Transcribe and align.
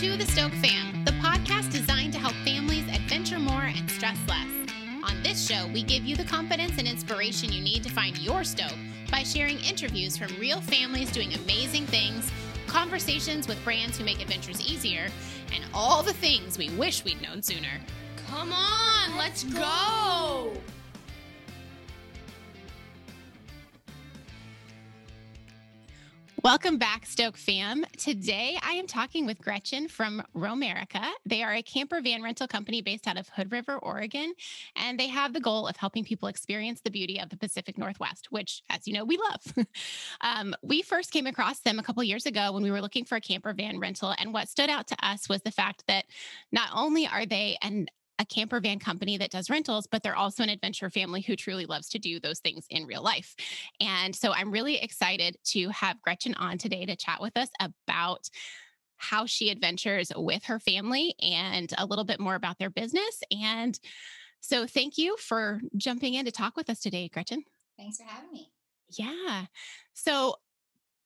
to 0.00 0.16
the 0.16 0.24
Stoke 0.24 0.52
Fam, 0.52 1.04
the 1.04 1.10
podcast 1.20 1.70
designed 1.70 2.14
to 2.14 2.18
help 2.18 2.32
families 2.36 2.88
adventure 2.88 3.38
more 3.38 3.64
and 3.64 3.90
stress 3.90 4.16
less. 4.26 4.48
On 5.04 5.22
this 5.22 5.46
show, 5.46 5.66
we 5.74 5.82
give 5.82 6.06
you 6.06 6.16
the 6.16 6.24
confidence 6.24 6.78
and 6.78 6.88
inspiration 6.88 7.52
you 7.52 7.62
need 7.62 7.82
to 7.82 7.90
find 7.90 8.16
your 8.16 8.42
Stoke 8.42 8.78
by 9.10 9.22
sharing 9.22 9.58
interviews 9.58 10.16
from 10.16 10.34
real 10.38 10.62
families 10.62 11.12
doing 11.12 11.34
amazing 11.34 11.84
things, 11.84 12.32
conversations 12.66 13.46
with 13.46 13.62
brands 13.62 13.98
who 13.98 14.04
make 14.06 14.22
adventures 14.22 14.66
easier, 14.66 15.08
and 15.54 15.64
all 15.74 16.02
the 16.02 16.14
things 16.14 16.56
we 16.56 16.70
wish 16.70 17.04
we'd 17.04 17.20
known 17.20 17.42
sooner. 17.42 17.78
Come 18.26 18.54
on, 18.54 19.18
let's, 19.18 19.44
go. 19.44 20.54
Welcome 26.42 26.78
back, 26.78 27.04
Stoke 27.04 27.36
fam. 27.36 27.84
Today 27.98 28.56
I 28.62 28.72
am 28.72 28.86
talking 28.86 29.26
with 29.26 29.42
Gretchen 29.42 29.88
from 29.88 30.22
ROAMERICA. 30.34 31.06
They 31.26 31.42
are 31.42 31.52
a 31.52 31.62
camper 31.62 32.00
van 32.00 32.22
rental 32.22 32.46
company 32.46 32.80
based 32.80 33.06
out 33.06 33.18
of 33.18 33.28
Hood 33.28 33.52
River, 33.52 33.76
Oregon, 33.76 34.32
and 34.74 34.98
they 34.98 35.08
have 35.08 35.34
the 35.34 35.40
goal 35.40 35.66
of 35.66 35.76
helping 35.76 36.02
people 36.02 36.28
experience 36.28 36.80
the 36.80 36.90
beauty 36.90 37.20
of 37.20 37.28
the 37.28 37.36
Pacific 37.36 37.76
Northwest, 37.76 38.28
which, 38.30 38.62
as 38.70 38.88
you 38.88 38.94
know, 38.94 39.04
we 39.04 39.18
love. 39.18 39.66
um, 40.22 40.54
we 40.62 40.80
first 40.80 41.10
came 41.10 41.26
across 41.26 41.60
them 41.60 41.78
a 41.78 41.82
couple 41.82 42.02
years 42.02 42.24
ago 42.24 42.52
when 42.52 42.62
we 42.62 42.70
were 42.70 42.80
looking 42.80 43.04
for 43.04 43.16
a 43.16 43.20
camper 43.20 43.52
van 43.52 43.78
rental, 43.78 44.14
and 44.16 44.32
what 44.32 44.48
stood 44.48 44.70
out 44.70 44.86
to 44.86 44.96
us 45.06 45.28
was 45.28 45.42
the 45.42 45.50
fact 45.50 45.84
that 45.88 46.06
not 46.52 46.70
only 46.74 47.06
are 47.06 47.26
they 47.26 47.58
an 47.60 47.86
a 48.20 48.24
camper 48.26 48.60
van 48.60 48.78
company 48.78 49.16
that 49.16 49.30
does 49.30 49.48
rentals, 49.48 49.86
but 49.90 50.02
they're 50.02 50.14
also 50.14 50.42
an 50.42 50.50
adventure 50.50 50.90
family 50.90 51.22
who 51.22 51.34
truly 51.34 51.64
loves 51.64 51.88
to 51.88 51.98
do 51.98 52.20
those 52.20 52.38
things 52.38 52.66
in 52.68 52.84
real 52.84 53.02
life. 53.02 53.34
And 53.80 54.14
so 54.14 54.32
I'm 54.32 54.50
really 54.50 54.76
excited 54.76 55.38
to 55.46 55.70
have 55.70 56.02
Gretchen 56.02 56.34
on 56.34 56.58
today 56.58 56.84
to 56.84 56.94
chat 56.96 57.22
with 57.22 57.34
us 57.38 57.48
about 57.58 58.28
how 58.98 59.24
she 59.24 59.48
adventures 59.48 60.12
with 60.14 60.44
her 60.44 60.60
family 60.60 61.14
and 61.22 61.72
a 61.78 61.86
little 61.86 62.04
bit 62.04 62.20
more 62.20 62.34
about 62.34 62.58
their 62.58 62.68
business. 62.68 63.22
And 63.32 63.80
so 64.40 64.66
thank 64.66 64.98
you 64.98 65.16
for 65.16 65.62
jumping 65.78 66.12
in 66.12 66.26
to 66.26 66.30
talk 66.30 66.56
with 66.56 66.68
us 66.68 66.80
today, 66.80 67.08
Gretchen. 67.08 67.42
Thanks 67.78 67.96
for 67.96 68.04
having 68.04 68.30
me. 68.30 68.52
Yeah. 68.90 69.46
So 69.94 70.34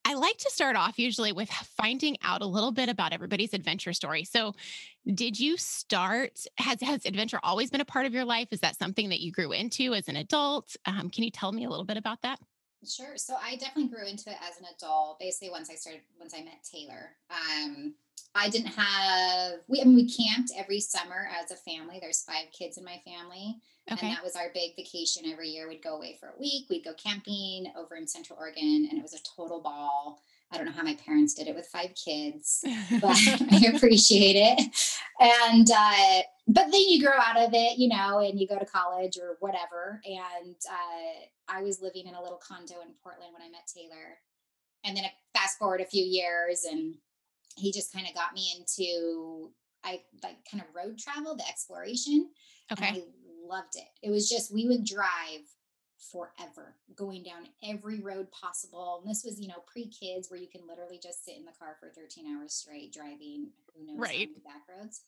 I 0.05 0.15
like 0.15 0.37
to 0.39 0.51
start 0.51 0.77
off 0.77 0.99
usually 0.99 1.33
with 1.33 1.51
finding 1.51 2.17
out 2.23 2.43
a 2.43 2.47
little 2.47 2.73
bit 2.73 2.89
about 2.89 3.13
everybody's 3.13 3.55
adventure 3.55 3.93
story. 3.95 4.25
So, 4.25 4.55
did 5.07 5.39
you 5.41 5.57
start? 5.57 6.45
Has 6.59 6.81
has 6.83 7.07
adventure 7.07 7.41
always 7.43 7.71
been 7.71 7.81
a 7.81 7.87
part 7.87 8.07
of 8.07 8.13
your 8.13 8.25
life? 8.25 8.49
Is 8.51 8.61
that 8.61 8.79
something 8.79 9.09
that 9.09 9.21
you 9.21 9.33
grew 9.33 9.53
into 9.53 9.95
as 9.95 10.09
an 10.09 10.17
adult? 10.17 10.77
Um, 10.85 11.09
can 11.11 11.25
you 11.25 11.31
tell 11.31 11.53
me 11.53 11.65
a 11.65 11.71
little 11.71 11.85
bit 11.85 11.97
about 11.97 12.21
that? 12.23 12.39
Sure. 12.87 13.17
So 13.17 13.35
I 13.43 13.57
definitely 13.57 13.89
grew 13.89 14.07
into 14.07 14.31
it 14.31 14.37
as 14.47 14.59
an 14.59 14.67
adult. 14.77 15.19
Basically, 15.19 15.51
once 15.51 15.71
I 15.71 15.75
started, 15.75 16.03
once 16.19 16.35
I 16.37 16.43
met 16.43 16.63
Taylor, 16.71 17.17
um, 17.31 17.95
I 18.35 18.51
didn't 18.51 18.73
have. 18.73 19.61
We 19.69 19.81
I 19.81 19.85
mean, 19.85 19.97
we 19.97 20.09
camped 20.09 20.53
every 20.57 20.81
summer 20.81 21.29
as 21.41 21.51
a 21.51 21.57
family. 21.57 21.99
There's 22.01 22.23
five 22.23 22.47
kids 22.53 22.77
in 22.77 22.85
my 22.85 23.01
family, 23.07 23.57
Okay. 23.93 24.07
And 24.07 24.17
that 24.17 24.25
was 24.25 24.35
our 24.35 24.51
big 24.55 24.77
vacation 24.77 25.31
every 25.31 25.49
year. 25.49 25.69
We'd 25.69 25.83
go 25.83 25.97
away 25.97 26.17
for 26.19 26.29
a 26.29 26.41
week. 26.41 26.67
We'd 26.71 26.85
go 26.85 26.95
camping 26.95 27.71
over 27.77 27.97
in 27.97 28.07
Central 28.07 28.39
Oregon, 28.39 28.89
and 28.91 28.99
it 28.99 29.03
was 29.03 29.13
a 29.13 29.19
total 29.37 29.61
ball. 29.61 30.21
I 30.51 30.57
don't 30.57 30.67
know 30.67 30.73
how 30.73 30.83
my 30.83 30.95
parents 30.95 31.35
did 31.35 31.49
it 31.49 31.55
with 31.55 31.67
five 31.67 31.91
kids, 31.95 32.65
but 33.01 33.17
I 33.51 33.73
appreciate 33.75 34.37
it. 34.37 34.75
And 35.21 35.69
uh, 35.71 36.23
but 36.49 36.71
then 36.73 36.81
you 36.81 37.05
grow 37.05 37.17
out 37.19 37.37
of 37.37 37.51
it, 37.53 37.79
you 37.79 37.89
know, 37.89 38.21
and 38.21 38.41
you 38.41 38.49
go 38.49 38.59
to 38.59 38.65
college 38.65 39.19
or 39.21 39.37
whatever. 39.41 40.01
And 40.05 40.57
uh, 40.71 41.27
I 41.49 41.63
was 41.63 41.83
living 41.83 42.07
in 42.07 42.15
a 42.15 42.23
little 42.23 42.41
condo 42.47 42.81
in 42.81 42.95
Portland 43.03 43.33
when 43.35 43.47
I 43.47 43.51
met 43.51 43.69
Taylor, 43.73 44.19
and 44.85 44.97
then 44.97 45.05
fast 45.37 45.59
forward 45.59 45.83
a 45.83 45.87
few 45.87 46.05
years, 46.05 46.65
and 46.65 46.95
he 47.57 47.71
just 47.71 47.93
kind 47.93 48.07
of 48.07 48.15
got 48.15 48.33
me 48.33 48.55
into 48.59 49.51
I 49.85 50.01
like 50.23 50.39
kind 50.51 50.63
of 50.63 50.75
road 50.75 50.99
travel, 50.99 51.37
the 51.37 51.47
exploration. 51.47 52.31
Okay 52.73 53.05
loved 53.49 53.77
it. 53.77 53.89
It 54.03 54.11
was 54.11 54.29
just, 54.29 54.53
we 54.53 54.67
would 54.67 54.85
drive 54.85 55.43
forever, 56.13 56.77
going 56.95 57.23
down 57.23 57.49
every 57.63 58.01
road 58.01 58.31
possible. 58.31 59.01
And 59.01 59.11
this 59.11 59.25
was, 59.25 59.41
you 59.41 59.49
know, 59.49 59.65
pre 59.67 59.89
kids 59.89 60.31
where 60.31 60.41
you 60.41 60.49
can 60.49 60.67
literally 60.69 61.01
just 61.03 61.25
sit 61.25 61.37
in 61.37 61.45
the 61.45 61.53
car 61.59 61.77
for 61.81 61.91
13 61.91 62.25
hours 62.27 62.55
straight 62.55 62.93
driving, 62.93 63.49
who 63.75 63.87
knows, 63.87 63.99
right. 63.99 64.29
back 64.45 64.63
roads. 64.69 65.03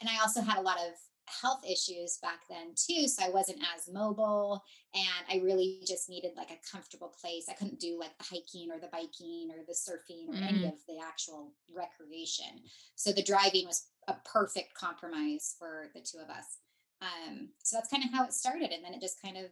And 0.00 0.08
I 0.08 0.20
also 0.20 0.40
had 0.40 0.58
a 0.58 0.62
lot 0.62 0.78
of 0.78 0.94
health 1.40 1.62
issues 1.64 2.18
back 2.20 2.40
then 2.48 2.74
too. 2.74 3.06
So 3.06 3.24
I 3.24 3.30
wasn't 3.30 3.60
as 3.74 3.92
mobile 3.92 4.62
and 4.94 5.04
I 5.30 5.42
really 5.44 5.80
just 5.86 6.08
needed 6.08 6.32
like 6.36 6.50
a 6.50 6.70
comfortable 6.70 7.14
place. 7.20 7.46
I 7.48 7.54
couldn't 7.54 7.80
do 7.80 7.98
like 7.98 8.16
the 8.18 8.24
hiking 8.24 8.70
or 8.70 8.80
the 8.80 8.88
biking 8.88 9.50
or 9.50 9.64
the 9.66 9.72
surfing 9.72 10.28
or 10.28 10.34
mm. 10.34 10.48
any 10.48 10.64
of 10.64 10.74
the 10.88 10.98
actual 11.02 11.52
recreation. 11.72 12.62
So 12.96 13.12
the 13.12 13.22
driving 13.22 13.66
was 13.66 13.86
a 14.08 14.14
perfect 14.24 14.74
compromise 14.74 15.54
for 15.58 15.90
the 15.94 16.00
two 16.00 16.18
of 16.18 16.28
us. 16.28 16.58
Um, 17.02 17.48
so 17.62 17.76
that's 17.76 17.90
kind 17.90 18.04
of 18.04 18.12
how 18.12 18.24
it 18.24 18.32
started. 18.32 18.70
And 18.70 18.84
then 18.84 18.94
it 18.94 19.00
just 19.00 19.20
kind 19.20 19.36
of 19.36 19.46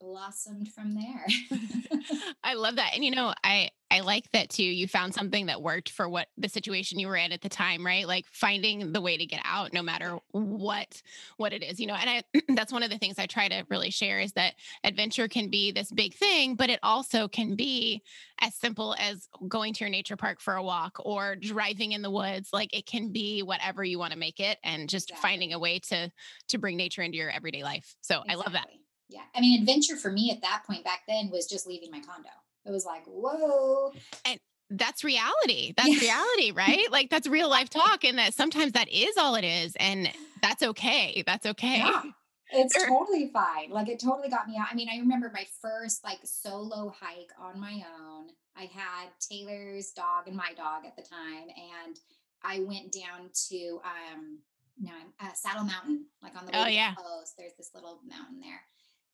blossomed 0.00 0.68
from 0.68 0.94
there. 0.94 1.26
I 2.44 2.54
love 2.54 2.76
that. 2.76 2.92
And 2.94 3.04
you 3.04 3.10
know, 3.10 3.34
I 3.44 3.70
I 3.90 4.00
like 4.00 4.30
that 4.32 4.50
too. 4.50 4.64
You 4.64 4.86
found 4.86 5.14
something 5.14 5.46
that 5.46 5.62
worked 5.62 5.88
for 5.88 6.08
what 6.08 6.28
the 6.36 6.48
situation 6.48 6.98
you 6.98 7.08
were 7.08 7.16
in 7.16 7.32
at 7.32 7.40
the 7.40 7.48
time, 7.48 7.84
right? 7.84 8.06
Like 8.06 8.26
finding 8.30 8.92
the 8.92 9.00
way 9.00 9.16
to 9.16 9.24
get 9.24 9.40
out 9.44 9.72
no 9.72 9.82
matter 9.82 10.18
what 10.32 11.02
what 11.38 11.52
it 11.52 11.62
is. 11.62 11.80
You 11.80 11.86
know, 11.86 11.94
and 11.94 12.10
I 12.10 12.22
that's 12.54 12.72
one 12.72 12.82
of 12.82 12.90
the 12.90 12.98
things 12.98 13.18
I 13.18 13.26
try 13.26 13.48
to 13.48 13.64
really 13.70 13.90
share 13.90 14.20
is 14.20 14.32
that 14.32 14.54
adventure 14.84 15.28
can 15.28 15.48
be 15.48 15.72
this 15.72 15.90
big 15.90 16.14
thing, 16.14 16.54
but 16.54 16.70
it 16.70 16.80
also 16.82 17.28
can 17.28 17.56
be 17.56 18.02
as 18.40 18.54
simple 18.54 18.94
as 18.98 19.28
going 19.48 19.72
to 19.74 19.84
your 19.84 19.90
nature 19.90 20.16
park 20.16 20.40
for 20.40 20.54
a 20.54 20.62
walk 20.62 20.98
or 21.00 21.34
driving 21.36 21.92
in 21.92 22.02
the 22.02 22.10
woods. 22.10 22.50
Like 22.52 22.76
it 22.76 22.86
can 22.86 23.10
be 23.10 23.42
whatever 23.42 23.82
you 23.84 23.98
want 23.98 24.12
to 24.12 24.18
make 24.18 24.38
it 24.38 24.58
and 24.62 24.88
just 24.88 25.10
exactly. 25.10 25.28
finding 25.28 25.52
a 25.54 25.58
way 25.58 25.78
to 25.80 26.10
to 26.48 26.58
bring 26.58 26.76
nature 26.76 27.02
into 27.02 27.16
your 27.16 27.30
everyday 27.30 27.62
life. 27.62 27.96
So 28.02 28.16
exactly. 28.16 28.34
I 28.34 28.36
love 28.36 28.52
that. 28.52 28.68
Yeah. 29.08 29.22
I 29.34 29.40
mean, 29.40 29.60
adventure 29.60 29.96
for 29.96 30.10
me 30.10 30.30
at 30.30 30.42
that 30.42 30.64
point 30.66 30.84
back 30.84 31.02
then 31.08 31.30
was 31.30 31.46
just 31.46 31.66
leaving 31.66 31.90
my 31.90 32.00
condo. 32.00 32.28
It 32.64 32.70
was 32.70 32.84
like, 32.84 33.04
whoa. 33.06 33.92
And 34.24 34.38
that's 34.70 35.02
reality. 35.02 35.72
That's 35.76 36.02
yeah. 36.02 36.12
reality, 36.12 36.52
right? 36.52 36.86
Like 36.90 37.10
that's 37.10 37.26
real 37.26 37.48
life 37.48 37.70
talk. 37.70 38.04
And 38.04 38.18
that 38.18 38.34
sometimes 38.34 38.72
that 38.72 38.88
is 38.90 39.16
all 39.16 39.34
it 39.34 39.44
is. 39.44 39.74
And 39.76 40.10
that's 40.42 40.62
okay. 40.62 41.22
That's 41.26 41.46
okay. 41.46 41.78
Yeah. 41.78 42.02
It's 42.50 42.74
totally 42.88 43.30
fine. 43.32 43.70
Like 43.70 43.88
it 43.88 44.00
totally 44.00 44.28
got 44.28 44.48
me 44.48 44.56
out. 44.58 44.66
I 44.70 44.74
mean, 44.74 44.88
I 44.92 44.98
remember 44.98 45.30
my 45.32 45.46
first 45.62 46.04
like 46.04 46.18
solo 46.24 46.94
hike 47.00 47.30
on 47.40 47.60
my 47.60 47.82
own. 48.00 48.28
I 48.56 48.62
had 48.62 49.08
Taylor's 49.20 49.92
dog 49.92 50.26
and 50.26 50.36
my 50.36 50.52
dog 50.56 50.84
at 50.86 50.96
the 50.96 51.02
time. 51.02 51.48
And 51.84 51.96
I 52.42 52.60
went 52.60 52.92
down 52.92 53.30
to 53.48 53.80
um 53.84 54.38
no, 54.80 54.92
uh, 55.20 55.32
Saddle 55.34 55.64
Mountain, 55.64 56.04
like 56.22 56.36
on 56.38 56.46
the 56.46 56.52
way 56.52 56.58
oh, 56.58 56.68
yeah. 56.68 56.94
coast. 56.94 57.34
There's 57.36 57.54
this 57.58 57.70
little 57.74 57.98
mountain 58.08 58.38
there 58.40 58.60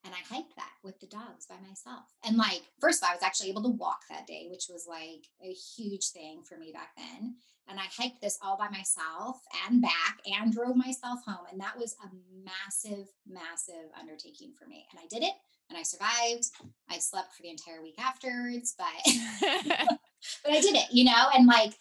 and 0.05 0.13
I 0.13 0.35
hiked 0.35 0.55
that 0.57 0.73
with 0.83 1.01
the 1.01 1.07
dogs 1.07 1.47
by 1.49 1.57
myself. 1.67 2.05
And 2.25 2.37
like, 2.37 2.63
first 2.81 3.03
of 3.03 3.07
all, 3.07 3.13
I 3.13 3.15
was 3.15 3.23
actually 3.23 3.51
able 3.51 3.63
to 3.63 3.71
walk 3.71 4.01
that 4.11 4.27
day, 4.27 4.49
which 4.51 4.67
was 4.69 4.87
like 4.89 5.27
a 5.43 5.53
huge 5.53 6.09
thing 6.09 6.43
for 6.47 6.59
me 6.59 6.73
back 6.73 6.91
then. 6.97 7.37
And 7.69 7.81
I 7.81 7.85
hiked 7.85 8.21
this 8.21 8.39
all 8.43 8.59
by 8.59 8.69
myself 8.69 9.41
and 9.67 9.81
back 9.81 10.19
and 10.27 10.53
drove 10.53 10.77
myself 10.77 11.21
home. 11.27 11.47
And 11.51 11.59
that 11.61 11.79
was 11.79 11.97
a 12.05 12.09
massive, 12.45 13.09
massive 13.27 13.91
undertaking 13.99 14.53
for 14.59 14.67
me. 14.67 14.87
And 14.93 15.01
I 15.03 15.07
did 15.09 15.25
it 15.25 15.33
and 15.71 15.79
I 15.79 15.83
survived. 15.83 16.51
I 16.91 16.99
slept 16.99 17.35
for 17.35 17.43
the 17.43 17.49
entire 17.49 17.83
week 17.83 17.99
afterwards, 17.99 18.75
but 18.77 18.87
but 19.41 20.53
I 20.53 20.61
did 20.61 20.75
it, 20.75 20.89
you 20.93 21.05
know, 21.05 21.29
and 21.35 21.47
like 21.47 21.73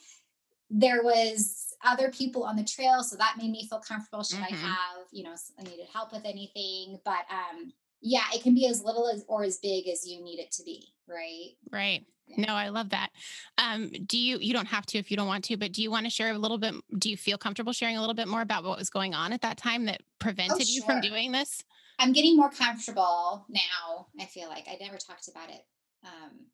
there 0.70 1.04
was 1.04 1.74
other 1.86 2.10
people 2.10 2.44
on 2.44 2.56
the 2.56 2.64
trail 2.64 3.04
so 3.04 3.18
that 3.18 3.36
made 3.38 3.52
me 3.52 3.68
feel 3.68 3.80
comfortable 3.80 4.24
should 4.24 4.40
mm-hmm. 4.40 4.54
i 4.54 4.68
have 4.70 5.06
you 5.12 5.22
know 5.22 5.36
i 5.60 5.64
needed 5.64 5.86
help 5.94 6.14
with 6.14 6.26
anything 6.26 6.98
but 7.04 7.26
um 7.30 7.74
yeah, 8.04 8.26
it 8.34 8.44
can 8.44 8.54
be 8.54 8.68
as 8.68 8.84
little 8.84 9.08
as 9.08 9.24
or 9.28 9.44
as 9.44 9.58
big 9.60 9.88
as 9.88 10.06
you 10.06 10.22
need 10.22 10.40
it 10.40 10.52
to 10.52 10.64
be, 10.64 10.90
right? 11.08 11.52
Right. 11.72 12.06
Yeah. 12.28 12.46
No, 12.48 12.54
I 12.54 12.70
love 12.70 12.90
that. 12.90 13.10
Um, 13.58 13.92
do 14.06 14.18
you 14.18 14.38
you 14.40 14.54
don't 14.54 14.68
have 14.68 14.86
to 14.88 14.98
if 14.98 15.10
you 15.10 15.18
don't 15.18 15.28
want 15.28 15.46
to, 15.46 15.58
but 15.58 15.72
do 15.72 15.82
you 15.82 15.90
want 15.90 16.06
to 16.06 16.10
share 16.10 16.34
a 16.34 16.38
little 16.38 16.58
bit 16.58 16.76
do 17.00 17.10
you 17.10 17.18
feel 17.18 17.38
comfortable 17.38 17.72
sharing 17.72 17.96
a 17.96 18.02
little 18.02 18.14
bit 18.14 18.28
more 18.28 18.42
about 18.42 18.66
what 18.66 18.78
was 18.78 18.90
going 18.90 19.14
on 19.14 19.32
at 19.32 19.42
that 19.42 19.58
time 19.58 19.86
that 19.86 20.02
oh, 20.02 20.06
prevented 20.20 20.62
oh, 20.62 20.64
sure. 20.66 20.76
you 20.76 20.82
from 20.84 21.02
doing 21.02 21.32
this? 21.32 21.64
I'm 21.98 22.12
getting 22.12 22.36
more 22.36 22.50
comfortable 22.50 23.46
now. 23.50 24.08
I 24.20 24.26
feel 24.26 24.50
like 24.50 24.66
I 24.68 24.78
never 24.82 24.98
talked 24.98 25.30
about 25.30 25.50
it. 25.50 25.62
Um, 26.04 26.48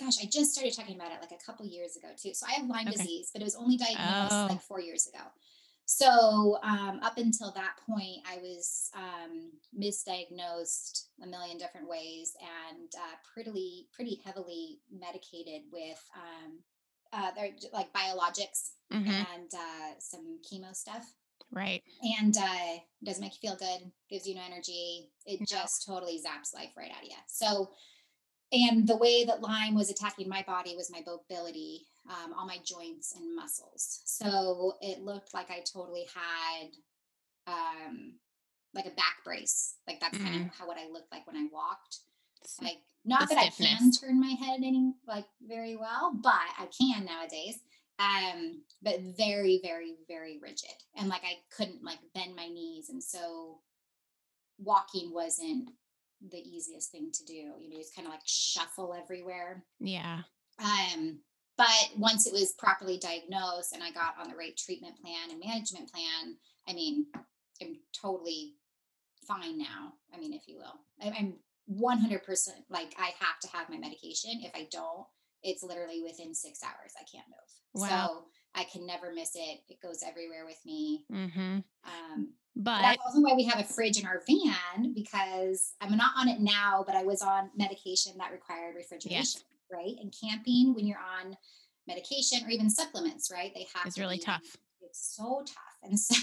gosh, 0.00 0.22
I 0.22 0.26
just 0.26 0.54
started 0.54 0.74
talking 0.74 0.96
about 0.96 1.12
it 1.12 1.18
like 1.20 1.38
a 1.38 1.44
couple 1.44 1.66
years 1.66 1.96
ago 1.96 2.08
too. 2.16 2.32
So 2.32 2.46
I 2.48 2.52
have 2.52 2.66
Lyme 2.66 2.88
okay. 2.88 2.96
disease, 2.96 3.30
but 3.32 3.42
it 3.42 3.44
was 3.44 3.56
only 3.56 3.76
diagnosed 3.76 4.32
oh. 4.32 4.46
like 4.48 4.62
four 4.62 4.80
years 4.80 5.06
ago. 5.06 5.22
So 5.86 6.58
um, 6.62 7.00
up 7.02 7.18
until 7.18 7.52
that 7.52 7.74
point, 7.88 8.20
I 8.26 8.38
was 8.38 8.90
um, 8.94 9.50
misdiagnosed 9.78 11.06
a 11.22 11.26
million 11.26 11.58
different 11.58 11.88
ways 11.88 12.34
and 12.40 12.88
uh, 12.96 13.16
pretty 13.34 13.88
pretty 13.92 14.20
heavily 14.24 14.80
medicated 14.90 15.62
with 15.70 16.02
um, 16.16 16.58
uh, 17.12 17.30
they're 17.36 17.50
like 17.72 17.92
biologics 17.92 18.72
mm-hmm. 18.92 19.08
and 19.08 19.52
uh, 19.54 19.92
some 19.98 20.38
chemo 20.42 20.74
stuff. 20.74 21.04
Right. 21.52 21.82
And 22.18 22.36
uh, 22.36 22.78
doesn't 23.04 23.22
make 23.22 23.34
you 23.40 23.50
feel 23.50 23.58
good, 23.58 23.90
gives 24.10 24.26
you 24.26 24.34
no 24.34 24.40
energy. 24.44 25.10
It 25.26 25.46
just 25.46 25.86
totally 25.86 26.18
zaps 26.18 26.54
life 26.54 26.72
right 26.76 26.90
out 26.90 27.02
of 27.02 27.08
you. 27.08 27.16
So 27.28 27.70
and 28.52 28.86
the 28.86 28.96
way 28.96 29.24
that 29.24 29.42
Lyme 29.42 29.74
was 29.74 29.90
attacking 29.90 30.28
my 30.28 30.44
body 30.46 30.76
was 30.76 30.90
my 30.90 31.02
mobility, 31.06 31.86
um, 32.08 32.34
all 32.36 32.46
my 32.46 32.58
joints 32.64 33.14
and 33.16 33.34
muscles. 33.34 34.02
So 34.04 34.74
it 34.80 35.02
looked 35.02 35.32
like 35.32 35.50
I 35.50 35.60
totally 35.60 36.06
had 36.14 36.68
um, 37.46 38.14
like 38.74 38.86
a 38.86 38.90
back 38.90 39.24
brace. 39.24 39.74
Like 39.86 40.00
that's 40.00 40.16
mm-hmm. 40.18 40.26
kind 40.26 40.46
of 40.46 40.56
how 40.56 40.66
what 40.66 40.78
I 40.78 40.90
looked 40.90 41.12
like 41.12 41.26
when 41.26 41.36
I 41.36 41.46
walked. 41.52 41.98
Like 42.60 42.78
not 43.06 43.28
the 43.28 43.36
that 43.36 43.54
stiffness. 43.54 43.74
I 43.74 43.78
can 43.78 43.92
turn 43.92 44.20
my 44.20 44.34
head 44.38 44.58
any 44.58 44.92
like 45.08 45.24
very 45.46 45.76
well, 45.76 46.14
but 46.22 46.32
I 46.32 46.68
can 46.78 47.06
nowadays. 47.06 47.58
Um, 47.98 48.62
but 48.82 49.00
very, 49.16 49.60
very, 49.62 49.94
very 50.08 50.38
rigid. 50.42 50.74
And 50.96 51.08
like 51.08 51.22
I 51.24 51.36
couldn't 51.56 51.84
like 51.84 51.98
bend 52.14 52.34
my 52.36 52.48
knees. 52.48 52.90
And 52.90 53.02
so 53.02 53.60
walking 54.58 55.12
wasn't 55.14 55.70
the 56.30 56.38
easiest 56.38 56.90
thing 56.90 57.10
to 57.12 57.24
do. 57.24 57.32
You 57.32 57.70
know, 57.70 57.78
just 57.78 57.94
kind 57.94 58.06
of 58.06 58.12
like 58.12 58.26
shuffle 58.26 58.94
everywhere. 58.94 59.64
Yeah. 59.80 60.20
Um, 60.58 61.20
but 61.56 61.90
once 61.96 62.26
it 62.26 62.32
was 62.32 62.52
properly 62.58 62.98
diagnosed 62.98 63.72
and 63.72 63.82
I 63.82 63.90
got 63.90 64.14
on 64.20 64.28
the 64.28 64.36
right 64.36 64.56
treatment 64.56 65.00
plan 65.00 65.30
and 65.30 65.40
management 65.44 65.90
plan, 65.92 66.36
I 66.68 66.72
mean, 66.72 67.06
I'm 67.62 67.76
totally 67.92 68.54
fine 69.26 69.58
now. 69.58 69.94
I 70.12 70.18
mean, 70.18 70.32
if 70.32 70.42
you 70.46 70.56
will, 70.56 70.80
I'm 71.00 71.34
100% 71.70 72.48
like 72.70 72.94
I 72.98 73.12
have 73.20 73.38
to 73.42 73.48
have 73.52 73.70
my 73.70 73.78
medication. 73.78 74.40
If 74.42 74.52
I 74.54 74.68
don't, 74.70 75.06
it's 75.42 75.62
literally 75.62 76.02
within 76.02 76.34
six 76.34 76.60
hours. 76.62 76.92
I 76.98 77.04
can't 77.04 77.26
move. 77.28 77.82
Wow. 77.82 77.88
So 77.88 78.24
I 78.54 78.64
can 78.64 78.86
never 78.86 79.12
miss 79.12 79.32
it. 79.34 79.60
It 79.68 79.80
goes 79.82 80.02
everywhere 80.06 80.44
with 80.46 80.58
me. 80.64 81.04
Mm-hmm. 81.12 81.58
Um, 81.84 82.32
but 82.56 82.82
that's 82.82 82.98
also 83.04 83.20
why 83.20 83.34
we 83.34 83.44
have 83.44 83.58
a 83.58 83.64
fridge 83.64 83.98
in 83.98 84.06
our 84.06 84.22
van 84.28 84.92
because 84.94 85.72
I'm 85.80 85.96
not 85.96 86.12
on 86.16 86.28
it 86.28 86.40
now, 86.40 86.84
but 86.86 86.94
I 86.94 87.02
was 87.02 87.20
on 87.20 87.50
medication 87.56 88.12
that 88.18 88.30
required 88.30 88.76
refrigeration, 88.76 89.10
yes. 89.10 89.44
Right? 89.74 89.96
And 90.00 90.14
camping 90.18 90.74
when 90.74 90.86
you're 90.86 90.98
on 90.98 91.36
medication 91.86 92.44
or 92.46 92.50
even 92.50 92.70
supplements, 92.70 93.30
right? 93.32 93.52
They 93.54 93.66
have 93.74 93.86
it's 93.86 93.98
really 93.98 94.16
be, 94.18 94.22
tough. 94.22 94.56
It's 94.80 95.16
so 95.16 95.42
tough. 95.46 95.76
And 95.82 95.98
so 95.98 96.14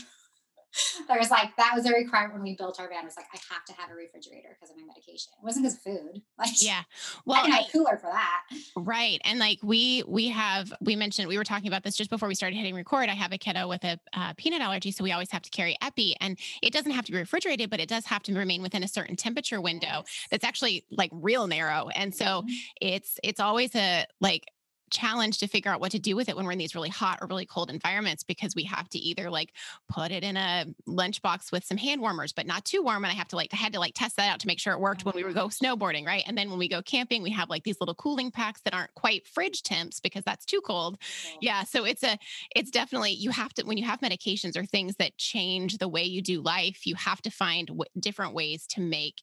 there 1.07 1.19
was 1.19 1.29
like 1.29 1.55
that 1.57 1.73
was 1.75 1.85
a 1.85 1.91
requirement 1.93 2.33
when 2.35 2.43
we 2.43 2.55
built 2.55 2.79
our 2.79 2.87
van. 2.87 3.03
It 3.03 3.05
was 3.05 3.17
like 3.17 3.27
I 3.33 3.39
have 3.53 3.65
to 3.65 3.73
have 3.73 3.91
a 3.91 3.93
refrigerator 3.93 4.55
because 4.59 4.71
of 4.71 4.77
my 4.77 4.83
medication. 4.83 5.31
It 5.39 5.43
wasn't 5.43 5.65
because 5.65 5.77
of 5.77 5.81
food. 5.81 6.21
Like 6.41 6.63
yeah, 6.63 6.81
well, 7.23 7.37
I 7.37 7.41
can 7.43 7.51
have 7.51 7.65
a 7.67 7.71
cooler 7.71 7.97
for 7.97 8.07
that. 8.07 8.41
Right, 8.75 9.21
and 9.25 9.37
like 9.37 9.59
we 9.61 10.03
we 10.07 10.29
have 10.29 10.73
we 10.81 10.95
mentioned 10.95 11.27
we 11.27 11.37
were 11.37 11.43
talking 11.43 11.67
about 11.67 11.83
this 11.83 11.95
just 11.95 12.09
before 12.09 12.27
we 12.27 12.33
started 12.33 12.55
hitting 12.55 12.73
record. 12.73 13.09
I 13.09 13.13
have 13.13 13.31
a 13.31 13.37
kiddo 13.37 13.67
with 13.67 13.83
a 13.83 13.99
uh, 14.13 14.33
peanut 14.37 14.59
allergy, 14.61 14.89
so 14.89 15.03
we 15.03 15.11
always 15.11 15.29
have 15.29 15.43
to 15.43 15.51
carry 15.51 15.77
epi, 15.83 16.15
and 16.19 16.39
it 16.63 16.73
doesn't 16.73 16.91
have 16.91 17.05
to 17.05 17.11
be 17.11 17.19
refrigerated, 17.19 17.69
but 17.69 17.79
it 17.79 17.87
does 17.87 18.05
have 18.05 18.23
to 18.23 18.33
remain 18.33 18.63
within 18.63 18.81
a 18.81 18.87
certain 18.87 19.15
temperature 19.15 19.61
window. 19.61 19.85
Yes. 19.85 20.27
That's 20.31 20.43
actually 20.43 20.83
like 20.89 21.11
real 21.13 21.45
narrow, 21.45 21.89
and 21.89 22.15
so 22.15 22.25
mm-hmm. 22.25 22.49
it's 22.81 23.19
it's 23.23 23.39
always 23.39 23.75
a 23.75 24.07
like 24.19 24.45
challenge 24.91 25.39
to 25.39 25.47
figure 25.47 25.71
out 25.71 25.79
what 25.79 25.91
to 25.91 25.99
do 25.99 26.15
with 26.15 26.29
it 26.29 26.35
when 26.35 26.45
we're 26.45 26.51
in 26.51 26.57
these 26.57 26.75
really 26.75 26.89
hot 26.89 27.19
or 27.21 27.27
really 27.27 27.45
cold 27.45 27.69
environments 27.69 28.23
because 28.23 28.55
we 28.55 28.63
have 28.63 28.87
to 28.89 28.99
either 28.99 29.29
like 29.29 29.53
put 29.89 30.11
it 30.11 30.23
in 30.23 30.37
a 30.37 30.65
lunchbox 30.87 31.51
with 31.51 31.63
some 31.63 31.77
hand 31.77 32.01
warmers, 32.01 32.33
but 32.33 32.45
not 32.45 32.65
too 32.65 32.83
warm. 32.83 33.03
And 33.03 33.11
I 33.11 33.15
have 33.15 33.29
to 33.29 33.35
like, 33.35 33.49
I 33.53 33.55
had 33.55 33.73
to 33.73 33.79
like 33.79 33.93
test 33.95 34.17
that 34.17 34.31
out 34.31 34.39
to 34.41 34.47
make 34.47 34.59
sure 34.59 34.73
it 34.73 34.79
worked 34.79 35.05
when 35.05 35.15
we 35.15 35.23
would 35.23 35.33
go 35.33 35.47
snowboarding, 35.47 36.05
right? 36.05 36.23
And 36.27 36.37
then 36.37 36.49
when 36.49 36.59
we 36.59 36.67
go 36.67 36.81
camping, 36.81 37.23
we 37.23 37.31
have 37.31 37.49
like 37.49 37.63
these 37.63 37.79
little 37.79 37.95
cooling 37.95 38.31
packs 38.31 38.61
that 38.61 38.73
aren't 38.73 38.93
quite 38.93 39.25
fridge 39.27 39.63
temps 39.63 39.99
because 39.99 40.23
that's 40.23 40.45
too 40.45 40.61
cold. 40.61 40.97
Yeah. 41.41 41.63
So 41.63 41.85
it's 41.85 42.03
a, 42.03 42.17
it's 42.55 42.71
definitely, 42.71 43.11
you 43.11 43.31
have 43.31 43.53
to, 43.55 43.63
when 43.63 43.77
you 43.77 43.85
have 43.85 44.01
medications 44.01 44.57
or 44.57 44.65
things 44.65 44.95
that 44.97 45.17
change 45.17 45.77
the 45.77 45.87
way 45.87 46.03
you 46.03 46.21
do 46.21 46.41
life, 46.41 46.85
you 46.85 46.95
have 46.95 47.21
to 47.23 47.31
find 47.31 47.67
w- 47.67 47.85
different 47.99 48.33
ways 48.33 48.67
to 48.67 48.81
make 48.81 49.21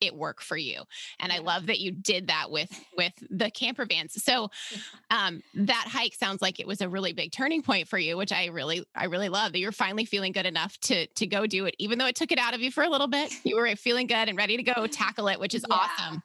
it 0.00 0.14
work 0.14 0.40
for 0.40 0.56
you 0.56 0.82
and 1.20 1.32
i 1.32 1.38
love 1.38 1.66
that 1.66 1.80
you 1.80 1.90
did 1.90 2.28
that 2.28 2.50
with 2.50 2.70
with 2.96 3.12
the 3.30 3.50
camper 3.50 3.86
vans 3.86 4.22
so 4.22 4.50
um 5.10 5.42
that 5.54 5.86
hike 5.88 6.14
sounds 6.14 6.42
like 6.42 6.60
it 6.60 6.66
was 6.66 6.80
a 6.80 6.88
really 6.88 7.12
big 7.12 7.32
turning 7.32 7.62
point 7.62 7.88
for 7.88 7.98
you 7.98 8.16
which 8.16 8.32
i 8.32 8.46
really 8.46 8.84
i 8.94 9.04
really 9.04 9.28
love 9.28 9.52
that 9.52 9.58
you're 9.58 9.72
finally 9.72 10.04
feeling 10.04 10.32
good 10.32 10.46
enough 10.46 10.78
to 10.80 11.06
to 11.08 11.26
go 11.26 11.46
do 11.46 11.66
it 11.66 11.74
even 11.78 11.98
though 11.98 12.06
it 12.06 12.16
took 12.16 12.32
it 12.32 12.38
out 12.38 12.54
of 12.54 12.60
you 12.60 12.70
for 12.70 12.84
a 12.84 12.88
little 12.88 13.08
bit 13.08 13.32
you 13.44 13.56
were 13.56 13.74
feeling 13.76 14.06
good 14.06 14.28
and 14.28 14.36
ready 14.36 14.56
to 14.56 14.62
go 14.62 14.86
tackle 14.86 15.28
it 15.28 15.40
which 15.40 15.54
is 15.54 15.64
yeah. 15.68 15.76
awesome 15.76 16.22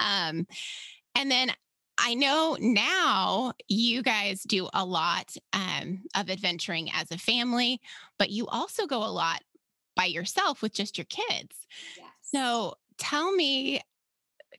um 0.00 0.46
and 1.14 1.30
then 1.30 1.50
I 1.98 2.14
know 2.14 2.56
now 2.60 3.52
you 3.68 4.02
guys 4.02 4.42
do 4.42 4.68
a 4.74 4.84
lot 4.84 5.34
um, 5.52 6.02
of 6.14 6.28
adventuring 6.28 6.90
as 6.92 7.10
a 7.10 7.18
family, 7.18 7.80
but 8.18 8.30
you 8.30 8.46
also 8.48 8.86
go 8.86 8.98
a 8.98 9.08
lot 9.08 9.40
by 9.96 10.04
yourself 10.04 10.62
with 10.62 10.74
just 10.74 10.98
your 10.98 11.06
kids. 11.06 11.66
Yes. 11.96 12.05
So 12.36 12.74
tell 12.98 13.32
me 13.32 13.80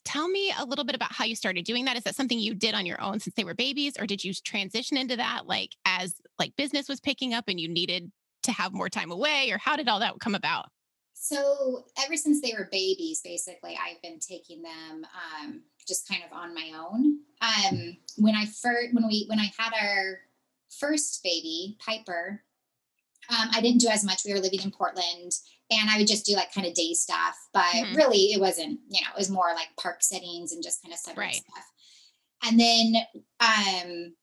tell 0.04 0.28
me 0.28 0.52
a 0.58 0.66
little 0.66 0.86
bit 0.86 0.96
about 0.96 1.12
how 1.12 1.26
you 1.26 1.36
started 1.36 1.64
doing 1.64 1.86
that. 1.86 1.96
Is 1.96 2.04
that 2.04 2.16
something 2.16 2.40
you 2.40 2.56
did 2.56 2.74
on 2.74 2.86
your 2.88 3.00
own 3.00 3.20
since 3.20 3.36
they 3.36 3.44
were 3.44 3.54
babies 3.54 3.94
or 4.00 4.08
did 4.08 4.24
you 4.24 4.34
transition 4.34 4.98
into 4.98 5.16
that 5.18 5.46
like 5.46 5.76
as 5.86 6.16
like 6.40 6.56
business 6.56 6.90
was 6.90 7.00
picking 7.00 7.36
up 7.36 7.46
and 7.48 7.60
you 7.60 7.68
needed 7.68 8.12
to 8.44 8.52
have 8.52 8.74
more 8.74 8.90
time 8.90 9.12
away 9.12 9.52
or 9.52 9.60
how 9.60 9.76
did 9.76 9.88
all 9.88 10.00
that 10.00 10.20
come 10.20 10.34
about? 10.34 10.70
So 11.14 11.86
ever 12.04 12.16
since 12.16 12.42
they 12.42 12.54
were 12.58 12.68
babies 12.72 13.22
basically 13.24 13.78
i've 13.80 14.02
been 14.02 14.20
taking 14.20 14.64
them 14.64 15.06
um, 15.44 15.62
just 15.88 16.08
kind 16.08 16.24
of 16.24 16.36
on 16.36 16.56
my 16.56 16.72
own. 16.76 17.20
Um, 17.42 17.98
when 18.18 18.34
i 18.34 18.46
first 18.46 18.94
when 18.94 19.06
we 19.08 19.26
when 19.28 19.40
i 19.40 19.52
had 19.58 19.74
our 19.80 20.20
first 20.80 21.22
baby 21.24 21.78
piper 21.80 22.42
um, 23.30 23.50
i 23.54 23.62
didn't 23.62 23.82
do 23.82 23.90
as 23.90 24.04
much. 24.04 24.22
We 24.26 24.34
were 24.34 24.40
living 24.40 24.62
in 24.64 24.72
portland 24.72 25.34
and 25.69 25.90
I 25.90 25.98
would 25.98 26.08
just 26.08 26.25
do 26.25 26.36
like 26.36 26.54
kind 26.54 26.66
of 26.66 26.74
day 26.74 26.94
stuff, 26.94 27.36
but 27.54 27.64
mm-hmm. 27.64 27.96
really 27.96 28.31
it 28.34 28.40
wasn't, 28.40 28.80
you 28.90 29.02
know, 29.02 29.10
it 29.14 29.18
was 29.18 29.30
more 29.30 29.54
like 29.56 29.68
park 29.80 30.02
settings 30.02 30.52
and 30.52 30.64
just 30.64 30.81
kind 30.81 30.94
of 30.94 31.00
separate 31.00 31.24
right. 31.24 31.36
stuff. 31.36 31.66
And 32.44 32.60
then, 32.60 32.96
um, 33.40 34.14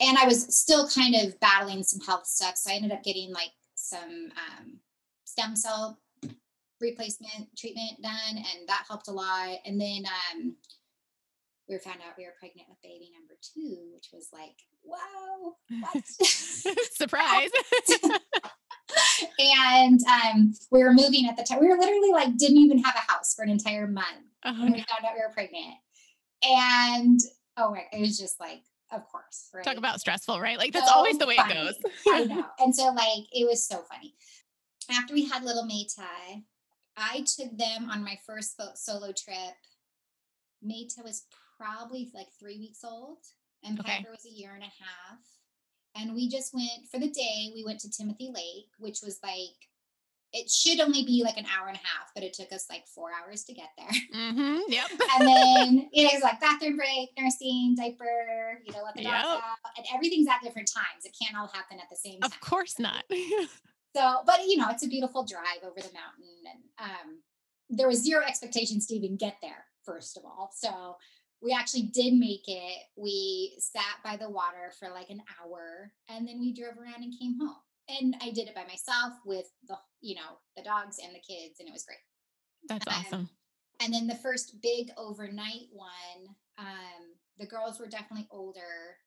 and 0.00 0.18
I 0.18 0.24
was 0.26 0.56
still 0.56 0.88
kind 0.88 1.14
of 1.14 1.38
battling 1.40 1.82
some 1.82 2.00
health 2.00 2.26
stuff. 2.26 2.56
So 2.56 2.70
I 2.70 2.74
ended 2.74 2.92
up 2.92 3.04
getting 3.04 3.32
like 3.32 3.52
some 3.74 4.30
um, 4.58 4.80
stem 5.24 5.54
cell 5.54 6.00
replacement 6.80 7.56
treatment 7.56 8.02
done, 8.02 8.36
and 8.36 8.68
that 8.68 8.84
helped 8.88 9.08
a 9.08 9.12
lot. 9.12 9.58
And 9.64 9.80
then 9.80 10.04
um, 10.06 10.56
we 11.68 11.74
were 11.74 11.80
found 11.80 11.98
out 12.00 12.16
we 12.16 12.24
were 12.24 12.34
pregnant 12.38 12.68
with 12.68 12.80
baby 12.82 13.10
number 13.14 13.34
two, 13.42 13.90
which 13.92 14.08
was 14.12 14.28
like, 14.32 14.56
wow, 14.84 15.54
what? 15.80 16.06
surprise. 16.94 17.50
and 19.38 20.00
um, 20.06 20.54
we 20.70 20.82
were 20.82 20.92
moving 20.92 21.26
at 21.28 21.36
the 21.36 21.44
time. 21.44 21.60
We 21.60 21.68
were 21.68 21.78
literally 21.78 22.12
like 22.12 22.36
didn't 22.36 22.58
even 22.58 22.78
have 22.78 22.94
a 22.94 23.12
house 23.12 23.34
for 23.34 23.42
an 23.42 23.50
entire 23.50 23.86
month 23.86 24.26
uh-huh. 24.44 24.62
when 24.62 24.72
we 24.72 24.78
found 24.78 25.04
out 25.04 25.14
we 25.14 25.20
were 25.20 25.32
pregnant. 25.32 25.74
And 26.42 27.20
oh 27.56 27.72
my, 27.72 27.84
it 27.92 28.00
was 28.00 28.18
just 28.18 28.40
like, 28.40 28.62
of 28.90 29.06
course, 29.08 29.50
right? 29.54 29.64
Talk 29.64 29.76
about 29.76 30.00
stressful, 30.00 30.40
right? 30.40 30.58
Like 30.58 30.72
that's 30.72 30.88
so 30.88 30.94
always 30.94 31.18
the 31.18 31.26
way 31.26 31.36
funny. 31.36 31.54
it 31.54 31.76
goes. 31.84 31.92
I 32.08 32.24
know. 32.24 32.44
And 32.58 32.74
so 32.74 32.88
like 32.88 33.26
it 33.32 33.46
was 33.46 33.66
so 33.66 33.82
funny. 33.90 34.14
After 34.90 35.12
we 35.12 35.26
had 35.26 35.44
little 35.44 35.64
Mayta, 35.64 36.42
I 36.96 37.24
took 37.36 37.56
them 37.56 37.90
on 37.90 38.02
my 38.02 38.18
first 38.26 38.60
solo 38.74 39.08
trip. 39.12 39.54
Mayta 40.64 41.04
was 41.04 41.26
probably 41.58 42.10
like 42.14 42.28
three 42.40 42.58
weeks 42.58 42.80
old, 42.84 43.18
and 43.62 43.78
okay. 43.78 43.98
Piper 43.98 44.10
was 44.10 44.24
a 44.26 44.34
year 44.34 44.52
and 44.54 44.62
a 44.62 44.66
half 44.66 45.18
and 45.96 46.14
we 46.14 46.28
just 46.28 46.54
went 46.54 46.88
for 46.90 46.98
the 46.98 47.10
day 47.10 47.50
we 47.54 47.64
went 47.64 47.80
to 47.80 47.90
timothy 47.90 48.30
lake 48.32 48.70
which 48.78 49.00
was 49.02 49.18
like 49.22 49.68
it 50.32 50.50
should 50.50 50.80
only 50.80 51.04
be 51.04 51.22
like 51.24 51.38
an 51.38 51.46
hour 51.46 51.68
and 51.68 51.76
a 51.76 51.80
half 51.80 52.10
but 52.14 52.22
it 52.22 52.34
took 52.34 52.52
us 52.52 52.66
like 52.68 52.86
four 52.86 53.10
hours 53.12 53.44
to 53.44 53.54
get 53.54 53.70
there. 53.76 53.88
Mm-hmm, 54.18 54.60
yep. 54.68 54.86
And 55.18 55.28
then 55.28 55.88
it 55.92 56.12
is 56.12 56.22
like 56.22 56.40
bathroom 56.40 56.76
break 56.76 57.10
nursing 57.18 57.74
diaper 57.76 58.60
you 58.64 58.72
know 58.72 58.80
let 58.84 58.94
the 58.94 59.04
dogs 59.04 59.14
yep. 59.14 59.24
out 59.24 59.42
and 59.76 59.86
everything's 59.94 60.28
at 60.28 60.42
different 60.42 60.70
times. 60.72 61.04
It 61.04 61.14
can't 61.20 61.36
all 61.36 61.48
happen 61.48 61.78
at 61.78 61.88
the 61.90 61.96
same 61.96 62.20
time. 62.20 62.30
of 62.30 62.40
course 62.40 62.78
not. 62.78 63.04
So 63.96 64.18
but 64.26 64.46
you 64.46 64.58
know 64.58 64.68
it's 64.68 64.84
a 64.84 64.88
beautiful 64.88 65.24
drive 65.24 65.62
over 65.62 65.76
the 65.76 65.92
mountain 65.94 66.44
and 66.52 66.90
um 66.90 67.18
there 67.70 67.88
was 67.88 68.04
zero 68.04 68.22
expectations 68.22 68.86
to 68.86 68.94
even 68.94 69.16
get 69.16 69.36
there 69.40 69.64
first 69.84 70.18
of 70.18 70.24
all. 70.24 70.50
So 70.54 70.96
we 71.42 71.52
actually 71.52 71.90
did 71.94 72.14
make 72.14 72.48
it. 72.48 72.82
We 72.96 73.56
sat 73.58 74.02
by 74.04 74.16
the 74.16 74.30
water 74.30 74.72
for 74.78 74.88
like 74.90 75.10
an 75.10 75.22
hour 75.40 75.92
and 76.08 76.26
then 76.26 76.40
we 76.40 76.52
drove 76.52 76.76
around 76.76 77.02
and 77.02 77.18
came 77.18 77.38
home. 77.40 77.56
And 77.88 78.16
I 78.20 78.30
did 78.30 78.48
it 78.48 78.54
by 78.54 78.64
myself 78.64 79.14
with 79.24 79.46
the, 79.66 79.76
you 80.00 80.14
know, 80.14 80.38
the 80.56 80.62
dogs 80.62 80.98
and 81.02 81.14
the 81.14 81.20
kids, 81.20 81.58
and 81.58 81.68
it 81.68 81.72
was 81.72 81.84
great. 81.84 81.98
That's 82.68 82.86
um, 82.86 82.94
awesome. 82.94 83.30
And 83.80 83.94
then 83.94 84.06
the 84.06 84.16
first 84.16 84.56
big 84.60 84.90
overnight 84.98 85.68
one, 85.72 86.34
um, 86.58 87.16
the 87.38 87.46
girls 87.46 87.80
were 87.80 87.86
definitely 87.86 88.28
older. 88.30 88.98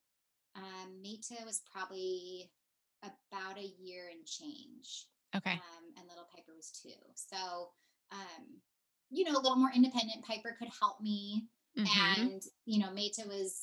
Um, 0.56 1.00
Mita 1.00 1.36
was 1.46 1.62
probably 1.72 2.52
about 3.04 3.60
a 3.60 3.74
year 3.80 4.06
and 4.12 4.26
change. 4.26 5.06
Okay. 5.36 5.52
Um, 5.52 5.86
and 5.98 6.08
little 6.08 6.28
Piper 6.34 6.54
was 6.56 6.72
two. 6.72 6.90
So, 7.14 7.70
um, 8.12 8.46
you 9.12 9.26
know, 9.26 9.34
a 9.34 9.42
little 9.42 9.58
more 9.58 9.72
independent. 9.76 10.26
Piper 10.26 10.56
could 10.58 10.70
help 10.80 11.02
me 11.02 11.44
Mm-hmm. 11.78 12.22
And, 12.22 12.42
you 12.66 12.80
know, 12.80 12.92
Meta 12.92 13.24
was, 13.28 13.62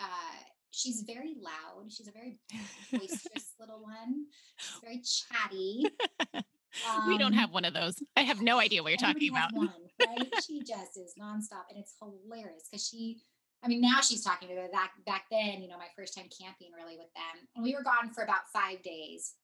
uh, 0.00 0.04
she's 0.70 1.02
very 1.06 1.34
loud. 1.40 1.90
She's 1.90 2.08
a 2.08 2.12
very 2.12 2.38
boisterous 2.92 3.52
little 3.60 3.82
one. 3.82 4.26
She's 4.58 4.80
very 4.82 5.02
chatty. 5.02 5.84
we 7.08 7.18
don't 7.18 7.32
Um, 7.32 7.38
have 7.38 7.50
one 7.52 7.64
of 7.64 7.74
those. 7.74 7.96
I 8.16 8.22
have 8.22 8.42
no 8.42 8.58
idea 8.60 8.82
what 8.82 8.90
you're 8.90 8.98
talking 8.98 9.30
about. 9.30 9.52
One, 9.54 9.72
right? 10.06 10.32
she 10.46 10.60
just 10.60 10.96
is 10.96 11.14
nonstop, 11.20 11.64
and 11.70 11.78
it's 11.78 11.94
hilarious 12.00 12.68
because 12.70 12.86
she. 12.86 13.18
I 13.64 13.66
mean, 13.66 13.80
now 13.80 14.00
she's 14.02 14.22
talking 14.22 14.48
to 14.48 14.54
me. 14.54 14.60
Back 14.72 14.92
back 15.04 15.24
then, 15.32 15.60
you 15.60 15.68
know, 15.68 15.78
my 15.78 15.88
first 15.96 16.14
time 16.16 16.26
camping 16.40 16.68
really 16.76 16.96
with 16.96 17.12
them, 17.16 17.48
and 17.56 17.64
we 17.64 17.74
were 17.74 17.82
gone 17.82 18.12
for 18.14 18.22
about 18.22 18.42
five 18.52 18.82
days, 18.84 19.34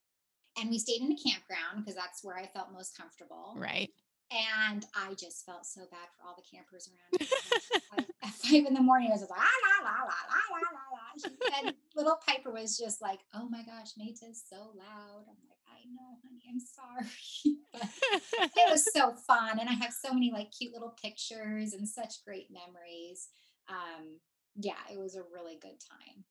and 0.60 0.70
we 0.70 0.78
stayed 0.78 1.00
in 1.00 1.10
a 1.10 1.16
campground 1.16 1.78
because 1.84 1.96
that's 1.96 2.22
where 2.22 2.36
I 2.36 2.46
felt 2.54 2.68
most 2.72 2.96
comfortable. 2.96 3.54
Right. 3.56 3.90
And 4.32 4.84
I 4.94 5.14
just 5.14 5.44
felt 5.44 5.66
so 5.66 5.82
bad 5.90 6.08
for 6.16 6.26
all 6.26 6.36
the 6.36 6.42
campers 6.42 6.88
around. 6.88 7.20
me. 7.20 8.06
At 8.22 8.30
five 8.30 8.66
in 8.66 8.74
the 8.74 8.80
morning, 8.80 9.08
I 9.10 9.12
was 9.12 9.20
like, 9.20 9.30
la, 9.30 9.36
la, 9.36 9.84
la, 9.84 9.98
la, 10.02 10.18
la, 10.30 10.58
la, 10.58 10.84
la. 10.92 11.58
And 11.60 11.74
little 11.94 12.18
Piper 12.26 12.50
was 12.50 12.76
just 12.76 13.00
like, 13.00 13.20
oh 13.34 13.48
my 13.48 13.62
gosh, 13.62 13.92
Mayta's 13.98 14.42
so 14.48 14.72
loud. 14.74 15.24
I'm 15.28 15.38
like, 15.46 15.62
I 15.68 15.84
know, 15.92 16.18
honey, 16.24 16.42
I'm 16.48 16.60
sorry. 16.60 17.58
but 17.72 18.50
it 18.56 18.70
was 18.70 18.92
so 18.92 19.12
fun. 19.26 19.58
And 19.60 19.68
I 19.68 19.74
have 19.74 19.92
so 19.92 20.12
many 20.12 20.32
like 20.32 20.48
cute 20.56 20.72
little 20.72 20.96
pictures 21.02 21.74
and 21.74 21.88
such 21.88 22.24
great 22.24 22.48
memories. 22.50 23.28
Um, 23.68 24.18
yeah, 24.56 24.80
it 24.92 24.98
was 24.98 25.16
a 25.16 25.22
really 25.32 25.58
good 25.60 25.78
time. 25.80 26.24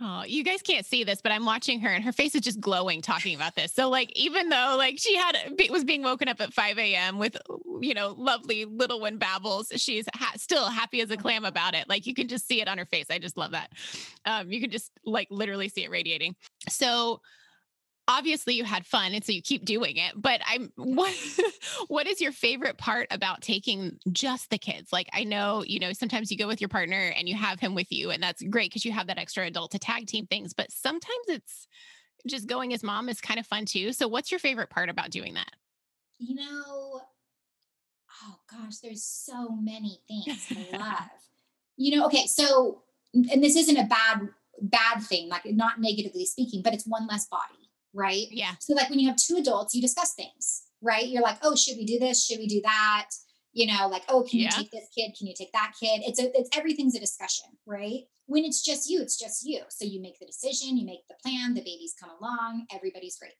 Oh, 0.00 0.24
you 0.24 0.42
guys 0.42 0.60
can't 0.60 0.84
see 0.84 1.04
this, 1.04 1.20
but 1.22 1.30
I'm 1.30 1.44
watching 1.44 1.78
her 1.80 1.88
and 1.88 2.02
her 2.02 2.10
face 2.10 2.34
is 2.34 2.40
just 2.40 2.60
glowing 2.60 3.00
talking 3.00 3.36
about 3.36 3.54
this. 3.54 3.72
So 3.72 3.88
like, 3.88 4.10
even 4.16 4.48
though 4.48 4.74
like 4.76 4.98
she 4.98 5.16
had 5.16 5.36
was 5.70 5.84
being 5.84 6.02
woken 6.02 6.26
up 6.28 6.40
at 6.40 6.52
5 6.52 6.78
a.m. 6.78 7.18
with, 7.18 7.36
you 7.80 7.94
know, 7.94 8.14
lovely 8.18 8.64
little 8.64 9.00
one 9.00 9.18
babbles, 9.18 9.70
she's 9.76 10.06
ha- 10.14 10.32
still 10.36 10.66
happy 10.66 11.00
as 11.00 11.10
a 11.10 11.16
clam 11.16 11.44
about 11.44 11.74
it. 11.74 11.88
Like 11.88 12.06
you 12.06 12.14
can 12.14 12.26
just 12.26 12.48
see 12.48 12.60
it 12.60 12.66
on 12.66 12.76
her 12.78 12.86
face. 12.86 13.06
I 13.08 13.20
just 13.20 13.36
love 13.36 13.52
that. 13.52 13.70
Um, 14.24 14.50
you 14.50 14.60
can 14.60 14.70
just 14.70 14.90
like 15.04 15.28
literally 15.30 15.68
see 15.68 15.84
it 15.84 15.90
radiating. 15.90 16.34
So 16.68 17.20
obviously 18.06 18.54
you 18.54 18.64
had 18.64 18.84
fun 18.84 19.14
and 19.14 19.24
so 19.24 19.32
you 19.32 19.40
keep 19.40 19.64
doing 19.64 19.96
it 19.96 20.12
but 20.14 20.40
i'm 20.46 20.70
what 20.76 21.14
what 21.88 22.06
is 22.06 22.20
your 22.20 22.32
favorite 22.32 22.76
part 22.76 23.06
about 23.10 23.40
taking 23.40 23.98
just 24.12 24.50
the 24.50 24.58
kids? 24.58 24.92
Like 24.92 25.08
i 25.12 25.24
know 25.24 25.64
you 25.66 25.78
know 25.78 25.92
sometimes 25.92 26.30
you 26.30 26.36
go 26.36 26.46
with 26.46 26.60
your 26.60 26.68
partner 26.68 27.12
and 27.16 27.28
you 27.28 27.34
have 27.34 27.60
him 27.60 27.74
with 27.74 27.90
you 27.90 28.10
and 28.10 28.22
that's 28.22 28.42
great 28.42 28.70
because 28.70 28.84
you 28.84 28.92
have 28.92 29.06
that 29.06 29.18
extra 29.18 29.46
adult 29.46 29.70
to 29.72 29.78
tag 29.78 30.06
team 30.06 30.26
things 30.26 30.52
but 30.54 30.70
sometimes 30.70 31.24
it's 31.28 31.66
just 32.26 32.46
going 32.46 32.72
as 32.72 32.82
mom 32.82 33.08
is 33.08 33.20
kind 33.20 33.40
of 33.40 33.46
fun 33.46 33.64
too 33.64 33.92
so 33.92 34.08
what's 34.08 34.30
your 34.30 34.40
favorite 34.40 34.70
part 34.70 34.88
about 34.88 35.10
doing 35.10 35.34
that? 35.34 35.50
You 36.18 36.36
know, 36.36 37.00
oh 38.22 38.36
gosh, 38.50 38.78
there's 38.78 39.02
so 39.02 39.50
many 39.50 40.00
things 40.06 40.46
I 40.50 40.76
love. 40.76 41.10
you 41.76 41.96
know, 41.96 42.06
okay, 42.06 42.26
so 42.26 42.82
and 43.14 43.42
this 43.42 43.56
isn't 43.56 43.76
a 43.76 43.84
bad 43.84 44.28
bad 44.60 45.00
thing, 45.02 45.28
like 45.28 45.44
not 45.46 45.80
negatively 45.80 46.26
speaking, 46.26 46.62
but 46.62 46.72
it's 46.72 46.86
one 46.86 47.06
less 47.06 47.26
body, 47.26 47.63
right? 47.94 48.26
yeah 48.30 48.52
So 48.60 48.74
like 48.74 48.90
when 48.90 48.98
you 48.98 49.08
have 49.08 49.16
two 49.16 49.36
adults, 49.36 49.74
you 49.74 49.80
discuss 49.80 50.14
things, 50.14 50.64
right? 50.82 51.06
You're 51.06 51.22
like, 51.22 51.38
oh, 51.42 51.54
should 51.56 51.76
we 51.78 51.86
do 51.86 51.98
this? 51.98 52.24
Should 52.24 52.38
we 52.38 52.46
do 52.46 52.60
that? 52.62 53.10
You 53.52 53.66
know, 53.72 53.86
like, 53.88 54.02
oh, 54.08 54.22
can 54.28 54.40
Yeah. 54.40 54.46
you 54.56 54.62
take 54.64 54.70
this 54.72 54.88
kid? 54.96 55.12
Can 55.16 55.28
you 55.28 55.34
take 55.38 55.52
that 55.52 55.72
kid? 55.80 56.02
It's 56.04 56.20
a, 56.20 56.36
it's 56.38 56.50
everything's 56.56 56.96
a 56.96 57.00
discussion, 57.00 57.46
right? 57.66 58.00
When 58.26 58.44
it's 58.44 58.62
just 58.64 58.90
you, 58.90 59.00
it's 59.00 59.16
just 59.18 59.46
you. 59.46 59.60
So 59.68 59.84
you 59.84 60.02
make 60.02 60.18
the 60.18 60.26
decision, 60.26 60.76
you 60.76 60.84
make 60.84 61.06
the 61.08 61.14
plan, 61.22 61.54
the 61.54 61.60
babies 61.60 61.94
come 62.00 62.10
along, 62.20 62.66
everybody's 62.74 63.16
great. 63.16 63.34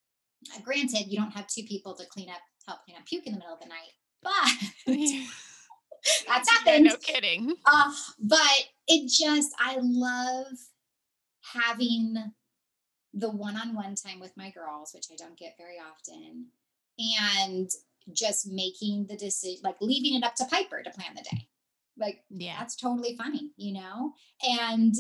Uh, 0.55 0.61
granted, 0.63 1.07
you 1.11 1.19
don't 1.19 1.33
have 1.33 1.47
two 1.49 1.65
people 1.65 1.95
to 1.97 2.05
clean 2.07 2.29
up, 2.31 2.41
help 2.69 2.81
clean 2.85 2.97
up 2.97 3.07
puke 3.07 3.27
in 3.27 3.33
the 3.33 3.39
middle 3.41 3.55
of 3.55 3.61
the 3.61 3.67
night, 3.67 3.93
but 4.23 4.33
that's 4.87 5.13
Yeah, 6.29 6.51
happened. 6.53 6.85
no 6.85 6.97
kidding 6.97 7.55
Uh, 7.67 7.93
but 8.21 8.65
it 8.87 9.09
just, 9.11 9.51
I 9.59 9.79
love 9.81 10.47
having 11.55 12.15
the 13.17 13.31
one 13.31 13.57
on 13.57 13.75
one 13.75 13.95
time 13.95 14.19
with 14.21 14.37
my 14.37 14.51
girls, 14.51 14.93
which 14.93 15.07
I 15.13 15.17
don't 15.17 15.39
get 15.39 15.57
very 15.57 15.77
often, 15.79 16.47
and 17.21 17.71
just 18.13 18.51
making 18.51 19.07
the 19.07 19.17
decision, 19.17 19.61
like 19.63 19.77
leaving 19.81 20.15
it 20.15 20.25
up 20.25 20.35
to 20.37 20.45
Piper 20.45 20.83
to 20.83 20.91
plan 20.91 21.15
the 21.15 21.23
day. 21.23 21.49
Like, 21.97 22.25
yeah 22.29 22.57
that's 22.59 22.77
totally 22.77 23.17
fine, 23.17 23.51
you 23.57 23.73
know? 23.75 24.13
And, 24.43 24.95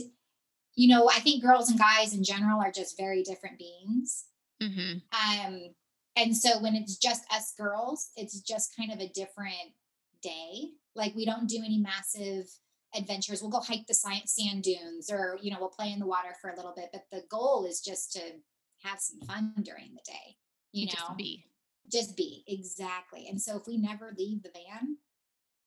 you 0.74 0.88
know, 0.88 1.08
I 1.08 1.20
think 1.20 1.42
girls 1.42 1.68
and 1.70 1.78
guys 1.78 2.14
in 2.14 2.24
general 2.24 2.60
are 2.60 2.72
just 2.72 2.96
very 2.96 3.22
different 3.22 3.58
beings. 3.58 4.24
hmm 4.60 4.98
Um, 5.12 5.74
and 6.16 6.36
so 6.36 6.60
when 6.62 6.76
it's 6.76 6.96
just 6.96 7.24
us 7.32 7.52
girls, 7.58 8.10
it's 8.16 8.40
just 8.40 8.76
kind 8.76 8.92
of 8.92 9.00
a 9.00 9.08
different 9.08 9.74
day. 10.22 10.70
Like 10.94 11.14
we 11.16 11.26
don't 11.26 11.48
do 11.48 11.58
any 11.58 11.78
massive 11.78 12.46
adventures. 12.94 13.42
We'll 13.42 13.50
go 13.50 13.60
hike 13.60 13.86
the 13.86 13.94
sand 13.94 14.62
dunes 14.62 15.10
or, 15.10 15.38
you 15.42 15.50
know, 15.50 15.58
we'll 15.60 15.68
play 15.68 15.92
in 15.92 15.98
the 15.98 16.06
water 16.06 16.34
for 16.40 16.50
a 16.50 16.56
little 16.56 16.74
bit, 16.74 16.90
but 16.92 17.04
the 17.10 17.24
goal 17.28 17.64
is 17.64 17.80
just 17.80 18.12
to 18.12 18.20
have 18.82 19.00
some 19.00 19.20
fun 19.20 19.54
during 19.62 19.94
the 19.94 20.02
day, 20.06 20.36
you 20.72 20.86
just 20.86 21.08
know, 21.08 21.14
be 21.16 21.46
just 21.90 22.16
be 22.16 22.44
exactly. 22.46 23.26
And 23.28 23.40
so 23.40 23.56
if 23.56 23.66
we 23.66 23.76
never 23.76 24.14
leave 24.16 24.42
the 24.42 24.50
van, 24.50 24.96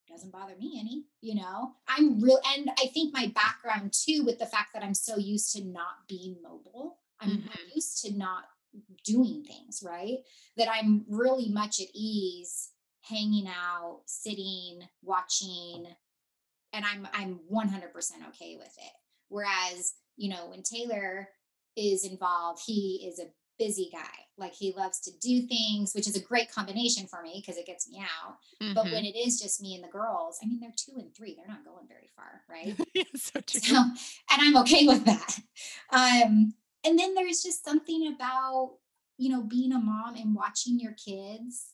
doesn't 0.09 0.31
bother 0.31 0.55
me 0.57 0.77
any, 0.79 1.05
you 1.21 1.35
know. 1.35 1.73
I'm 1.87 2.21
real 2.21 2.39
and 2.55 2.69
I 2.81 2.87
think 2.87 3.13
my 3.13 3.31
background 3.35 3.93
too 3.93 4.23
with 4.25 4.39
the 4.39 4.45
fact 4.45 4.69
that 4.73 4.83
I'm 4.83 4.93
so 4.93 5.17
used 5.17 5.53
to 5.55 5.63
not 5.63 6.07
being 6.07 6.37
mobile. 6.41 6.99
I'm, 7.19 7.31
I'm 7.31 7.37
Mhm. 7.37 7.75
used 7.75 8.01
to 8.05 8.13
not 8.13 8.45
doing 9.03 9.43
things, 9.43 9.83
right? 9.83 10.19
That 10.55 10.69
I'm 10.71 11.05
really 11.09 11.49
much 11.49 11.81
at 11.81 11.87
ease 11.93 12.71
hanging 13.01 13.47
out, 13.47 14.01
sitting, 14.05 14.87
watching 15.01 15.87
and 16.73 16.85
I'm 16.85 17.07
I'm 17.13 17.39
100% 17.51 18.27
okay 18.29 18.55
with 18.57 18.67
it. 18.77 18.93
Whereas, 19.29 19.93
you 20.15 20.29
know, 20.29 20.47
when 20.49 20.63
Taylor 20.63 21.29
is 21.75 22.05
involved, 22.05 22.61
he 22.65 23.07
is 23.11 23.19
a 23.19 23.27
busy 23.59 23.89
guy. 23.91 24.25
Like 24.37 24.53
he 24.53 24.73
loves 24.77 24.99
to 25.01 25.11
do 25.19 25.47
things, 25.47 25.93
which 25.93 26.07
is 26.07 26.15
a 26.15 26.21
great 26.21 26.51
combination 26.51 27.07
for 27.07 27.21
me 27.21 27.41
because 27.43 27.57
it 27.59 27.65
gets 27.65 27.89
me 27.89 27.99
out. 27.99 28.37
But 28.73 28.85
Mhm. 28.85 28.91
when 28.93 29.05
it 29.05 29.15
is 29.15 29.39
just 29.39 29.61
me 29.61 29.75
and 29.75 29.83
the 29.83 29.87
girls, 29.89 30.39
I 30.41 30.45
mean, 30.45 30.59
they're 30.59 30.73
two 30.75 30.97
and 30.97 31.13
three, 31.15 31.35
they're 31.35 31.47
not 31.47 31.65
going 31.65 31.87
very 31.87 32.09
far, 32.15 32.43
right? 32.49 32.75
yeah, 32.93 33.03
so 33.15 33.39
true. 33.41 33.59
So, 33.61 33.75
and 33.77 33.93
I'm 34.29 34.57
okay 34.57 34.85
with 34.87 35.05
that. 35.05 35.39
Um, 35.91 36.53
and 36.83 36.99
then 36.99 37.15
there's 37.15 37.41
just 37.41 37.65
something 37.65 38.13
about, 38.13 38.77
you 39.17 39.29
know, 39.29 39.41
being 39.41 39.73
a 39.73 39.79
mom 39.79 40.15
and 40.15 40.35
watching 40.35 40.79
your 40.79 40.93
kids. 40.93 41.73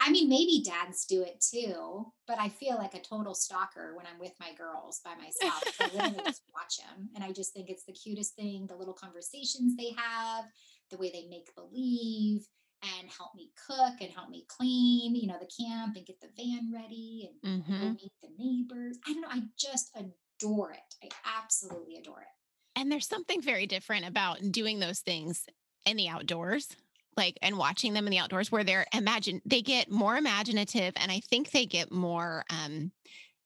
I 0.00 0.10
mean, 0.10 0.28
maybe 0.30 0.62
dads 0.64 1.04
do 1.04 1.22
it 1.22 1.44
too, 1.44 2.10
but 2.26 2.38
I 2.38 2.48
feel 2.48 2.76
like 2.76 2.94
a 2.94 3.00
total 3.00 3.34
stalker 3.34 3.94
when 3.94 4.06
I'm 4.06 4.18
with 4.18 4.32
my 4.40 4.54
girls 4.54 5.00
by 5.04 5.14
myself. 5.14 5.74
I 5.78 5.88
literally 5.92 6.22
just 6.26 6.42
watch 6.54 6.78
them. 6.78 7.10
And 7.14 7.22
I 7.22 7.32
just 7.32 7.52
think 7.52 7.68
it's 7.68 7.84
the 7.84 7.92
cutest 7.92 8.34
thing 8.34 8.66
the 8.66 8.76
little 8.76 8.94
conversations 8.94 9.76
they 9.76 9.92
have, 9.96 10.46
the 10.90 10.96
way 10.96 11.10
they 11.10 11.26
make 11.28 11.54
believe 11.54 12.46
and 12.82 13.10
help 13.10 13.34
me 13.34 13.50
cook 13.66 14.00
and 14.00 14.10
help 14.10 14.30
me 14.30 14.46
clean, 14.48 15.14
you 15.14 15.26
know, 15.26 15.38
the 15.38 15.64
camp 15.64 15.96
and 15.96 16.06
get 16.06 16.20
the 16.20 16.30
van 16.36 16.70
ready 16.72 17.28
and 17.30 17.40
go 17.78 17.86
hmm 17.86 17.92
meet 17.92 18.12
the 18.22 18.28
neighbors. 18.38 18.98
I 19.06 19.12
don't 19.12 19.22
know. 19.22 19.28
I 19.30 19.42
just 19.58 19.90
adore 19.94 20.72
it. 20.72 20.94
I 21.04 21.08
absolutely 21.38 21.96
adore 21.96 22.22
it. 22.22 22.80
And 22.80 22.90
there's 22.90 23.06
something 23.06 23.42
very 23.42 23.66
different 23.66 24.06
about 24.06 24.38
doing 24.50 24.78
those 24.78 25.00
things 25.00 25.44
in 25.84 25.96
the 25.96 26.08
outdoors, 26.08 26.68
like 27.16 27.38
and 27.42 27.58
watching 27.58 27.92
them 27.92 28.06
in 28.06 28.10
the 28.10 28.18
outdoors 28.18 28.50
where 28.50 28.64
they're 28.64 28.86
imagine 28.92 29.40
they 29.44 29.62
get 29.62 29.90
more 29.90 30.16
imaginative 30.16 30.92
and 30.96 31.10
I 31.10 31.20
think 31.20 31.50
they 31.50 31.66
get 31.66 31.90
more 31.92 32.44
um 32.50 32.92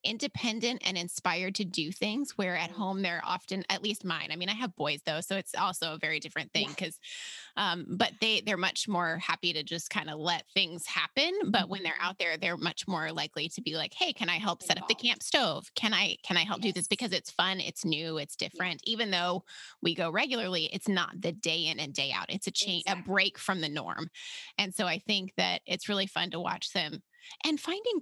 independent 0.04 0.82
and 0.84 0.96
inspired 0.98 1.54
to 1.56 1.64
do 1.64 1.90
things 1.92 2.32
where 2.36 2.56
at 2.56 2.70
Mm. 2.70 2.74
home 2.74 3.02
they're 3.02 3.22
often 3.24 3.64
at 3.70 3.82
least 3.82 4.04
mine 4.04 4.28
i 4.30 4.36
mean 4.36 4.48
i 4.48 4.54
have 4.54 4.74
boys 4.76 5.00
though 5.06 5.20
so 5.20 5.36
it's 5.36 5.54
also 5.54 5.94
a 5.94 5.98
very 5.98 6.20
different 6.20 6.52
thing 6.52 6.68
Yeah. 6.68 6.74
because 6.76 6.98
um 7.56 7.84
but 7.88 8.12
they 8.20 8.40
they're 8.40 8.56
much 8.56 8.88
more 8.88 9.18
happy 9.18 9.52
to 9.52 9.62
just 9.62 9.90
kind 9.90 10.10
of 10.10 10.18
let 10.18 10.44
things 10.54 10.86
happen 10.86 11.32
but 11.50 11.68
when 11.68 11.82
they're 11.82 11.92
Mhm. 11.94 12.06
out 12.08 12.18
there 12.18 12.36
they're 12.36 12.56
much 12.56 12.86
more 12.88 13.12
likely 13.12 13.48
to 13.50 13.60
be 13.62 13.76
like 13.76 13.94
hey 13.94 14.12
can 14.12 14.28
i 14.28 14.36
help 14.38 14.62
set 14.62 14.78
up 14.78 14.88
the 14.88 14.94
camp 14.94 15.22
stove 15.22 15.70
can 15.74 15.94
i 15.94 16.16
can 16.22 16.36
i 16.36 16.44
help 16.44 16.60
do 16.60 16.72
this 16.72 16.88
because 16.88 17.12
it's 17.12 17.30
fun 17.30 17.60
it's 17.60 17.84
new 17.84 18.18
it's 18.18 18.36
different 18.36 18.80
even 18.84 19.10
though 19.10 19.44
we 19.82 19.94
go 19.94 20.10
regularly 20.10 20.68
it's 20.72 20.88
not 20.88 21.20
the 21.20 21.32
day 21.32 21.66
in 21.66 21.78
and 21.78 21.94
day 21.94 22.10
out 22.12 22.26
it's 22.28 22.46
a 22.46 22.50
change 22.50 22.82
a 22.88 22.96
break 22.96 23.38
from 23.38 23.60
the 23.60 23.68
norm 23.68 24.08
and 24.58 24.74
so 24.74 24.86
i 24.86 24.98
think 24.98 25.32
that 25.36 25.60
it's 25.66 25.88
really 25.88 26.06
fun 26.06 26.30
to 26.30 26.40
watch 26.40 26.72
them 26.72 27.02
and 27.44 27.58
finding 27.60 28.00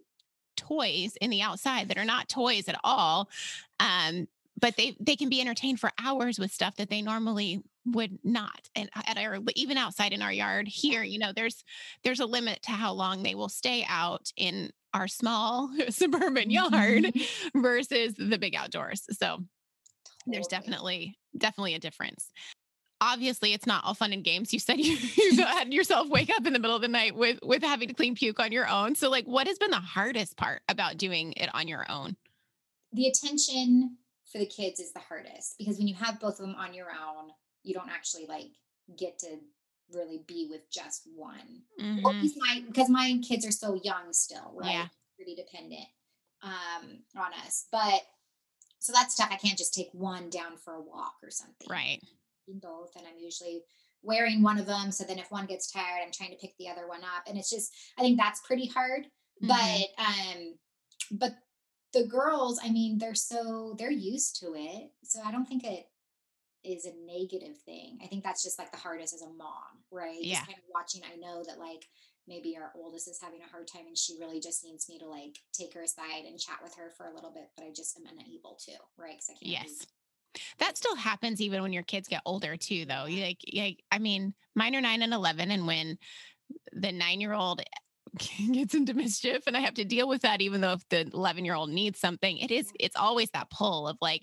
toys 0.56 1.16
in 1.21 1.30
the 1.30 1.42
outside 1.42 1.88
that 1.88 1.99
are 1.99 2.04
not 2.04 2.28
toys 2.28 2.68
at 2.68 2.78
all 2.85 3.28
um 3.80 4.26
but 4.61 4.76
they 4.76 4.97
they 5.00 5.16
can 5.16 5.28
be 5.28 5.40
entertained 5.40 5.80
for 5.80 5.90
hours 6.02 6.38
with 6.38 6.52
stuff 6.52 6.76
that 6.76 6.90
they 6.90 7.02
normally 7.02 7.61
would 7.87 8.18
not 8.23 8.68
and 8.76 8.88
uh, 8.94 9.02
at 9.06 9.18
our 9.18 9.38
even 9.56 9.76
outside 9.76 10.12
in 10.12 10.23
our 10.23 10.32
yard 10.32 10.68
here 10.68 11.02
you 11.02 11.18
know 11.18 11.32
there's 11.35 11.64
there's 12.04 12.21
a 12.21 12.26
limit 12.26 12.62
to 12.62 12.71
how 12.71 12.92
long 12.92 13.23
they 13.23 13.35
will 13.35 13.49
stay 13.49 13.85
out 13.88 14.30
in 14.37 14.71
our 14.94 15.09
small 15.09 15.71
suburban 15.88 16.50
yard 16.50 16.71
Mhm. 16.71 17.52
versus 17.56 18.14
the 18.14 18.38
big 18.38 18.54
outdoors 18.54 19.02
so 19.18 19.38
there's 20.26 20.47
definitely 20.47 21.18
definitely 21.37 21.75
a 21.75 21.80
difference 21.80 22.30
obviously 23.02 23.52
it's 23.52 23.66
not 23.66 23.85
all 23.85 23.94
fun 23.94 24.12
and 24.12 24.25
games 24.25 24.52
you 24.52 24.59
said 24.59 24.75
you, 24.78 24.97
you 25.16 25.44
had 25.44 25.73
yourself 25.73 26.09
wake 26.09 26.30
up 26.30 26.47
in 26.47 26.52
the 26.52 26.59
middle 26.59 26.76
of 26.76 26.82
the 26.82 26.88
night 26.88 27.14
with 27.14 27.38
with 27.42 27.62
having 27.62 27.88
to 27.88 27.94
clean 27.94 28.14
puke 28.14 28.40
on 28.40 28.52
your 28.52 28.68
own 28.68 28.94
so 28.94 29.11
like 29.11 29.26
what 29.26 29.47
has 29.47 29.59
been 29.59 29.71
the 29.71 29.76
hardest 29.76 30.37
part 30.37 30.62
about 30.68 30.97
doing 30.97 31.32
it 31.37 31.50
on 31.52 31.68
your 31.68 31.85
own 31.90 32.16
the 32.92 33.06
attention 33.06 33.97
for 34.30 34.38
the 34.38 34.47
kids 34.47 34.80
is 34.80 34.92
the 34.92 35.00
hardest 35.00 35.56
because 35.59 35.78
when 35.78 35.87
you 35.87 35.94
have 35.94 36.18
both 36.18 36.40
of 36.40 36.47
them 36.47 36.56
on 36.56 36.73
your 36.75 36.88
own, 36.90 37.30
you 37.62 37.75
don't 37.75 37.90
actually 37.90 38.26
like 38.26 38.50
get 38.99 39.18
to 39.21 39.38
really 39.92 40.25
be 40.26 40.49
with 40.50 40.71
just 40.71 41.06
one. 41.14 41.62
Mhm. 41.78 42.02
Well, 42.02 42.14
my 42.37 42.62
because 42.66 42.88
my 42.88 43.21
kids 43.23 43.47
are 43.47 43.52
so 43.52 43.75
young 43.75 44.12
still, 44.12 44.52
right? 44.54 44.73
Yeah. 44.73 44.88
Pretty 45.16 45.35
dependent 45.35 45.87
um 46.42 47.04
on 47.16 47.32
us. 47.47 47.66
But 47.71 48.02
so 48.78 48.92
that's 48.92 49.14
tough. 49.14 49.28
I 49.30 49.37
can't 49.37 49.59
just 49.59 49.75
take 49.75 49.90
one 49.92 50.30
down 50.30 50.56
for 50.56 50.75
a 50.75 50.80
walk 50.80 51.16
or 51.23 51.30
something. 51.30 51.68
Right. 51.68 52.00
In 52.49 52.58
both. 52.58 52.90
And 52.96 53.06
I'm 53.06 53.18
usually 53.18 53.62
wearing 54.02 54.42
one 54.42 54.58
of 54.58 54.66
them. 54.66 54.90
So 54.90 55.04
then 55.04 55.18
if 55.18 55.30
one 55.30 55.46
gets 55.46 55.70
tired, 55.70 56.00
I'm 56.04 56.12
trying 56.12 56.30
to 56.30 56.37
pick 56.37 56.56
the 56.58 56.68
other 56.68 56.88
one 56.88 57.02
up. 57.02 57.25
And 57.26 57.38
it's 57.38 57.50
just 57.50 57.72
I 57.99 58.02
think 58.02 58.18
that's 58.18 58.40
pretty 58.46 58.66
hard. 58.66 59.06
Mhm. 59.42 59.49
But 59.49 60.04
um 60.04 60.54
but 61.12 61.34
the 61.92 62.06
girls, 62.06 62.58
I 62.62 62.70
mean, 62.70 62.99
they're 62.99 63.14
so 63.14 63.75
they're 63.78 63.90
used 63.90 64.40
to 64.40 64.54
it. 64.56 64.92
So 65.04 65.20
I 65.25 65.30
don't 65.30 65.46
think 65.46 65.64
it 65.64 65.87
is 66.64 66.87
a 66.87 66.92
negative 67.04 67.58
thing. 67.58 67.99
I 68.02 68.06
think 68.06 68.25
that's 68.25 68.42
just 68.42 68.58
like 68.58 68.70
the 68.70 68.78
hardest 68.78 69.14
as 69.14 69.22
a 69.22 69.28
mom, 69.28 69.82
right? 69.90 70.18
Yeah. 70.20 70.37
Just 70.37 70.46
kind 70.46 70.58
of 70.58 70.64
watching, 70.72 71.02
I 71.04 71.16
know 71.16 71.42
that 71.46 71.58
like 71.58 71.87
maybe 72.28 72.56
our 72.56 72.72
oldest 72.76 73.08
is 73.08 73.20
having 73.20 73.40
a 73.42 73.50
hard 73.50 73.66
time 73.66 73.87
and 73.88 73.99
she 73.99 74.16
really 74.18 74.40
just 74.40 74.64
needs 74.64 74.88
me 74.88 74.99
to 75.00 75.06
like 75.06 75.37
take 75.52 75.75
her 75.75 75.82
aside 75.82 76.25
and 76.25 76.38
chat 76.38 76.58
with 76.62 76.75
her 76.76 76.90
for 76.96 77.06
a 77.06 77.14
little 77.14 77.32
bit, 77.32 77.50
but 77.56 77.66
I 77.66 77.70
just 77.75 77.99
am 77.99 78.04
unable 78.06 78.56
to, 78.66 78.72
right? 78.96 79.14
Because 79.14 79.30
I 79.30 79.32
can't. 79.44 79.68
Yes. 79.68 79.87
That 80.59 80.77
still 80.77 80.97
happens 80.97 81.41
even 81.41 81.62
when 81.62 81.73
your 81.73 81.83
kids 81.83 82.09
get 82.09 82.23
older 82.27 82.57
too, 82.57 82.85
though. 82.87 83.07
You 83.07 83.23
like, 83.25 83.41
like, 83.55 83.85
I 83.91 83.99
mean, 83.99 84.35
mine 84.55 84.75
are 84.75 84.81
nine 84.81 85.03
and 85.03 85.12
eleven, 85.15 85.51
and 85.51 85.67
when 85.67 85.99
the 86.73 86.93
nine-year-old 86.93 87.62
gets 88.53 88.75
into 88.75 88.95
mischief, 88.95 89.45
and 89.47 89.57
I 89.57 89.61
have 89.61 89.75
to 89.75 89.85
deal 89.85 90.09
with 90.09 90.23
that, 90.23 90.41
even 90.43 90.61
though 90.61 90.73
if 90.75 90.89
the 90.91 91.11
eleven-year-old 91.12 91.71
needs 91.71 91.99
something, 92.01 92.39
it 92.39 92.51
is, 92.51 92.73
it's 92.81 92.97
always 92.97 93.31
that 93.31 93.51
pull 93.51 93.89
of 93.89 93.99
like, 94.01 94.23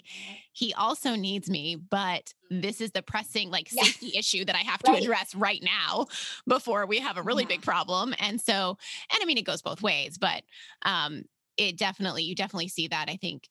he 0.54 0.74
also 0.74 1.16
needs 1.16 1.50
me, 1.50 1.75
but 1.75 2.34
this 2.50 2.82
is 2.82 2.92
the 2.92 3.01
pressing 3.01 3.50
like 3.50 3.70
Yeah. 3.72 3.84
safety 3.84 4.13
issue 4.18 4.46
that 4.46 4.56
I 4.56 4.60
have 4.60 4.84
to 4.84 4.94
Right. 4.94 4.96
address 4.96 5.36
right 5.36 5.62
now 5.63 6.08
before 6.48 6.86
we 6.86 7.00
have 7.00 7.18
a 7.18 7.24
really 7.24 7.46
Yeah. 7.46 7.48
big 7.48 7.62
problem. 7.63 8.13
And 8.20 8.42
so, 8.42 8.78
and 9.13 9.20
I 9.22 9.25
mean, 9.25 9.38
it 9.38 9.46
goes 9.46 9.62
both 9.62 9.82
ways, 9.82 10.18
but 10.18 10.44
um, 10.84 11.24
it 11.58 11.78
definitely, 11.78 12.24
you 12.24 12.36
definitely 12.36 12.70
see 12.70 12.88
that. 12.88 13.10
I 13.10 13.18
think 13.18 13.50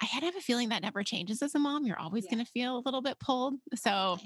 I 0.00 0.06
had 0.06 0.22
have 0.22 0.36
a 0.36 0.40
feeling 0.40 0.68
that 0.70 0.82
never 0.82 1.02
changes 1.02 1.42
as 1.42 1.54
a 1.54 1.58
mom. 1.58 1.84
You're 1.84 1.98
always 1.98 2.24
Yeah. 2.24 2.34
going 2.36 2.44
to 2.44 2.50
feel 2.52 2.78
a 2.78 2.82
little 2.84 3.02
bit 3.02 3.18
pulled. 3.18 3.54
So, 3.74 4.18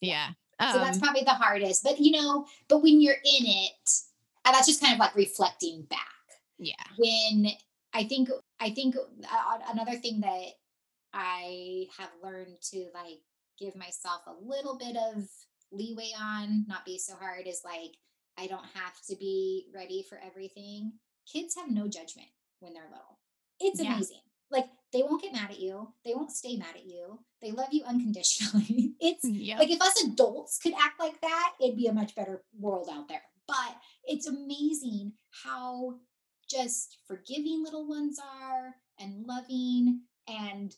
yeah. 0.00 0.30
So 0.60 0.78
that's 0.78 0.96
Um, 0.96 1.02
probably 1.02 1.22
the 1.24 1.30
hardest. 1.34 1.82
But 1.84 2.00
you 2.00 2.12
know, 2.12 2.46
but 2.68 2.82
when 2.82 3.00
you're 3.00 3.14
in 3.14 3.46
it, 3.46 3.90
and 4.44 4.54
that's 4.54 4.66
just 4.66 4.80
kind 4.80 4.94
of 4.94 4.98
like 4.98 5.14
reflecting 5.14 5.82
back. 5.84 6.00
yeah. 6.58 6.74
when 6.96 7.46
I 7.92 8.04
think 8.04 8.28
I 8.60 8.70
think 8.70 8.96
uh, 8.96 9.58
another 9.70 9.96
thing 9.96 10.20
that 10.20 10.48
I 11.12 11.86
have 11.98 12.10
learned 12.22 12.56
to 12.70 12.88
like 12.94 13.20
give 13.58 13.74
myself 13.76 14.22
a 14.26 14.34
little 14.44 14.76
bit 14.76 14.96
of 14.96 15.24
leeway 15.72 16.10
on, 16.20 16.64
not 16.66 16.84
be 16.84 16.98
so 16.98 17.14
hard 17.14 17.46
is 17.46 17.60
like 17.64 17.92
I 18.36 18.46
don't 18.46 18.66
have 18.74 18.94
to 19.08 19.16
be 19.16 19.66
ready 19.74 20.04
for 20.08 20.18
everything. 20.24 20.92
Kids 21.32 21.54
have 21.56 21.70
no 21.70 21.88
judgment 21.88 22.28
when 22.60 22.72
they're 22.72 22.84
little. 22.90 23.18
It's 23.60 23.80
Yeah. 23.80 23.94
amazing. 23.94 24.22
Like 24.50 24.66
they 24.92 25.02
won't 25.02 25.22
get 25.22 25.32
mad 25.32 25.50
at 25.50 25.60
you. 25.60 25.92
They 26.04 26.14
won't 26.14 26.32
stay 26.32 26.56
mad 26.56 26.74
at 26.74 26.86
you. 26.86 27.18
They 27.42 27.50
love 27.50 27.68
you 27.72 27.84
unconditionally. 27.84 28.94
It's 29.00 29.24
Yeah. 29.24 29.58
like 29.58 29.70
if 29.70 29.80
us 29.80 30.02
adults 30.04 30.58
could 30.58 30.72
act 30.74 30.98
like 30.98 31.20
that, 31.20 31.52
it'd 31.60 31.76
be 31.76 31.86
a 31.86 31.92
much 31.92 32.14
better 32.16 32.42
world 32.58 32.88
out 32.92 33.08
there. 33.08 33.22
But 33.46 33.76
it's 34.04 34.26
amazing 34.26 35.12
how 35.44 36.00
just 36.50 36.98
forgiving 37.06 37.62
little 37.62 37.86
ones 37.88 38.18
are 38.18 38.74
and 38.98 39.24
loving 39.26 40.00
and 40.26 40.74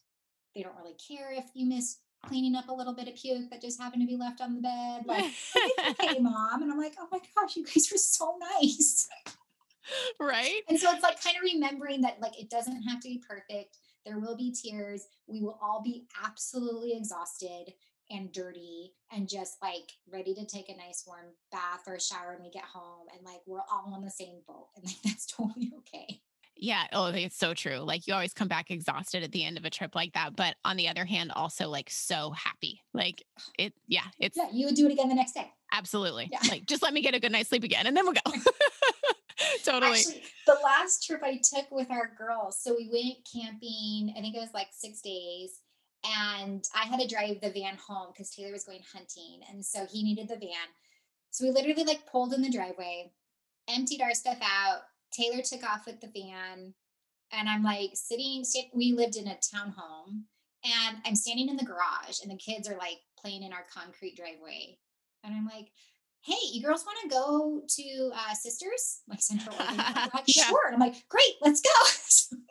they 0.55 0.63
don't 0.63 0.77
really 0.77 0.97
care 1.09 1.33
if 1.33 1.45
you 1.55 1.67
miss 1.67 1.99
cleaning 2.27 2.55
up 2.57 2.69
a 2.69 2.75
little 2.75 2.95
bit 2.95 3.09
of 3.09 3.15
puke 3.15 3.49
that 3.51 3.63
just 3.63 3.81
happened 3.81 4.03
to 4.03 4.07
be 4.07 4.17
left 4.17 4.41
on 4.43 4.55
the 4.55 4.61
bed. 4.61 5.03
Like, 5.07 5.33
okay, 6.01 6.19
mom. 6.19 6.63
And 6.63 6.71
I'm 6.71 6.79
like, 6.79 6.95
oh 7.01 7.09
my 7.11 7.21
gosh, 7.35 7.57
you 7.57 7.65
guys 7.65 7.91
are 7.93 7.97
so 7.99 8.37
nice. 8.61 9.09
right. 10.21 10.61
And 10.69 10.79
so 10.79 10.91
it's 10.93 11.03
like 11.03 11.23
kind 11.23 11.37
of 11.37 11.43
remembering 11.43 12.03
that 12.03 12.21
like 12.21 12.39
it 12.39 12.51
doesn't 12.51 12.83
have 12.83 13.01
to 13.01 13.09
be 13.09 13.23
perfect. 13.27 13.79
There 14.05 14.19
will 14.19 14.37
be 14.37 14.53
tears. 14.53 15.07
We 15.27 15.41
will 15.43 15.59
all 15.63 15.83
be 15.83 16.07
absolutely 16.25 16.97
exhausted 16.97 17.75
and 18.11 18.33
dirty 18.33 18.93
and 19.13 19.29
just 19.29 19.57
like 19.63 19.93
ready 20.11 20.35
to 20.35 20.45
take 20.45 20.69
a 20.69 20.77
nice 20.77 21.05
warm 21.07 21.27
bath 21.53 21.83
or 21.87 21.99
shower 22.01 22.35
when 22.35 22.43
we 22.43 22.51
get 22.51 22.65
home. 22.65 23.07
And 23.17 23.25
like 23.25 23.41
we're 23.47 23.61
all 23.71 23.93
on 23.95 24.03
the 24.05 24.11
same 24.11 24.41
boat. 24.49 24.69
And 24.77 24.85
like 24.85 24.97
that's 25.05 25.27
totally 25.27 25.71
okay. 25.79 26.21
Yeah. 26.57 26.85
Oh, 26.93 27.07
it's 27.07 27.39
so 27.39 27.55
true. 27.55 27.79
Like 27.79 28.07
you 28.07 28.13
always 28.13 28.35
come 28.35 28.49
back 28.49 28.71
exhausted 28.71 29.23
at 29.23 29.33
the 29.33 29.45
end 29.45 29.57
of 29.57 29.65
a 29.65 29.71
trip 29.71 29.95
like 29.95 30.13
that. 30.15 30.37
But 30.37 30.57
on 30.65 30.77
the 30.77 30.89
other 30.89 31.05
hand, 31.07 31.33
also 31.35 31.69
like 31.69 31.89
so 31.89 32.33
happy. 32.33 32.81
Like 32.93 33.23
it, 33.59 33.73
yeah, 33.87 34.03
it's 34.19 34.37
Yeah, 34.37 34.49
you 34.53 34.67
would 34.67 34.75
do 34.75 34.87
it 34.87 34.93
again 34.93 35.09
the 35.09 35.15
next 35.15 35.33
day. 35.35 35.51
absolutely 35.73 36.29
Yeah. 36.33 36.41
like 36.49 36.67
just 36.67 36.83
let 36.83 36.93
me 36.93 37.01
get 37.03 37.15
a 37.15 37.21
good 37.21 37.31
night's 37.33 37.49
sleep 37.49 37.63
again 37.65 37.87
and 37.87 37.97
then 37.97 38.05
we'll 38.05 38.15
go. 38.15 38.33
totally. 39.65 39.99
Actually, 39.99 40.23
the 40.47 40.59
last 40.63 41.07
trip 41.07 41.23
I 41.23 41.41
took 41.43 41.71
with 41.71 41.91
our 41.91 42.13
girls, 42.17 42.63
so 42.63 42.75
we 42.77 42.89
went 42.93 43.29
camping, 43.31 44.15
I 44.17 44.21
think 44.21 44.35
it 44.35 44.41
was 44.41 44.55
like 44.55 44.69
six 44.73 45.01
days, 45.01 45.61
and 46.05 46.65
I 46.75 46.87
had 46.87 47.01
to 47.01 47.07
drive 47.07 47.41
the 47.41 47.51
van 47.51 47.77
home 47.77 48.09
because 48.13 48.31
Taylor 48.31 48.53
was 48.53 48.65
going 48.65 48.83
hunting. 48.93 49.41
And 49.51 49.65
so 49.65 49.87
he 49.91 50.03
needed 50.03 50.29
the 50.29 50.37
van. 50.37 50.69
So 51.31 51.45
we 51.45 51.51
literally 51.51 51.85
like 51.85 52.11
pulled 52.11 52.33
in 52.33 52.43
the 52.43 52.51
driveway, 52.51 53.13
emptied 53.69 54.01
our 54.01 54.15
stuff 54.15 54.39
out. 54.43 54.81
Taylor 55.13 55.43
took 55.43 55.63
off 55.63 55.87
with 55.87 56.01
the 56.01 56.09
van. 56.09 56.75
And 57.33 57.49
I'm 57.49 57.63
like 57.63 57.91
sitting, 57.95 58.45
we 58.75 58.93
lived 58.93 59.17
in 59.17 59.29
a 59.29 59.37
townhome, 59.37 60.25
and 60.65 60.97
I'm 61.05 61.15
standing 61.15 61.49
in 61.49 61.57
the 61.57 61.65
garage, 61.65 62.23
and 62.23 62.31
the 62.31 62.37
kids 62.37 62.69
are 62.69 62.77
like 62.77 62.99
playing 63.21 63.45
in 63.45 63.53
our 63.53 63.65
concrete 63.73 64.17
driveway. 64.17 64.79
And 65.23 65.35
I'm 65.35 65.47
like, 65.47 65.69
hey, 66.23 66.37
you 66.53 66.63
girls 66.63 66.85
want 66.85 66.99
to 67.03 67.09
go 67.09 67.63
to 67.67 68.11
uh, 68.15 68.35
Sisters, 68.35 69.01
like 69.09 69.21
Central 69.23 69.55
Oregon? 69.57 69.77
Like, 70.15 70.25
Yeah. 70.27 70.45
sure. 70.45 70.67
And 70.67 70.75
I'm 70.75 70.81
like, 70.81 71.05
great, 71.09 71.35
let's 71.41 71.61
go. 71.61 72.37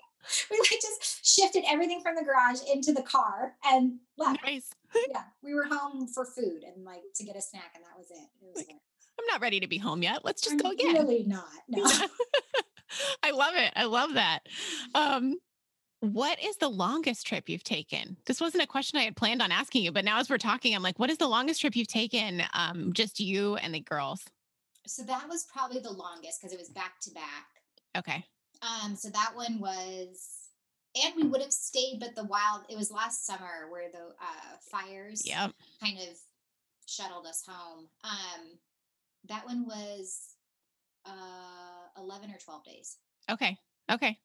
We 0.51 0.59
like 0.59 0.79
just 0.79 1.25
shifted 1.25 1.63
everything 1.67 2.01
from 2.03 2.13
the 2.15 2.23
garage 2.23 2.59
into 2.71 2.93
the 2.93 3.01
car 3.01 3.55
and 3.65 3.97
left. 4.15 4.43
Nice. 4.45 4.69
Yeah, 5.09 5.23
we 5.41 5.55
were 5.55 5.63
home 5.63 6.07
for 6.07 6.23
food 6.23 6.63
and 6.63 6.85
like 6.85 7.01
to 7.15 7.23
get 7.23 7.35
a 7.35 7.41
snack, 7.41 7.71
and 7.73 7.83
that 7.83 7.97
was 7.97 8.11
it. 8.11 8.27
It 8.39 8.45
was 8.47 8.57
Like, 8.57 8.67
like, 8.67 8.75
I'm 9.19 9.25
not 9.25 9.41
ready 9.41 9.59
to 9.59 9.67
be 9.67 9.79
home 9.79 10.03
yet. 10.03 10.23
Let's 10.23 10.41
just 10.43 10.53
I'm 10.53 10.57
go 10.59 10.69
again. 10.69 10.93
Really 10.93 11.23
not. 11.23 11.45
No. 11.67 11.83
I 13.23 13.31
love 13.31 13.55
it. 13.55 13.73
I 13.75 13.85
love 13.85 14.13
that. 14.13 14.39
Um, 14.93 15.37
what 16.01 16.41
is 16.43 16.55
the 16.57 16.69
longest 16.69 17.27
trip 17.27 17.49
you've 17.49 17.63
taken? 17.63 18.17
This 18.25 18.39
wasn't 18.39 18.63
a 18.63 18.67
question 18.67 18.99
I 18.99 19.03
had 19.03 19.15
planned 19.15 19.41
on 19.41 19.51
asking 19.51 19.83
you, 19.83 19.91
but 19.91 20.05
now 20.05 20.19
as 20.19 20.29
we're 20.29 20.37
talking, 20.37 20.73
I'm 20.75 20.83
like, 20.83 20.97
what 20.99 21.09
is 21.09 21.17
the 21.17 21.27
longest 21.27 21.61
trip 21.61 21.75
you've 21.75 21.87
taken? 21.87 22.41
Um, 22.53 22.93
just 22.93 23.19
you 23.19 23.55
and 23.57 23.73
the 23.73 23.79
girls. 23.81 24.23
so 24.87 25.03
that 25.03 25.27
was 25.27 25.45
probably 25.51 25.79
the 25.79 25.91
longest 25.91 26.39
because 26.41 26.53
it 26.53 26.59
was 26.59 26.69
back 26.69 26.99
to 27.01 27.11
back. 27.11 27.47
Okay. 27.97 28.25
Um, 28.61 28.95
so 28.95 29.09
that 29.09 29.31
one 29.35 29.59
was, 29.59 30.49
and 31.03 31.13
we 31.15 31.23
would 31.23 31.41
have 31.41 31.51
stayed, 31.53 31.97
but 31.99 32.15
the 32.15 32.23
wild. 32.25 32.61
It 32.69 32.77
was 32.77 32.91
last 32.91 33.25
summer 33.25 33.69
where 33.69 33.89
the 33.91 33.99
uh, 33.99 34.57
fires 34.71 35.23
Yep. 35.25 35.51
kind 35.81 35.97
of 35.99 36.17
shuttled 36.87 37.25
us 37.25 37.43
home. 37.47 37.87
Um, 38.03 38.57
that 39.27 39.45
one 39.45 39.65
was 39.65 40.35
uh, 41.05 41.11
eleven 42.01 42.31
or 42.31 42.37
twelve 42.43 42.63
days. 42.63 42.97
Okay. 43.29 43.57
Okay. 43.91 44.17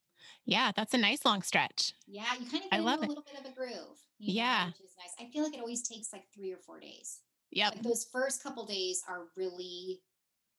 Yeah, 0.44 0.72
that's 0.74 0.94
a 0.94 0.98
nice 0.98 1.24
long 1.24 1.42
stretch. 1.42 1.92
Yeah, 2.06 2.24
you 2.38 2.46
kind 2.50 2.64
of 2.64 2.68
I 2.72 2.76
get 2.76 2.84
love 2.84 2.98
a 3.02 3.06
little 3.06 3.24
bit 3.24 3.40
of 3.40 3.50
a 3.50 3.54
groove. 3.54 3.98
you 4.18 4.28
know, 4.34 4.40
Yeah. 4.40 4.66
which 4.66 4.80
is 4.80 4.94
nice. 4.98 5.12
I 5.26 5.30
feel 5.32 5.44
like 5.44 5.54
it 5.54 5.60
always 5.60 5.86
takes 5.86 6.12
like 6.12 6.24
three 6.34 6.52
or 6.52 6.58
four 6.58 6.80
days. 6.80 7.20
Yeah, 7.50 7.68
Like 7.68 7.82
those 7.82 8.04
first 8.12 8.42
couple 8.42 8.64
days 8.66 9.02
are 9.08 9.24
really, 9.36 10.00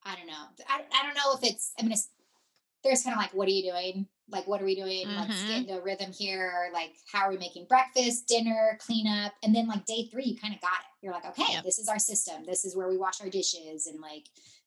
I 0.04 0.14
don't 0.16 0.26
know. 0.26 0.44
I, 0.68 0.82
I 0.92 1.02
don't 1.04 1.14
know 1.14 1.34
if 1.34 1.44
it's. 1.44 1.72
I 1.78 1.82
mean, 1.82 1.92
it's, 1.92 2.08
there's 2.84 3.02
kind 3.02 3.14
of 3.14 3.20
like, 3.20 3.34
what 3.34 3.48
are 3.48 3.52
you 3.52 3.70
doing? 3.70 4.06
Like, 4.28 4.46
what 4.46 4.60
are 4.62 4.64
we 4.64 4.74
doing? 4.74 5.14
Let's 5.14 5.42
Mhm. 5.42 5.48
get 5.48 5.56
into 5.58 5.78
a 5.78 5.82
rhythm 5.82 6.12
here. 6.12 6.70
Like, 6.72 6.94
how 7.12 7.26
are 7.26 7.30
we 7.30 7.38
making 7.38 7.66
breakfast, 7.66 8.26
dinner, 8.28 8.78
cleanup, 8.80 9.34
and 9.42 9.54
then 9.54 9.66
like 9.68 9.84
day 9.86 10.08
three, 10.10 10.24
you 10.24 10.36
kind 10.38 10.54
of 10.54 10.60
got 10.60 10.80
it. 10.80 10.86
You're 11.04 11.12
like, 11.12 11.26
okay, 11.26 11.52
Yep. 11.52 11.64
this 11.64 11.78
is 11.78 11.88
our 11.88 11.98
system. 11.98 12.44
This 12.44 12.64
is 12.64 12.74
where 12.76 12.88
we 12.88 12.96
wash 12.96 13.20
our 13.20 13.28
dishes, 13.28 13.86
and 13.86 14.00
like, 14.00 14.26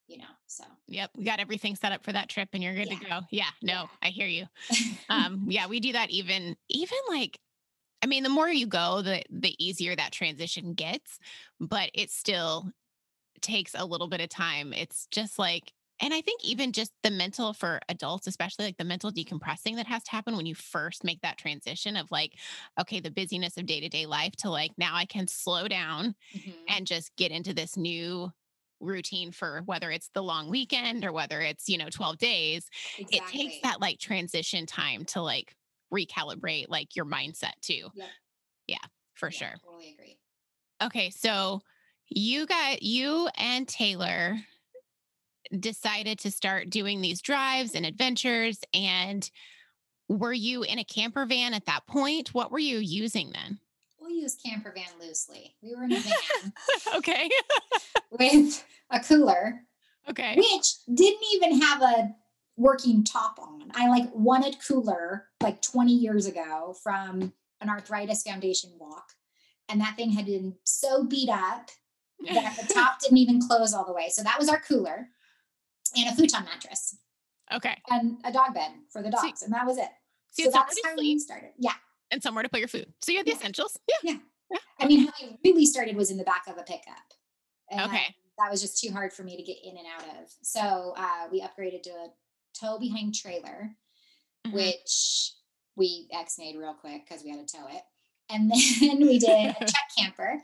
you 0.09 0.17
know, 0.17 0.25
so. 0.47 0.63
Yep. 0.87 1.11
We 1.15 1.23
got 1.23 1.39
everything 1.39 1.75
set 1.75 1.91
up 1.91 2.03
for 2.03 2.11
that 2.13 2.29
trip 2.29 2.49
and 2.53 2.63
you're 2.63 2.73
good 2.75 2.89
to 2.89 2.95
go. 2.95 3.21
Yeah. 3.31 3.49
No, 3.61 3.73
Yeah. 3.83 3.87
I 4.01 4.09
hear 4.09 4.27
you. 4.27 4.47
um 5.09 5.45
yeah 5.47 5.67
we 5.67 5.79
do 5.79 5.93
that 5.93 6.09
even 6.09 6.55
even 6.69 6.97
like 7.09 7.39
i 8.01 8.07
mean 8.07 8.23
the 8.23 8.29
more 8.29 8.49
you 8.49 8.67
go 8.67 9.01
the 9.01 9.23
the 9.29 9.55
easier 9.63 9.95
that 9.95 10.11
transition 10.11 10.73
gets 10.73 11.19
but 11.59 11.89
it 11.93 12.11
still 12.11 12.71
takes 13.41 13.73
a 13.75 13.85
little 13.85 14.07
bit 14.09 14.21
of 14.21 14.29
time 14.29 14.73
it's 14.73 15.07
just 15.11 15.39
like 15.39 15.73
and 16.01 16.13
i 16.13 16.21
think 16.21 16.43
even 16.43 16.73
just 16.73 16.91
the 17.03 17.11
mental 17.11 17.53
for 17.53 17.79
adults 17.89 18.27
especially 18.27 18.65
like 18.65 18.77
the 18.77 18.83
mental 18.83 19.11
decompressing 19.11 19.75
that 19.75 19.87
has 19.87 20.03
to 20.03 20.11
happen 20.11 20.35
when 20.37 20.45
you 20.45 20.55
first 20.55 21.03
make 21.03 21.21
that 21.21 21.37
transition 21.37 21.95
of 21.97 22.11
like 22.11 22.33
okay 22.79 22.99
the 22.99 23.11
busyness 23.11 23.57
of 23.57 23.65
day-to-day 23.65 24.05
life 24.05 24.33
to 24.35 24.49
like 24.49 24.71
now 24.77 24.95
i 24.95 25.05
can 25.05 25.27
slow 25.27 25.67
down 25.67 26.15
Mhm. 26.33 26.55
and 26.67 26.87
just 26.87 27.15
get 27.15 27.31
into 27.31 27.53
this 27.53 27.77
new 27.77 28.31
routine 28.79 29.31
for 29.31 29.61
whether 29.65 29.91
it's 29.91 30.09
the 30.13 30.23
long 30.23 30.49
weekend 30.49 31.03
or 31.03 31.11
whether 31.11 31.41
it's 31.41 31.67
you 31.67 31.77
know 31.77 31.89
12 31.89 32.17
days 32.17 32.69
it 32.97 33.25
takes 33.27 33.59
that 33.61 33.81
like 33.81 33.99
transition 33.99 34.65
time 34.65 35.05
to 35.05 35.21
like 35.21 35.55
recalibrate 35.93 36.65
like 36.69 36.95
your 36.95 37.05
mindset 37.05 37.59
too. 37.61 37.89
Yep. 37.93 38.09
Yeah, 38.67 38.77
for 39.15 39.29
Yeah, 39.29 39.37
sure. 39.37 39.53
Totally 39.65 39.93
agree. 39.93 40.17
Okay, 40.81 41.09
so 41.09 41.61
you 42.07 42.45
got 42.45 42.81
you 42.83 43.29
and 43.37 43.67
Taylor 43.67 44.37
decided 45.59 46.19
to 46.19 46.31
start 46.31 46.69
doing 46.69 47.01
these 47.01 47.21
drives 47.21 47.73
and 47.73 47.85
adventures 47.85 48.59
and 48.73 49.29
were 50.07 50.33
you 50.33 50.63
in 50.63 50.79
a 50.79 50.83
camper 50.83 51.25
van 51.25 51.53
at 51.53 51.65
that 51.65 51.85
point? 51.87 52.33
What 52.33 52.51
were 52.51 52.59
you 52.59 52.79
using 52.79 53.31
then? 53.31 53.59
Use 54.19 54.35
camper 54.35 54.73
van 54.75 54.85
loosely. 54.99 55.55
We 55.61 55.75
were 55.75 55.83
in 55.83 55.93
a 55.93 55.99
van. 55.99 56.53
okay. 56.95 57.29
with 58.11 58.63
a 58.91 58.99
cooler. 58.99 59.61
Okay. 60.09 60.35
Which 60.35 60.67
didn't 60.93 61.23
even 61.33 61.61
have 61.61 61.81
a 61.81 62.15
working 62.57 63.03
top 63.03 63.39
on. 63.39 63.71
I 63.73 63.87
like 63.87 64.09
wanted 64.13 64.57
cooler 64.67 65.27
like 65.41 65.61
20 65.61 65.93
years 65.93 66.25
ago 66.25 66.75
from 66.83 67.33
an 67.61 67.69
arthritis 67.69 68.23
foundation 68.23 68.71
walk. 68.79 69.05
And 69.69 69.79
that 69.81 69.95
thing 69.95 70.11
had 70.11 70.25
been 70.25 70.55
so 70.63 71.03
beat 71.03 71.29
up 71.29 71.69
that 72.27 72.57
the 72.67 72.73
top 72.73 72.99
didn't 72.99 73.17
even 73.17 73.39
close 73.39 73.73
all 73.73 73.85
the 73.85 73.93
way. 73.93 74.09
So 74.09 74.23
that 74.23 74.39
was 74.39 74.49
our 74.49 74.59
cooler 74.59 75.07
and 75.95 76.09
a 76.09 76.15
futon 76.15 76.43
mattress. 76.45 76.97
Okay. 77.53 77.77
And 77.89 78.17
a 78.25 78.31
dog 78.31 78.53
bed 78.53 78.71
for 78.91 79.01
the 79.01 79.09
dogs. 79.09 79.41
and 79.43 79.53
that 79.53 79.65
was 79.65 79.77
it. 79.77 79.89
So, 80.31 80.43
so 80.45 80.51
that's 80.51 80.79
how 80.83 80.95
we 80.97 81.17
started. 81.19 81.51
Yeah. 81.57 81.73
And 82.11 82.23
somewhere 82.23 82.43
to 82.43 82.49
put 82.49 82.59
your 82.59 82.67
food. 82.67 82.91
So 83.01 83.11
you 83.11 83.19
had 83.19 83.25
the 83.25 83.31
yeah. 83.31 83.37
essentials. 83.37 83.79
Yeah. 83.87 84.11
Yeah. 84.11 84.19
yeah. 84.51 84.57
I 84.79 84.87
mean, 84.87 85.07
how 85.07 85.13
we 85.21 85.37
really 85.51 85.65
started 85.65 85.95
was 85.95 86.11
in 86.11 86.17
the 86.17 86.23
back 86.23 86.47
of 86.47 86.57
a 86.57 86.63
pickup. 86.63 87.13
And 87.69 87.81
okay. 87.81 88.15
That 88.37 88.49
was 88.49 88.61
just 88.61 88.81
too 88.81 88.91
hard 88.91 89.13
for 89.13 89.23
me 89.23 89.35
to 89.35 89.43
get 89.43 89.57
in 89.63 89.77
and 89.77 89.85
out 89.95 90.21
of. 90.21 90.31
So 90.41 90.93
uh, 90.97 91.27
we 91.31 91.41
upgraded 91.41 91.83
to 91.83 91.89
a 91.89 92.07
tow 92.59 92.79
behind 92.79 93.13
trailer, 93.13 93.71
mm-hmm. 94.47 94.55
which 94.55 95.33
we 95.75 96.07
ex-nayed 96.13 96.57
real 96.57 96.73
quick 96.73 97.03
because 97.07 97.23
we 97.23 97.31
had 97.31 97.45
to 97.45 97.57
tow 97.57 97.65
it. 97.67 97.81
And 98.29 98.51
then 98.81 98.99
we 98.99 99.19
did 99.19 99.29
a 99.29 99.53
check 99.59 99.89
camper. 99.97 100.41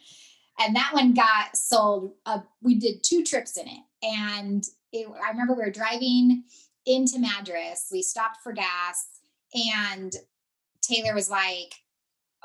And 0.59 0.75
that 0.75 0.91
one 0.93 1.13
got 1.13 1.55
sold. 1.55 2.13
Uh, 2.25 2.39
we 2.61 2.75
did 2.75 3.03
two 3.03 3.23
trips 3.23 3.57
in 3.57 3.67
it. 3.67 3.81
And 4.03 4.63
it, 4.91 5.07
I 5.23 5.29
remember 5.29 5.53
we 5.53 5.63
were 5.63 5.71
driving 5.71 6.43
into 6.85 7.19
Madras. 7.19 7.87
We 7.91 8.01
stopped 8.01 8.37
for 8.43 8.53
gas 8.53 9.07
and 9.53 10.13
Taylor 10.87 11.13
was 11.13 11.29
like, 11.29 11.73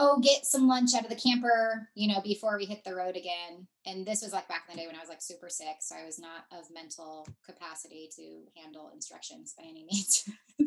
oh, 0.01 0.19
get 0.19 0.47
some 0.47 0.67
lunch 0.67 0.95
out 0.97 1.05
of 1.05 1.11
the 1.11 1.15
camper, 1.15 1.89
you 1.95 2.09
know, 2.09 2.23
before 2.23 2.57
we 2.57 2.65
hit 2.65 2.83
the 2.85 2.95
road 2.95 3.17
again. 3.17 3.67
And 3.85 4.07
this 4.07 4.23
was 4.23 4.33
like 4.33 4.49
back 4.49 4.65
in 4.67 4.75
the 4.75 4.81
day 4.81 4.87
when 4.87 4.97
I 4.97 5.01
was 5.01 5.11
like 5.11 5.21
super 5.21 5.51
sick. 5.51 5.77
So 5.81 5.95
I 5.95 6.07
was 6.07 6.19
not 6.19 6.47
of 6.53 6.65
mental 6.73 7.29
capacity 7.45 8.09
to 8.17 8.45
handle 8.59 8.91
instructions 8.95 9.55
by 9.57 9.65
any 9.65 9.85
means. 9.91 10.25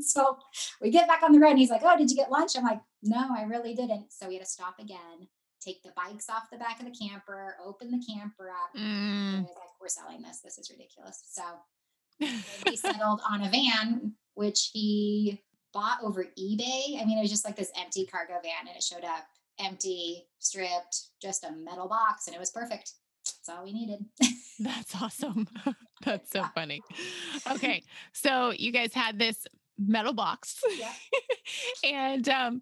so 0.08 0.38
we 0.82 0.92
get 0.92 1.08
back 1.08 1.24
on 1.24 1.32
the 1.32 1.40
road 1.40 1.52
and 1.52 1.60
he's 1.60 1.72
like, 1.72 1.82
oh, 1.84 1.98
did 1.98 2.12
you 2.12 2.16
get 2.16 2.32
lunch? 2.32 2.52
I'm 2.56 2.64
like, 2.64 2.82
no, 3.02 3.30
I 3.36 3.44
really 3.44 3.74
didn't. 3.74 4.14
So 4.14 4.28
we 4.28 4.36
had 4.36 4.44
to 4.44 4.50
stop 4.50 4.76
again, 4.80 5.28
take 5.60 5.82
the 5.82 5.94
bikes 5.96 6.30
off 6.30 6.52
the 6.52 6.60
back 6.60 6.80
of 6.80 6.86
the 6.86 6.96
camper, 6.96 7.56
open 7.66 7.90
the 7.90 8.06
camper 8.08 8.50
up. 8.50 8.78
Mm. 8.78 8.82
And 8.82 9.38
I 9.38 9.42
was 9.42 9.56
like, 9.58 9.82
we're 9.82 9.88
selling 9.88 10.22
this. 10.22 10.42
This 10.42 10.60
is 10.60 10.70
ridiculous. 10.70 11.24
So 11.32 11.44
we 12.68 12.76
settled 12.76 13.22
on 13.28 13.42
a 13.42 13.50
van, 13.50 14.14
which 14.36 14.70
he 14.74 15.42
bought 15.74 16.00
over 16.04 16.26
eBay. 16.40 17.02
I 17.02 17.06
mean, 17.06 17.18
it 17.18 17.22
was 17.22 17.32
just 17.32 17.46
like 17.46 17.56
this 17.56 17.72
empty 17.80 18.06
cargo 18.06 18.34
van 18.42 18.68
and 18.68 18.76
it 18.76 18.84
showed 18.84 19.04
up 19.04 19.26
empty, 19.60 20.28
stripped, 20.40 21.08
just 21.22 21.44
a 21.44 21.52
metal 21.52 21.88
box, 21.88 22.28
and 22.28 22.36
it 22.36 22.40
was 22.40 22.52
perfect. 22.52 22.92
That's 23.26 23.58
all 23.58 23.64
we 23.64 23.74
needed. 23.74 24.06
That's 24.60 24.96
awesome. 25.02 25.48
That's 26.06 26.32
so 26.32 26.44
funny. 26.56 26.82
Okay. 27.52 27.84
So 28.12 28.52
you 28.52 28.72
guys 28.72 28.94
had 28.94 29.18
this 29.20 29.46
metal 29.78 30.14
box. 30.14 30.62
Yeah. 30.78 30.92
and 31.92 32.30
um 32.30 32.62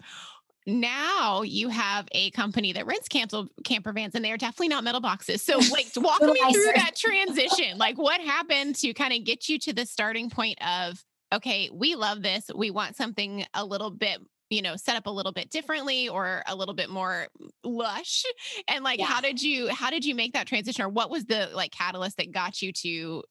now 0.67 1.41
you 1.41 1.69
have 1.69 2.07
a 2.11 2.29
company 2.31 2.71
that 2.73 2.85
rents 2.85 3.07
cancel 3.07 3.47
camper 3.63 3.91
vans 3.91 4.13
and 4.13 4.23
they're 4.23 4.37
definitely 4.37 4.67
not 4.67 4.83
metal 4.83 5.01
boxes. 5.01 5.41
So 5.41 5.57
like 5.71 5.87
walk 5.95 6.21
me 6.21 6.39
through 6.53 6.71
that 6.75 6.95
transition. 6.95 7.77
like 7.77 7.97
what 7.97 8.21
happened 8.21 8.75
to 8.75 8.93
kind 8.93 9.13
of 9.13 9.23
get 9.23 9.49
you 9.49 9.57
to 9.59 9.73
the 9.73 9.85
starting 9.85 10.29
point 10.29 10.59
of 10.65 11.03
okay, 11.33 11.69
we 11.73 11.95
love 11.95 12.21
this. 12.21 12.49
We 12.53 12.71
want 12.71 12.95
something 12.95 13.45
a 13.53 13.65
little 13.65 13.91
bit 13.91 14.19
you 14.51 14.61
know 14.61 14.75
set 14.75 14.97
up 14.97 15.07
a 15.07 15.11
little 15.11 15.31
bit 15.31 15.49
differently 15.49 16.09
or 16.09 16.43
a 16.45 16.55
little 16.55 16.75
bit 16.75 16.89
more 16.89 17.27
lush 17.63 18.23
and 18.67 18.83
like 18.83 18.99
yeah. 18.99 19.05
how 19.05 19.21
did 19.21 19.41
you 19.41 19.69
how 19.69 19.89
did 19.89 20.05
you 20.05 20.13
make 20.13 20.33
that 20.33 20.45
transition 20.45 20.83
or 20.83 20.89
what 20.89 21.09
was 21.09 21.25
the 21.25 21.49
like 21.53 21.71
catalyst 21.71 22.17
that 22.17 22.31
got 22.31 22.61
you 22.61 22.71
to 22.73 23.23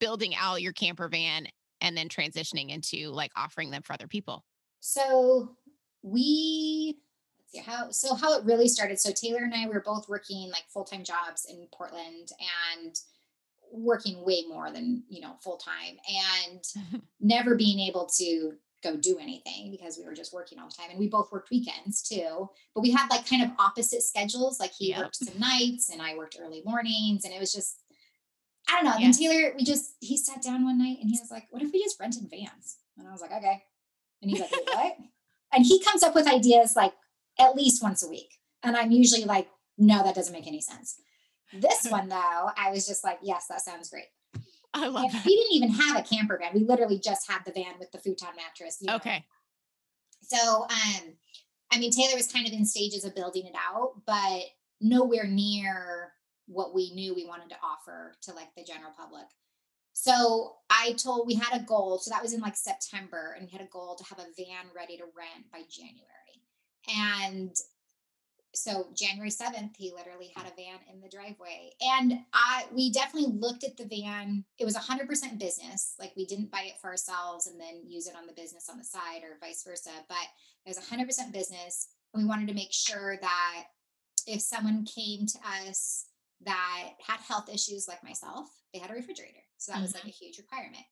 building 0.00 0.34
out 0.34 0.60
your 0.60 0.72
camper 0.72 1.08
van 1.08 1.46
and 1.80 1.96
then 1.96 2.08
transitioning 2.08 2.68
into 2.68 3.10
like 3.10 3.30
offering 3.36 3.70
them 3.70 3.80
for 3.80 3.92
other 3.92 4.08
people 4.08 4.44
so 4.80 5.54
we 6.02 6.98
let's 7.38 7.52
see 7.52 7.70
how 7.70 7.90
so 7.90 8.14
how 8.14 8.36
it 8.36 8.44
really 8.44 8.68
started 8.68 8.98
so 8.98 9.12
taylor 9.12 9.44
and 9.44 9.54
i 9.54 9.64
we 9.66 9.72
were 9.72 9.80
both 9.80 10.08
working 10.08 10.50
like 10.50 10.64
full-time 10.68 11.04
jobs 11.04 11.46
in 11.48 11.66
portland 11.72 12.32
and 12.82 12.96
working 13.72 14.24
way 14.24 14.44
more 14.48 14.70
than 14.70 15.02
you 15.08 15.20
know 15.20 15.34
full 15.42 15.56
time 15.56 15.96
and 16.48 17.02
never 17.20 17.54
being 17.54 17.78
able 17.80 18.06
to 18.06 18.52
go 18.82 18.96
do 18.96 19.18
anything 19.18 19.70
because 19.70 19.98
we 19.98 20.04
were 20.04 20.14
just 20.14 20.32
working 20.32 20.58
all 20.58 20.68
the 20.68 20.74
time 20.74 20.90
and 20.90 20.98
we 20.98 21.08
both 21.08 21.30
worked 21.30 21.50
weekends 21.50 22.02
too 22.02 22.48
but 22.74 22.80
we 22.80 22.90
had 22.90 23.08
like 23.10 23.28
kind 23.28 23.42
of 23.42 23.50
opposite 23.58 24.02
schedules 24.02 24.58
like 24.58 24.72
he 24.72 24.90
yep. 24.90 24.98
worked 24.98 25.16
some 25.16 25.38
nights 25.38 25.90
and 25.90 26.00
i 26.00 26.16
worked 26.16 26.36
early 26.40 26.62
mornings 26.64 27.24
and 27.24 27.34
it 27.34 27.40
was 27.40 27.52
just 27.52 27.82
i 28.68 28.74
don't 28.74 28.84
know 28.84 28.96
yeah. 28.98 29.06
and 29.06 29.14
taylor 29.14 29.52
we 29.56 29.64
just 29.64 29.94
he 30.00 30.16
sat 30.16 30.42
down 30.42 30.64
one 30.64 30.78
night 30.78 30.98
and 31.00 31.10
he 31.10 31.18
was 31.20 31.30
like 31.30 31.46
what 31.50 31.62
if 31.62 31.70
we 31.72 31.82
just 31.82 32.00
rent 32.00 32.16
rented 32.16 32.30
vans 32.30 32.78
and 32.96 33.06
i 33.06 33.12
was 33.12 33.20
like 33.20 33.32
okay 33.32 33.62
and 34.22 34.30
he's 34.30 34.40
like 34.40 34.50
what 34.74 34.96
and 35.52 35.66
he 35.66 35.82
comes 35.82 36.02
up 36.02 36.14
with 36.14 36.26
ideas 36.26 36.74
like 36.74 36.94
at 37.38 37.54
least 37.54 37.82
once 37.82 38.02
a 38.02 38.08
week 38.08 38.38
and 38.62 38.76
i'm 38.76 38.90
usually 38.90 39.24
like 39.24 39.48
no 39.76 40.02
that 40.02 40.14
doesn't 40.14 40.34
make 40.34 40.46
any 40.46 40.60
sense 40.60 41.00
this 41.52 41.86
one, 41.88 42.08
though, 42.08 42.50
I 42.56 42.70
was 42.70 42.86
just 42.86 43.04
like, 43.04 43.18
yes, 43.22 43.46
that 43.48 43.60
sounds 43.60 43.90
great. 43.90 44.06
I 44.72 44.86
love 44.86 45.12
and 45.12 45.24
We 45.24 45.36
didn't 45.36 45.52
even 45.54 45.70
have 45.70 45.98
a 45.98 46.02
camper 46.02 46.38
van. 46.38 46.52
We 46.54 46.64
literally 46.64 46.98
just 46.98 47.28
had 47.28 47.40
the 47.44 47.52
van 47.52 47.74
with 47.78 47.90
the 47.90 47.98
futon 47.98 48.28
mattress. 48.36 48.78
You 48.80 48.88
know? 48.88 48.96
Okay. 48.96 49.24
So, 50.22 50.62
um, 50.62 51.14
I 51.72 51.78
mean, 51.78 51.90
Taylor 51.90 52.16
was 52.16 52.30
kind 52.30 52.46
of 52.46 52.52
in 52.52 52.64
stages 52.64 53.04
of 53.04 53.14
building 53.14 53.46
it 53.46 53.54
out, 53.56 53.94
but 54.06 54.42
nowhere 54.80 55.26
near 55.26 56.12
what 56.46 56.74
we 56.74 56.92
knew 56.94 57.14
we 57.14 57.26
wanted 57.26 57.48
to 57.50 57.56
offer 57.62 58.14
to 58.22 58.32
like 58.32 58.54
the 58.56 58.64
general 58.64 58.92
public. 58.96 59.26
So 59.92 60.56
I 60.70 60.92
told 60.92 61.26
we 61.26 61.34
had 61.34 61.60
a 61.60 61.64
goal. 61.64 61.98
So 61.98 62.10
that 62.10 62.22
was 62.22 62.32
in 62.32 62.40
like 62.40 62.56
September, 62.56 63.36
and 63.36 63.46
we 63.46 63.52
had 63.52 63.60
a 63.60 63.70
goal 63.70 63.96
to 63.96 64.04
have 64.04 64.18
a 64.18 64.26
van 64.36 64.66
ready 64.74 64.96
to 64.96 65.04
rent 65.04 65.50
by 65.52 65.62
January. 65.68 66.06
And 66.88 67.54
so 68.54 68.88
January 68.94 69.30
7th, 69.30 69.76
he 69.76 69.92
literally 69.92 70.32
had 70.34 70.46
a 70.46 70.54
van 70.56 70.80
in 70.92 71.00
the 71.00 71.08
driveway. 71.08 71.70
And 71.80 72.20
I 72.32 72.64
we 72.72 72.90
definitely 72.90 73.32
looked 73.32 73.64
at 73.64 73.76
the 73.76 73.86
van. 73.86 74.44
It 74.58 74.64
was 74.64 74.76
100% 74.76 75.38
business. 75.38 75.94
Like 75.98 76.12
we 76.16 76.26
didn't 76.26 76.50
buy 76.50 76.64
it 76.66 76.80
for 76.80 76.90
ourselves 76.90 77.46
and 77.46 77.60
then 77.60 77.82
use 77.86 78.06
it 78.06 78.16
on 78.16 78.26
the 78.26 78.32
business 78.32 78.68
on 78.70 78.78
the 78.78 78.84
side 78.84 79.22
or 79.22 79.38
vice 79.40 79.62
versa, 79.64 79.90
but 80.08 80.16
it 80.66 80.76
was 80.76 80.78
100% 80.78 81.32
business. 81.32 81.88
And 82.12 82.22
we 82.22 82.28
wanted 82.28 82.48
to 82.48 82.54
make 82.54 82.72
sure 82.72 83.16
that 83.20 83.64
if 84.26 84.40
someone 84.40 84.84
came 84.84 85.26
to 85.26 85.38
us 85.66 86.06
that 86.44 86.90
had 87.06 87.20
health 87.20 87.48
issues 87.52 87.86
like 87.86 88.02
myself, 88.02 88.48
they 88.72 88.80
had 88.80 88.90
a 88.90 88.94
refrigerator. 88.94 89.42
So 89.58 89.72
that 89.72 89.76
mm-hmm. 89.76 89.82
was 89.82 89.94
like 89.94 90.02
mm-hmm. 90.02 90.10
a 90.10 90.24
huge 90.24 90.38
requirement. 90.38 90.84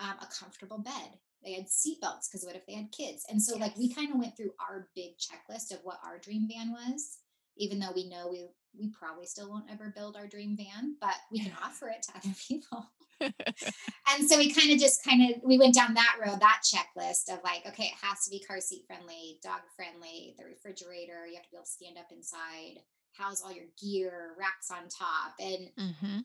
Um, 0.00 0.16
a 0.20 0.26
comfortable 0.26 0.78
bed, 0.78 1.20
they 1.44 1.52
had 1.52 1.66
seatbelts 1.66 2.28
because 2.30 2.44
what 2.44 2.56
if 2.56 2.66
they 2.66 2.74
had 2.74 2.90
kids? 2.90 3.24
And 3.28 3.40
so 3.40 3.54
yes. 3.56 3.62
like 3.62 3.76
we 3.76 3.92
kind 3.92 4.10
of 4.10 4.18
went 4.18 4.36
through 4.36 4.52
our 4.60 4.88
big 4.94 5.12
checklist 5.18 5.72
of 5.72 5.80
what 5.82 6.00
our 6.04 6.18
dream 6.18 6.48
van 6.48 6.72
was, 6.72 7.18
even 7.56 7.78
though 7.78 7.92
we 7.94 8.08
know 8.08 8.28
we 8.30 8.46
we 8.76 8.88
probably 8.88 9.26
still 9.26 9.48
won't 9.48 9.70
ever 9.70 9.92
build 9.94 10.16
our 10.16 10.26
dream 10.26 10.56
van, 10.56 10.96
but 11.00 11.14
we 11.30 11.40
can 11.40 11.52
offer 11.64 11.88
it 11.88 12.02
to 12.02 12.16
other 12.16 12.34
people. 12.48 12.90
and 13.20 14.28
so 14.28 14.36
we 14.36 14.52
kind 14.52 14.72
of 14.72 14.78
just 14.78 15.04
kind 15.04 15.30
of 15.30 15.40
we 15.44 15.58
went 15.58 15.74
down 15.74 15.94
that 15.94 16.16
road, 16.24 16.40
that 16.40 16.62
checklist 16.64 17.32
of 17.32 17.38
like, 17.44 17.64
okay, 17.66 17.84
it 17.84 18.06
has 18.06 18.24
to 18.24 18.30
be 18.30 18.40
car 18.40 18.60
seat 18.60 18.84
friendly, 18.86 19.38
dog 19.42 19.60
friendly, 19.76 20.34
the 20.38 20.44
refrigerator, 20.44 21.26
you 21.26 21.36
have 21.36 21.44
to 21.44 21.50
be 21.50 21.56
able 21.56 21.64
to 21.64 21.70
stand 21.70 21.98
up 21.98 22.10
inside, 22.10 22.80
house 23.12 23.42
all 23.42 23.52
your 23.52 23.66
gear, 23.80 24.34
racks 24.38 24.70
on 24.70 24.88
top. 24.88 25.34
And 25.38 25.70
mm-hmm. 25.78 26.18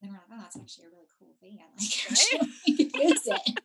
then 0.00 0.10
we're 0.10 0.12
like, 0.12 0.30
oh, 0.32 0.38
that's 0.40 0.56
actually 0.56 0.86
a 0.86 0.90
really 0.90 1.08
cool 1.18 1.34
van. 1.40 1.66
Like 1.78 2.94
right? 3.00 3.10
use 3.10 3.26
it 3.26 3.60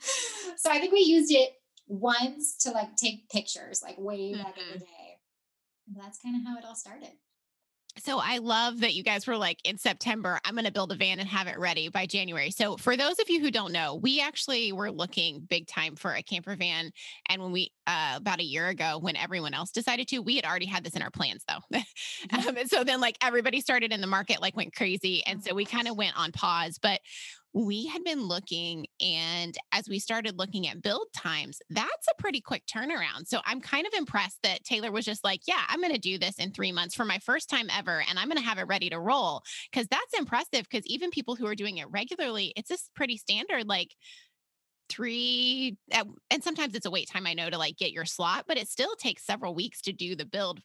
so 0.56 0.70
I 0.70 0.78
think 0.78 0.92
we 0.92 1.00
used 1.00 1.32
it 1.32 1.50
once 1.86 2.56
to 2.58 2.70
like 2.70 2.96
take 2.96 3.28
pictures, 3.30 3.82
like 3.82 3.96
way 3.98 4.34
back 4.34 4.56
mm-hmm. 4.56 4.60
in 4.60 4.66
the 4.66 4.74
mm-hmm. 4.74 4.84
day. 4.84 5.18
And 5.88 5.96
that's 5.96 6.18
kind 6.18 6.36
of 6.36 6.46
how 6.46 6.58
it 6.58 6.64
all 6.64 6.74
started. 6.74 7.12
So 8.00 8.20
I 8.22 8.38
love 8.38 8.80
that 8.80 8.94
you 8.94 9.02
guys 9.02 9.26
were 9.26 9.36
like 9.36 9.58
in 9.64 9.76
September, 9.76 10.38
I'm 10.44 10.54
going 10.54 10.64
to 10.64 10.72
build 10.72 10.92
a 10.92 10.94
van 10.94 11.18
and 11.18 11.28
have 11.28 11.46
it 11.46 11.58
ready 11.58 11.88
by 11.88 12.06
January. 12.06 12.50
So 12.50 12.76
for 12.76 12.96
those 12.96 13.18
of 13.18 13.28
you 13.28 13.40
who 13.40 13.50
don't 13.50 13.72
know, 13.72 13.96
we 13.96 14.20
actually 14.20 14.72
were 14.72 14.90
looking 14.90 15.40
big 15.40 15.66
time 15.66 15.96
for 15.96 16.12
a 16.12 16.22
camper 16.22 16.54
van. 16.54 16.90
And 17.28 17.42
when 17.42 17.52
we, 17.52 17.72
uh, 17.86 18.14
about 18.16 18.40
a 18.40 18.44
year 18.44 18.68
ago, 18.68 18.98
when 19.00 19.16
everyone 19.16 19.54
else 19.54 19.70
decided 19.70 20.08
to, 20.08 20.20
we 20.20 20.36
had 20.36 20.44
already 20.44 20.66
had 20.66 20.84
this 20.84 20.94
in 20.94 21.02
our 21.02 21.10
plans 21.10 21.44
though. 21.48 21.78
Mm-hmm. 22.30 22.48
um, 22.48 22.56
and 22.56 22.68
so 22.68 22.82
then 22.82 23.00
like 23.00 23.16
everybody 23.22 23.60
started 23.60 23.92
in 23.92 24.00
the 24.00 24.06
market, 24.06 24.42
like 24.42 24.56
went 24.56 24.74
crazy. 24.74 25.22
And 25.24 25.42
so 25.42 25.54
we 25.54 25.64
kind 25.64 25.86
of 25.86 25.96
went 25.96 26.18
on 26.18 26.32
pause, 26.32 26.78
but 26.80 27.00
we 27.54 27.86
had 27.86 28.04
been 28.04 28.22
looking 28.22 28.86
and 29.00 29.56
as 29.72 29.88
we 29.88 29.98
started 29.98 30.38
looking 30.38 30.68
at 30.68 30.82
build 30.82 31.06
times 31.16 31.60
that's 31.70 32.06
a 32.10 32.20
pretty 32.20 32.40
quick 32.40 32.62
turnaround. 32.66 33.26
So 33.26 33.40
i'm 33.44 33.60
kind 33.60 33.86
of 33.86 33.94
impressed 33.94 34.38
that 34.42 34.64
taylor 34.64 34.92
was 34.92 35.04
just 35.04 35.24
like 35.24 35.40
yeah 35.46 35.62
i'm 35.68 35.80
going 35.80 35.92
to 35.92 35.98
do 35.98 36.18
this 36.18 36.38
in 36.38 36.52
three 36.52 36.72
months 36.72 36.94
for 36.94 37.04
my 37.04 37.18
first 37.18 37.48
time 37.48 37.68
ever 37.76 38.02
and 38.08 38.18
i'm 38.18 38.28
going 38.28 38.38
to 38.38 38.44
have 38.44 38.58
it 38.58 38.66
ready 38.66 38.90
to 38.90 38.98
roll. 38.98 39.42
Because 39.70 39.86
that's 39.88 40.18
impressive 40.18 40.66
because 40.70 40.86
even 40.86 41.10
people 41.10 41.36
who 41.36 41.46
are 41.46 41.54
doing 41.54 41.78
it 41.78 41.90
regularly 41.90 42.52
it's 42.56 42.68
just 42.68 42.94
pretty 42.94 43.16
standard 43.16 43.66
like 43.66 43.94
three 44.88 45.76
and 46.30 46.42
sometimes 46.42 46.74
it's 46.74 46.86
a 46.86 46.90
wait 46.90 47.08
time 47.08 47.26
i 47.26 47.34
know 47.34 47.50
to 47.50 47.58
like 47.58 47.76
get 47.76 47.92
your 47.92 48.04
slot 48.04 48.44
but 48.48 48.56
it 48.56 48.68
still 48.68 48.94
takes 48.96 49.24
several 49.24 49.54
weeks 49.54 49.82
to 49.82 49.92
do 49.92 50.16
the 50.16 50.24
build 50.24 50.60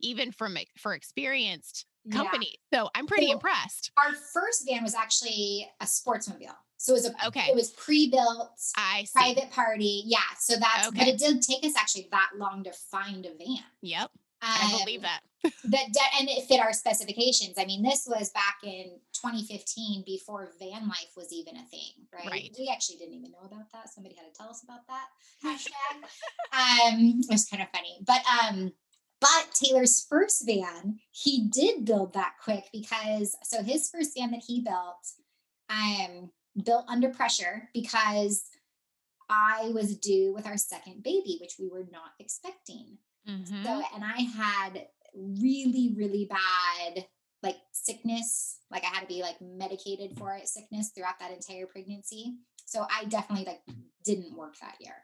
even 0.00 0.32
from 0.32 0.56
for 0.76 0.94
experienced 0.94 1.86
company. 2.10 2.58
Yeah. 2.72 2.80
So 2.80 2.90
I'm 2.94 3.06
pretty 3.06 3.26
so 3.26 3.32
impressed. 3.32 3.90
Our 3.96 4.14
first 4.32 4.68
van 4.68 4.82
was 4.82 4.94
actually 4.94 5.68
a 5.80 5.84
sportsmobile. 5.84 6.54
So 6.78 6.92
it 6.92 6.96
was 6.96 7.06
a 7.06 7.26
okay. 7.26 7.46
It 7.48 7.56
was 7.56 7.70
pre-built, 7.70 8.52
I 8.76 9.04
see. 9.04 9.12
private 9.12 9.50
party. 9.50 10.02
Yeah. 10.06 10.18
So 10.38 10.54
that's 10.58 10.88
okay. 10.88 10.98
but 10.98 11.08
it 11.08 11.18
did 11.18 11.42
take 11.42 11.64
us 11.64 11.74
actually 11.76 12.08
that 12.12 12.30
long 12.36 12.62
to 12.64 12.72
find 12.72 13.26
a 13.26 13.30
van. 13.30 13.64
Yep. 13.82 14.10
Um, 14.40 14.48
I 14.50 14.80
believe 14.84 15.02
that. 15.02 15.20
that 15.42 16.10
and 16.20 16.28
it 16.28 16.46
fit 16.46 16.60
our 16.60 16.72
specifications. 16.72 17.54
I 17.58 17.64
mean, 17.64 17.82
this 17.82 18.06
was 18.08 18.30
back 18.30 18.58
in 18.62 19.00
2015 19.12 20.04
before 20.06 20.50
van 20.60 20.86
life 20.86 21.12
was 21.16 21.32
even 21.32 21.56
a 21.56 21.64
thing, 21.64 22.06
right? 22.12 22.30
right. 22.30 22.56
We 22.56 22.70
actually 22.72 22.96
didn't 22.96 23.14
even 23.14 23.32
know 23.32 23.44
about 23.44 23.70
that. 23.72 23.88
Somebody 23.88 24.14
had 24.14 24.32
to 24.32 24.38
tell 24.38 24.48
us 24.48 24.62
about 24.62 24.86
that 24.86 25.06
hashtag. 25.44 26.02
um, 26.52 27.20
it 27.20 27.26
was 27.30 27.46
kind 27.46 27.62
of 27.62 27.68
funny, 27.70 27.98
but 28.06 28.20
um, 28.42 28.72
but 29.20 29.52
Taylor's 29.52 30.06
first 30.08 30.44
van, 30.46 31.00
he 31.10 31.48
did 31.48 31.84
build 31.84 32.14
that 32.14 32.34
quick 32.42 32.64
because 32.72 33.36
so 33.42 33.62
his 33.62 33.90
first 33.90 34.16
van 34.16 34.30
that 34.30 34.44
he 34.46 34.60
built, 34.60 35.12
um, 35.70 36.30
built 36.64 36.84
under 36.88 37.08
pressure 37.08 37.68
because 37.74 38.44
I 39.28 39.70
was 39.74 39.96
due 39.96 40.32
with 40.34 40.46
our 40.46 40.56
second 40.56 41.02
baby, 41.02 41.38
which 41.40 41.56
we 41.58 41.68
were 41.68 41.86
not 41.90 42.12
expecting. 42.18 42.98
Mm-hmm. 43.28 43.64
So, 43.64 43.82
and 43.94 44.04
I 44.04 44.22
had 44.22 44.86
really, 45.14 45.94
really 45.96 46.28
bad 46.30 47.06
like 47.42 47.56
sickness, 47.72 48.58
like 48.70 48.84
I 48.84 48.88
had 48.88 49.00
to 49.00 49.06
be 49.06 49.22
like 49.22 49.36
medicated 49.40 50.16
for 50.16 50.34
it, 50.34 50.48
sickness 50.48 50.90
throughout 50.94 51.18
that 51.20 51.32
entire 51.32 51.66
pregnancy. 51.66 52.36
So 52.64 52.86
I 52.90 53.04
definitely 53.04 53.46
like 53.46 53.62
didn't 54.04 54.36
work 54.36 54.54
that 54.60 54.76
year. 54.80 54.94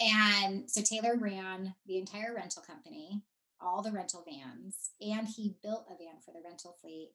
And 0.00 0.68
so 0.70 0.82
Taylor 0.82 1.16
ran 1.16 1.74
the 1.86 1.98
entire 1.98 2.34
rental 2.34 2.62
company 2.62 3.22
all 3.64 3.82
the 3.82 3.92
rental 3.92 4.24
vans 4.26 4.90
and 5.00 5.26
he 5.28 5.56
built 5.62 5.86
a 5.88 5.96
van 5.96 6.20
for 6.24 6.32
the 6.32 6.42
rental 6.44 6.76
fleet 6.80 7.12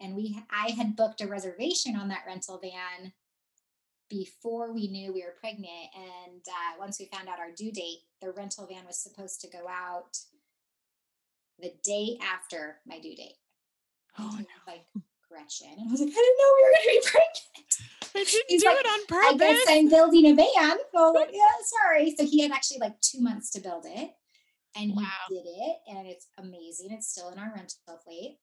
and 0.00 0.14
we 0.14 0.38
i 0.50 0.70
had 0.70 0.96
booked 0.96 1.20
a 1.20 1.26
reservation 1.26 1.96
on 1.96 2.08
that 2.08 2.24
rental 2.26 2.60
van 2.62 3.12
before 4.08 4.72
we 4.72 4.88
knew 4.88 5.12
we 5.12 5.22
were 5.22 5.34
pregnant 5.40 5.88
and 5.94 6.42
uh, 6.48 6.78
once 6.78 6.98
we 7.00 7.06
found 7.06 7.28
out 7.28 7.40
our 7.40 7.50
due 7.56 7.72
date 7.72 8.00
the 8.20 8.30
rental 8.30 8.66
van 8.66 8.86
was 8.86 8.98
supposed 8.98 9.40
to 9.40 9.48
go 9.48 9.66
out 9.68 10.18
the 11.58 11.72
day 11.82 12.18
after 12.22 12.76
my 12.86 13.00
due 13.00 13.16
date 13.16 13.36
oh 14.18 14.36
no. 14.38 14.72
like 14.72 14.84
gretchen 15.28 15.68
and 15.78 15.88
i 15.88 15.92
was 15.92 16.00
like 16.00 16.10
i 16.10 16.12
didn't 16.12 16.38
know 16.38 16.52
we 16.56 16.62
were 16.62 16.74
going 16.76 16.84
to 16.84 17.00
be 17.00 17.10
pregnant 17.10 17.46
I 18.14 18.24
didn't 18.24 18.44
He's 18.48 18.62
do 18.62 18.68
like, 18.68 18.78
it 18.78 18.86
on 18.86 19.06
purpose. 19.06 19.34
I 19.34 19.36
guess 19.36 19.66
I'm 19.68 19.88
building 19.90 20.26
a 20.26 20.34
van. 20.34 20.78
Oh, 20.94 21.26
yeah, 21.32 21.40
sorry. 21.84 22.14
So 22.16 22.24
he 22.24 22.40
had 22.40 22.50
actually 22.50 22.78
like 22.78 22.98
two 23.02 23.20
months 23.20 23.50
to 23.50 23.60
build 23.60 23.84
it 23.86 24.12
and 24.76 24.94
wow. 24.94 25.04
he 25.28 25.34
did 25.36 25.46
it 25.46 25.76
and 25.88 26.06
it's 26.06 26.28
amazing 26.38 26.90
it's 26.90 27.08
still 27.08 27.30
in 27.30 27.38
our 27.38 27.52
rental 27.54 28.00
fleet 28.04 28.38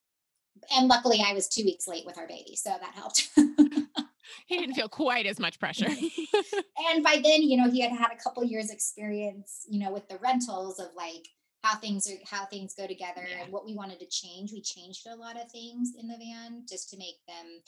and 0.75 0.87
luckily 0.87 1.23
i 1.25 1.33
was 1.33 1.47
two 1.47 1.63
weeks 1.63 1.87
late 1.87 2.05
with 2.05 2.17
our 2.17 2.27
baby 2.27 2.55
so 2.55 2.69
that 2.69 2.93
helped 2.93 3.29
he 4.47 4.57
didn't 4.57 4.75
feel 4.75 4.89
quite 4.89 5.25
as 5.25 5.39
much 5.39 5.59
pressure 5.59 5.87
and 6.91 7.03
by 7.03 7.19
then 7.23 7.41
you 7.41 7.57
know 7.57 7.69
he 7.69 7.81
had 7.81 7.91
had 7.91 8.11
a 8.11 8.21
couple 8.21 8.43
years 8.43 8.69
experience 8.69 9.65
you 9.69 9.79
know 9.79 9.91
with 9.91 10.07
the 10.09 10.17
rentals 10.17 10.79
of 10.79 10.87
like 10.95 11.27
how 11.63 11.75
things 11.75 12.09
are 12.09 12.17
how 12.29 12.45
things 12.45 12.73
go 12.75 12.85
together 12.85 13.25
yeah. 13.29 13.43
and 13.43 13.53
what 13.53 13.65
we 13.65 13.75
wanted 13.75 13.99
to 13.99 14.07
change 14.07 14.51
we 14.51 14.61
changed 14.61 15.07
a 15.07 15.15
lot 15.15 15.39
of 15.39 15.49
things 15.51 15.91
in 15.99 16.07
the 16.07 16.17
van 16.17 16.63
just 16.67 16.89
to 16.89 16.97
make 16.97 17.15
them 17.27 17.61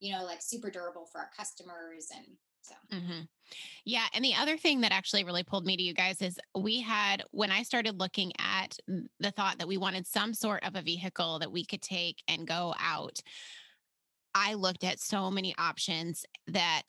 you 0.00 0.12
know 0.12 0.24
like 0.24 0.42
super 0.42 0.70
durable 0.70 1.06
for 1.10 1.20
our 1.20 1.30
customers 1.36 2.08
and 2.14 2.26
so, 2.66 2.96
mm-hmm. 2.96 3.20
yeah. 3.84 4.06
And 4.14 4.24
the 4.24 4.34
other 4.34 4.56
thing 4.56 4.80
that 4.80 4.92
actually 4.92 5.24
really 5.24 5.44
pulled 5.44 5.64
me 5.64 5.76
to 5.76 5.82
you 5.82 5.94
guys 5.94 6.20
is 6.20 6.38
we 6.54 6.80
had, 6.80 7.22
when 7.30 7.50
I 7.50 7.62
started 7.62 8.00
looking 8.00 8.32
at 8.38 8.76
the 9.20 9.30
thought 9.30 9.58
that 9.58 9.68
we 9.68 9.76
wanted 9.76 10.06
some 10.06 10.34
sort 10.34 10.64
of 10.64 10.74
a 10.74 10.82
vehicle 10.82 11.38
that 11.38 11.52
we 11.52 11.64
could 11.64 11.82
take 11.82 12.22
and 12.28 12.46
go 12.46 12.74
out, 12.80 13.20
I 14.34 14.54
looked 14.54 14.84
at 14.84 15.00
so 15.00 15.30
many 15.30 15.54
options 15.58 16.24
that 16.48 16.82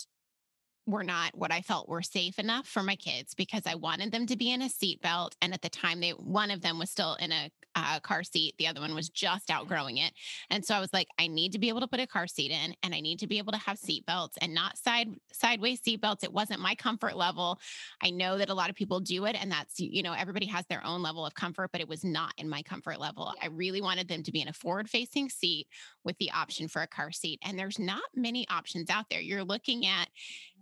were 0.88 1.04
not 1.04 1.38
what 1.38 1.52
I 1.52 1.62
felt 1.62 1.90
were 1.90 2.02
safe 2.02 2.40
enough 2.40 2.66
for 2.66 2.82
my 2.82 2.96
kids 2.96 3.36
because 3.36 3.64
I 3.68 3.76
wanted 3.76 4.12
them 4.12 4.26
to 4.28 4.38
be 4.38 4.52
in 4.52 4.62
a 4.62 4.70
seatbelt. 4.70 5.34
And 5.42 5.54
at 5.54 5.62
the 5.62 5.70
time, 5.70 6.00
they 6.00 6.12
one 6.12 6.50
of 6.50 6.62
them 6.62 6.80
was 6.80 6.90
still 6.90 7.16
in 7.16 7.32
a 7.32 7.52
uh, 7.78 8.00
car 8.00 8.24
seat, 8.24 8.56
the 8.58 8.68
other 8.68 8.82
one 8.82 8.96
was 8.96 9.10
just 9.10 9.52
outgrowing 9.52 9.98
it. 9.98 10.12
And 10.50 10.66
so 10.66 10.74
I 10.74 10.80
was 10.80 10.92
like, 10.94 11.08
I 11.20 11.28
need 11.28 11.52
to 11.52 11.60
be 11.60 11.70
able 11.70 11.82
to 11.82 11.88
put 11.88 12.00
a 12.00 12.08
car 12.08 12.26
seat 12.26 12.52
in, 12.52 12.76
and 12.82 12.96
I 12.96 13.02
need 13.02 13.20
to 13.20 13.28
be 13.28 13.38
able 13.38 13.52
to 13.52 13.60
have 13.60 13.78
seatbelts 13.78 14.34
and 14.42 14.54
not 14.54 14.78
side 14.78 15.10
sideways 15.32 15.82
seatbelts. 15.82 16.24
It 16.24 16.34
wasn't 16.34 16.60
my 16.60 16.74
comfort 16.74 17.16
level. 17.16 17.60
I 18.02 18.10
know 18.10 18.38
that 18.40 18.50
a 18.50 18.54
lot 18.54 18.72
of 18.72 18.76
people 18.76 19.00
do 19.00 19.26
it, 19.26 19.36
and 19.40 19.52
that's 19.52 19.80
you 19.80 20.02
know 20.02 20.14
everybody 20.14 20.48
has 20.48 20.66
their 20.66 20.84
own 20.84 21.04
level 21.04 21.26
of 21.26 21.36
comfort, 21.36 21.72
but 21.72 21.82
it 21.82 21.88
was 21.88 22.04
not 22.04 22.34
in 22.38 22.50
my 22.50 22.64
comfort 22.64 23.00
level. 23.00 23.34
I 23.42 23.48
really 23.48 23.82
wanted 23.82 24.08
them 24.08 24.24
to 24.24 24.32
be 24.32 24.42
in 24.42 24.48
a 24.48 24.54
forward 24.54 24.90
facing 24.90 25.30
seat 25.30 25.68
with 26.04 26.18
the 26.18 26.32
option 26.32 26.68
for 26.68 26.82
a 26.82 26.88
car 26.88 27.12
seat, 27.12 27.40
and 27.44 27.60
there's 27.60 27.78
not 27.78 28.04
many 28.16 28.48
options 28.50 28.90
out 28.90 29.06
there. 29.10 29.22
You're 29.22 29.44
looking 29.44 29.86
at 29.86 30.08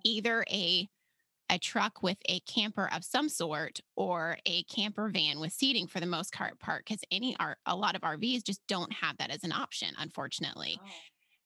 either 0.06 0.46
a 0.50 0.88
a 1.52 1.60
truck 1.60 2.02
with 2.02 2.18
a 2.28 2.39
camper 2.41 2.89
of 2.91 3.04
some 3.04 3.30
sort 3.30 3.80
or 3.96 4.38
a 4.48 4.63
camper 4.63 5.10
van 5.10 5.39
with 5.39 5.54
seating 5.54 5.86
for 5.86 6.00
the 6.00 6.06
most 6.08 6.34
part 6.34 6.60
part. 6.60 6.84
because 6.84 7.02
any 7.12 7.36
art 7.39 7.60
a 7.68 7.76
lot 7.76 7.96
of 7.96 8.02
RVs 8.02 8.44
just 8.44 8.62
don't 8.68 8.91
have 8.91 9.15
that 9.18 9.30
as 9.30 9.44
an 9.44 9.52
option 9.52 9.89
unfortunately. 10.00 10.80
Oh. 10.82 10.89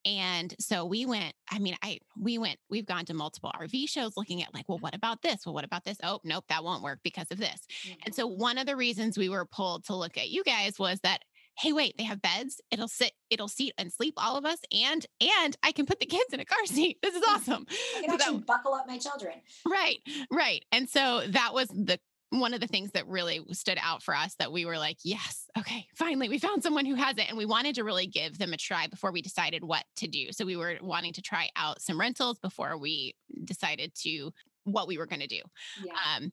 And 0.05 0.55
so 0.59 0.85
we 0.85 1.05
went, 1.05 1.33
I 1.51 1.59
mean, 1.59 1.75
I 1.83 1.99
we 2.17 2.37
went, 2.37 2.57
we've 2.69 2.85
gone 2.85 3.05
to 3.05 3.13
multiple 3.13 3.51
RV 3.59 3.89
shows 3.89 4.15
looking 4.15 4.41
at 4.41 4.53
like, 4.53 4.69
well, 4.69 4.77
what 4.77 4.95
about 4.95 5.21
this? 5.21 5.45
Well, 5.45 5.53
what 5.53 5.65
about 5.65 5.83
this? 5.83 5.97
Oh, 6.03 6.19
nope, 6.23 6.45
that 6.47 6.63
won't 6.63 6.83
work 6.83 6.99
because 7.03 7.27
of 7.31 7.37
this. 7.37 7.59
Mm-hmm. 7.85 7.99
And 8.05 8.15
so 8.15 8.25
one 8.25 8.57
of 8.57 8.65
the 8.65 8.77
reasons 8.77 9.17
we 9.17 9.29
were 9.29 9.45
pulled 9.45 9.85
to 9.85 9.95
look 9.95 10.17
at 10.17 10.29
you 10.29 10.43
guys 10.43 10.79
was 10.79 10.99
that 11.01 11.23
hey 11.59 11.73
wait 11.73 11.97
they 11.97 12.03
have 12.03 12.21
beds. 12.21 12.61
It'll 12.71 12.87
sit 12.87 13.11
it'll 13.29 13.47
seat 13.47 13.73
and 13.77 13.91
sleep 13.91 14.13
all 14.17 14.37
of 14.37 14.45
us 14.45 14.59
and 14.71 15.05
and 15.21 15.57
i 15.63 15.71
can 15.71 15.85
put 15.85 15.99
the 15.99 16.05
kids 16.05 16.33
in 16.33 16.39
a 16.39 16.45
car 16.45 16.57
seat. 16.65 16.97
This 17.01 17.15
is 17.15 17.23
awesome. 17.27 17.65
I 17.69 18.01
can 18.01 18.13
actually 18.13 18.37
that, 18.37 18.45
buckle 18.45 18.73
up 18.73 18.87
my 18.87 18.97
children. 18.97 19.35
Right 19.67 19.99
right. 20.31 20.63
And 20.71 20.89
so 20.89 21.23
that 21.27 21.53
was 21.53 21.67
the 21.67 21.99
one 22.31 22.53
of 22.53 22.61
the 22.61 22.67
things 22.67 22.91
that 22.91 23.07
really 23.07 23.43
stood 23.51 23.79
out 23.81 24.03
for 24.03 24.15
us 24.15 24.35
that 24.35 24.51
we 24.51 24.63
were 24.63 24.77
like 24.77 24.97
yes 25.03 25.47
okay 25.57 25.87
finally 25.95 26.29
we 26.29 26.37
found 26.37 26.61
someone 26.61 26.85
who 26.85 26.95
has 26.95 27.17
it. 27.17 27.27
And 27.27 27.37
we 27.37 27.45
wanted 27.45 27.75
to 27.75 27.83
really 27.83 28.07
give 28.07 28.37
them 28.37 28.53
a 28.53 28.57
try 28.57 28.87
before 28.87 29.11
we 29.11 29.21
decided 29.21 29.63
what 29.63 29.83
to 29.97 30.07
do. 30.07 30.31
So 30.31 30.45
we 30.45 30.55
were 30.55 30.77
wanting 30.81 31.13
to 31.13 31.21
try 31.21 31.49
out 31.55 31.81
some 31.81 31.99
rentals 31.99 32.39
before 32.39 32.77
we 32.77 33.15
decided 33.43 33.93
to 34.03 34.31
what 34.63 34.87
we 34.87 34.97
were 34.97 35.07
going 35.07 35.21
to 35.21 35.27
do. 35.27 35.41
Yeah. 35.83 35.93
um, 36.15 36.31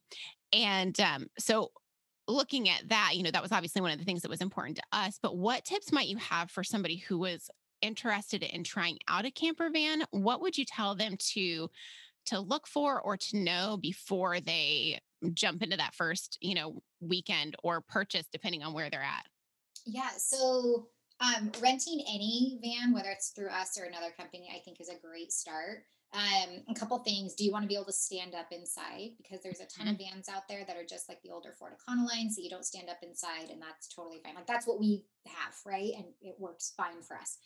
and 0.52 0.98
um, 1.00 1.26
so 1.38 1.70
looking 2.28 2.68
at 2.68 2.88
that, 2.88 3.12
you 3.14 3.22
know, 3.22 3.30
that 3.30 3.42
was 3.42 3.52
obviously 3.52 3.80
one 3.80 3.92
of 3.92 3.98
the 3.98 4.04
things 4.04 4.22
that 4.22 4.30
was 4.30 4.40
important 4.40 4.76
to 4.76 4.82
us. 4.92 5.18
But 5.22 5.36
what 5.36 5.64
tips 5.64 5.92
might 5.92 6.08
you 6.08 6.16
have 6.18 6.50
for 6.50 6.64
somebody 6.64 6.96
who 6.96 7.18
was 7.18 7.50
interested 7.82 8.42
in 8.42 8.64
trying 8.64 8.98
out 9.08 9.24
a 9.24 9.30
camper 9.30 9.70
van? 9.70 10.02
What 10.10 10.40
would 10.40 10.58
you 10.58 10.64
tell 10.64 10.94
them 10.94 11.16
to 11.32 11.68
to 12.26 12.40
look 12.40 12.66
for 12.66 13.00
or 13.00 13.16
to 13.16 13.38
know 13.38 13.78
before 13.80 14.40
they 14.40 14.98
jump 15.32 15.62
into 15.62 15.76
that 15.76 15.94
first, 15.94 16.38
you 16.40 16.56
know, 16.56 16.82
weekend 17.00 17.54
or 17.62 17.80
purchase, 17.80 18.26
depending 18.32 18.64
on 18.64 18.72
where 18.72 18.90
they're 18.90 19.00
at? 19.00 19.26
Yeah. 19.84 20.10
So 20.18 20.88
um, 21.20 21.52
renting 21.62 22.02
any 22.08 22.58
van, 22.62 22.92
whether 22.92 23.10
it's 23.10 23.30
through 23.30 23.50
us 23.50 23.78
or 23.78 23.84
another 23.84 24.10
company, 24.16 24.48
I 24.54 24.58
think 24.64 24.80
is 24.80 24.88
a 24.88 24.98
great 25.00 25.32
start. 25.32 25.84
Um, 26.12 26.62
a 26.70 26.74
couple 26.74 26.98
things. 26.98 27.34
Do 27.34 27.44
you 27.44 27.52
want 27.52 27.64
to 27.64 27.68
be 27.68 27.74
able 27.74 27.86
to 27.86 27.92
stand 27.92 28.34
up 28.34 28.46
inside? 28.50 29.10
Because 29.18 29.42
there's 29.42 29.60
a 29.60 29.66
ton 29.66 29.86
mm-hmm. 29.86 29.94
of 29.94 29.98
vans 29.98 30.28
out 30.28 30.48
there 30.48 30.64
that 30.66 30.76
are 30.76 30.84
just 30.84 31.08
like 31.08 31.20
the 31.22 31.30
older 31.30 31.52
Ford 31.58 31.72
Econoline, 31.72 32.30
so 32.30 32.40
you 32.40 32.48
don't 32.48 32.64
stand 32.64 32.88
up 32.88 32.98
inside, 33.02 33.50
and 33.50 33.60
that's 33.60 33.88
totally 33.88 34.20
fine. 34.24 34.34
Like 34.34 34.46
that's 34.46 34.66
what 34.66 34.80
we 34.80 35.04
have, 35.26 35.54
right? 35.66 35.92
And 35.96 36.06
it 36.22 36.36
works 36.38 36.72
fine 36.76 37.02
for 37.02 37.16
us. 37.16 37.38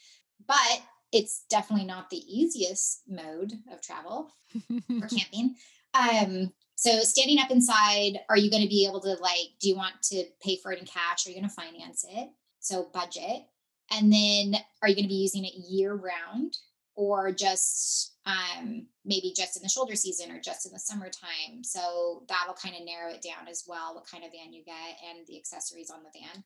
But 0.46 0.82
it's 1.12 1.44
definitely 1.50 1.86
not 1.86 2.10
the 2.10 2.18
easiest 2.18 3.02
mode 3.08 3.52
of 3.72 3.82
travel 3.82 4.30
for 4.68 5.08
camping. 5.16 5.56
Um, 5.94 6.52
so 6.76 7.00
standing 7.00 7.40
up 7.40 7.50
inside, 7.50 8.20
are 8.28 8.38
you 8.38 8.50
going 8.50 8.62
to 8.62 8.68
be 8.68 8.86
able 8.86 9.00
to 9.00 9.14
like? 9.14 9.48
Do 9.60 9.68
you 9.68 9.76
want 9.76 10.00
to 10.04 10.24
pay 10.42 10.58
for 10.62 10.72
it 10.72 10.78
in 10.78 10.86
cash? 10.86 11.26
Are 11.26 11.30
you 11.30 11.36
going 11.36 11.48
to 11.48 11.54
finance 11.54 12.04
it? 12.08 12.28
So 12.60 12.88
budget, 12.92 13.42
and 13.90 14.12
then 14.12 14.60
are 14.82 14.88
you 14.88 14.94
going 14.94 15.04
to 15.04 15.08
be 15.08 15.14
using 15.14 15.44
it 15.44 15.54
year 15.56 15.94
round? 15.94 16.56
or 17.00 17.32
just 17.32 18.09
um, 18.26 18.86
maybe 19.04 19.32
just 19.34 19.56
in 19.56 19.62
the 19.62 19.68
shoulder 19.68 19.96
season 19.96 20.30
or 20.30 20.40
just 20.40 20.66
in 20.66 20.72
the 20.72 20.78
summertime. 20.78 21.62
So 21.62 22.24
that'll 22.28 22.54
kind 22.54 22.76
of 22.76 22.84
narrow 22.84 23.12
it 23.12 23.22
down 23.22 23.48
as 23.48 23.64
well, 23.66 23.94
what 23.94 24.08
kind 24.10 24.24
of 24.24 24.30
van 24.32 24.52
you 24.52 24.62
get 24.64 24.96
and 25.08 25.26
the 25.26 25.38
accessories 25.38 25.90
on 25.90 26.00
the 26.02 26.10
van. 26.18 26.44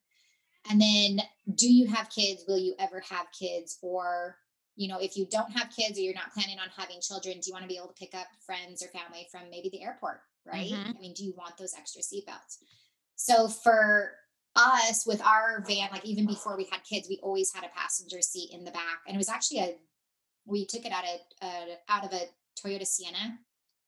And 0.71 0.81
then, 0.81 1.27
do 1.57 1.71
you 1.71 1.87
have 1.89 2.09
kids? 2.09 2.45
Will 2.49 2.59
you 2.59 2.75
ever 2.79 3.03
have 3.11 3.27
kids? 3.39 3.79
Or 3.83 4.37
you 4.77 4.89
know, 4.89 4.99
if 4.99 5.17
you 5.17 5.27
don't 5.31 5.53
have 5.53 5.71
kids 5.71 5.99
or 5.99 6.03
you're 6.03 6.15
not 6.15 6.33
planning 6.33 6.59
on 6.59 6.69
having 6.77 7.01
children, 7.01 7.35
do 7.35 7.43
you 7.47 7.53
want 7.53 7.63
to 7.63 7.69
be 7.69 7.77
able 7.77 7.89
to 7.89 7.95
pick 7.95 8.15
up 8.15 8.27
friends 8.45 8.83
or 8.83 8.89
family 8.89 9.27
from 9.31 9.43
maybe 9.51 9.69
the 9.71 9.83
airport, 9.83 10.21
right? 10.45 10.73
Mm-hmm. 10.73 10.91
I 10.97 11.01
mean, 11.01 11.15
do 11.15 11.25
you 11.25 11.33
want 11.37 11.57
those 11.57 11.75
extra 11.79 12.03
seatbelts? 12.03 12.59
So 13.15 13.49
for 13.49 14.13
us 14.57 15.07
with 15.07 15.23
our 15.23 15.65
van, 15.67 15.91
like 15.93 16.05
even 16.05 16.27
before 16.27 16.57
we 16.57 16.67
had 16.71 16.83
kids, 16.83 17.09
we 17.09 17.21
always 17.23 17.53
had 17.53 17.65
a 17.65 17.79
passenger 17.79 18.21
seat 18.21 18.51
in 18.53 18.65
the 18.65 18.73
back, 18.73 19.01
and 19.07 19.15
it 19.15 19.19
was 19.19 19.29
actually 19.29 19.61
a 19.61 19.77
we 20.47 20.67
took 20.67 20.85
it 20.85 20.93
out 20.93 21.05
of 21.05 21.21
uh, 21.43 21.75
out 21.89 22.05
of 22.05 22.13
a 22.13 22.23
Toyota 22.61 22.87
Sienna 22.87 23.39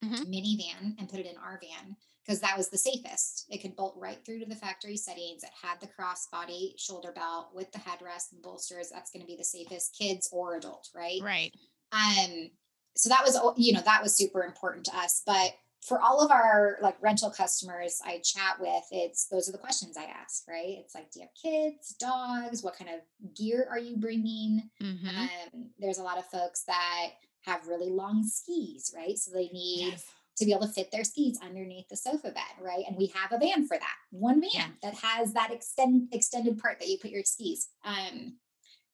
mm-hmm. 0.03 0.23
minivan 0.23 0.99
and 0.99 1.09
put 1.09 1.19
it 1.19 1.25
in 1.25 1.37
our 1.37 1.59
van 1.61 1.95
because 2.25 2.41
that 2.41 2.57
was 2.57 2.69
the 2.69 2.77
safest. 2.77 3.45
It 3.49 3.61
could 3.61 3.75
bolt 3.75 3.95
right 3.97 4.17
through 4.25 4.39
to 4.39 4.45
the 4.45 4.55
factory 4.55 4.97
settings. 4.97 5.43
It 5.43 5.49
had 5.61 5.79
the 5.79 5.87
crossbody 5.87 6.73
shoulder 6.77 7.13
belt 7.13 7.49
with 7.53 7.71
the 7.71 7.79
headrest 7.79 8.33
and 8.33 8.41
bolsters. 8.41 8.89
That's 8.91 9.11
going 9.11 9.21
to 9.21 9.27
be 9.27 9.37
the 9.37 9.43
safest, 9.43 9.95
kids 9.97 10.29
or 10.31 10.57
adult, 10.57 10.89
right? 10.95 11.21
Right. 11.21 11.53
Um. 11.91 12.49
So 12.95 13.09
that 13.09 13.23
was 13.23 13.39
you 13.57 13.73
know 13.73 13.81
that 13.81 14.01
was 14.01 14.15
super 14.15 14.43
important 14.43 14.85
to 14.87 14.97
us, 14.97 15.21
but 15.25 15.51
for 15.85 16.01
all 16.01 16.23
of 16.23 16.31
our 16.31 16.77
like 16.81 17.01
rental 17.01 17.29
customers 17.29 18.01
I 18.05 18.21
chat 18.23 18.59
with, 18.59 18.83
it's 18.91 19.27
those 19.27 19.47
are 19.47 19.51
the 19.51 19.57
questions 19.57 19.97
I 19.97 20.05
ask, 20.05 20.47
right? 20.47 20.77
It's 20.79 20.95
like, 20.95 21.11
do 21.11 21.19
you 21.19 21.25
have 21.25 21.41
kids, 21.41 21.95
dogs? 21.99 22.63
What 22.63 22.77
kind 22.77 22.89
of 22.89 23.35
gear 23.35 23.67
are 23.69 23.79
you 23.79 23.97
bringing? 23.97 24.69
Mm-hmm. 24.81 25.07
Um, 25.07 25.69
there's 25.79 25.99
a 25.99 26.03
lot 26.03 26.17
of 26.17 26.25
folks 26.25 26.63
that 26.63 27.11
have 27.45 27.67
really 27.67 27.89
long 27.89 28.23
skis, 28.27 28.93
right? 28.95 29.17
So 29.17 29.31
they 29.31 29.49
need 29.53 29.91
yes. 29.91 30.05
to 30.37 30.45
be 30.45 30.51
able 30.51 30.67
to 30.67 30.73
fit 30.73 30.91
their 30.91 31.03
skis 31.03 31.39
underneath 31.41 31.87
the 31.89 31.95
sofa 31.95 32.31
bed, 32.31 32.43
right? 32.61 32.83
And 32.87 32.97
we 32.97 33.07
have 33.15 33.31
a 33.31 33.37
van 33.37 33.67
for 33.67 33.77
that, 33.77 33.95
one 34.11 34.41
van 34.41 34.49
yeah. 34.53 34.67
that 34.83 34.95
has 34.95 35.33
that 35.33 35.51
extend 35.51 36.09
extended 36.11 36.57
part 36.59 36.79
that 36.79 36.89
you 36.89 36.97
put 36.97 37.11
your 37.11 37.23
skis. 37.23 37.69
Um, 37.85 38.37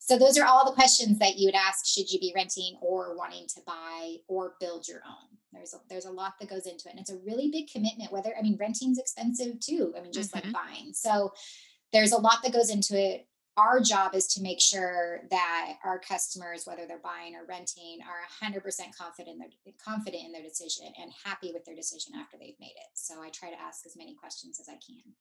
so 0.06 0.18
those 0.18 0.38
are 0.38 0.46
all 0.46 0.66
the 0.66 0.76
questions 0.76 1.18
that 1.20 1.38
you 1.38 1.48
would 1.48 1.56
ask 1.56 1.86
should 1.86 2.12
you 2.12 2.20
be 2.20 2.34
renting 2.36 2.76
or 2.82 3.16
wanting 3.16 3.48
to 3.48 3.62
buy 3.66 4.18
or 4.28 4.56
build 4.60 4.86
your 4.86 5.02
own. 5.08 5.38
There's 5.54 5.74
a, 5.74 5.78
there's 5.89 6.04
a 6.04 6.12
lot 6.12 6.34
that 6.42 6.50
goes 6.50 6.68
into 6.68 6.89
it 6.89 6.92
and 6.92 7.00
it's 7.00 7.10
a 7.10 7.20
really 7.26 7.50
big 7.50 7.72
commitment 7.72 8.12
whether 8.12 8.34
I 8.38 8.42
mean 8.42 8.58
renting's 8.60 9.00
expensive 9.00 9.62
too. 9.62 9.94
I 9.98 10.02
mean 10.02 10.12
just 10.12 10.34
mm-hmm. 10.34 10.52
like 10.52 10.54
buying. 10.54 10.92
So 10.94 11.32
there's 11.94 12.12
a 12.12 12.18
lot 12.18 12.39
that 12.44 12.52
goes 12.52 12.70
into 12.70 13.00
it. 13.00 13.28
Our 13.56 13.80
job 13.80 14.13
is 14.13 14.28
to 14.34 14.42
make 14.42 14.60
sure 14.60 15.22
that 15.32 15.76
our 15.86 16.00
customers 16.00 16.66
whether 16.66 16.86
they're 16.86 17.00
buying 17.02 17.36
or 17.36 17.46
renting 17.48 18.00
are 18.04 18.52
100% 18.52 18.62
confident 18.98 19.36
in 19.36 19.39
their 19.39 19.74
confident 19.82 20.26
in 20.26 20.34
their 20.34 20.44
decision 20.44 20.88
and 21.02 21.13
happy 21.24 21.52
with 21.54 21.63
their 21.63 21.76
decision 21.76 22.13
after 22.20 22.36
they've 22.38 22.60
made 22.60 22.76
it. 22.76 22.92
So 22.94 23.22
I 23.22 23.30
try 23.30 23.52
to 23.52 23.62
ask 23.62 23.86
as 23.86 23.96
many 23.96 24.16
questions 24.16 24.60
as 24.60 24.68
I 24.68 24.74
can. 24.74 25.13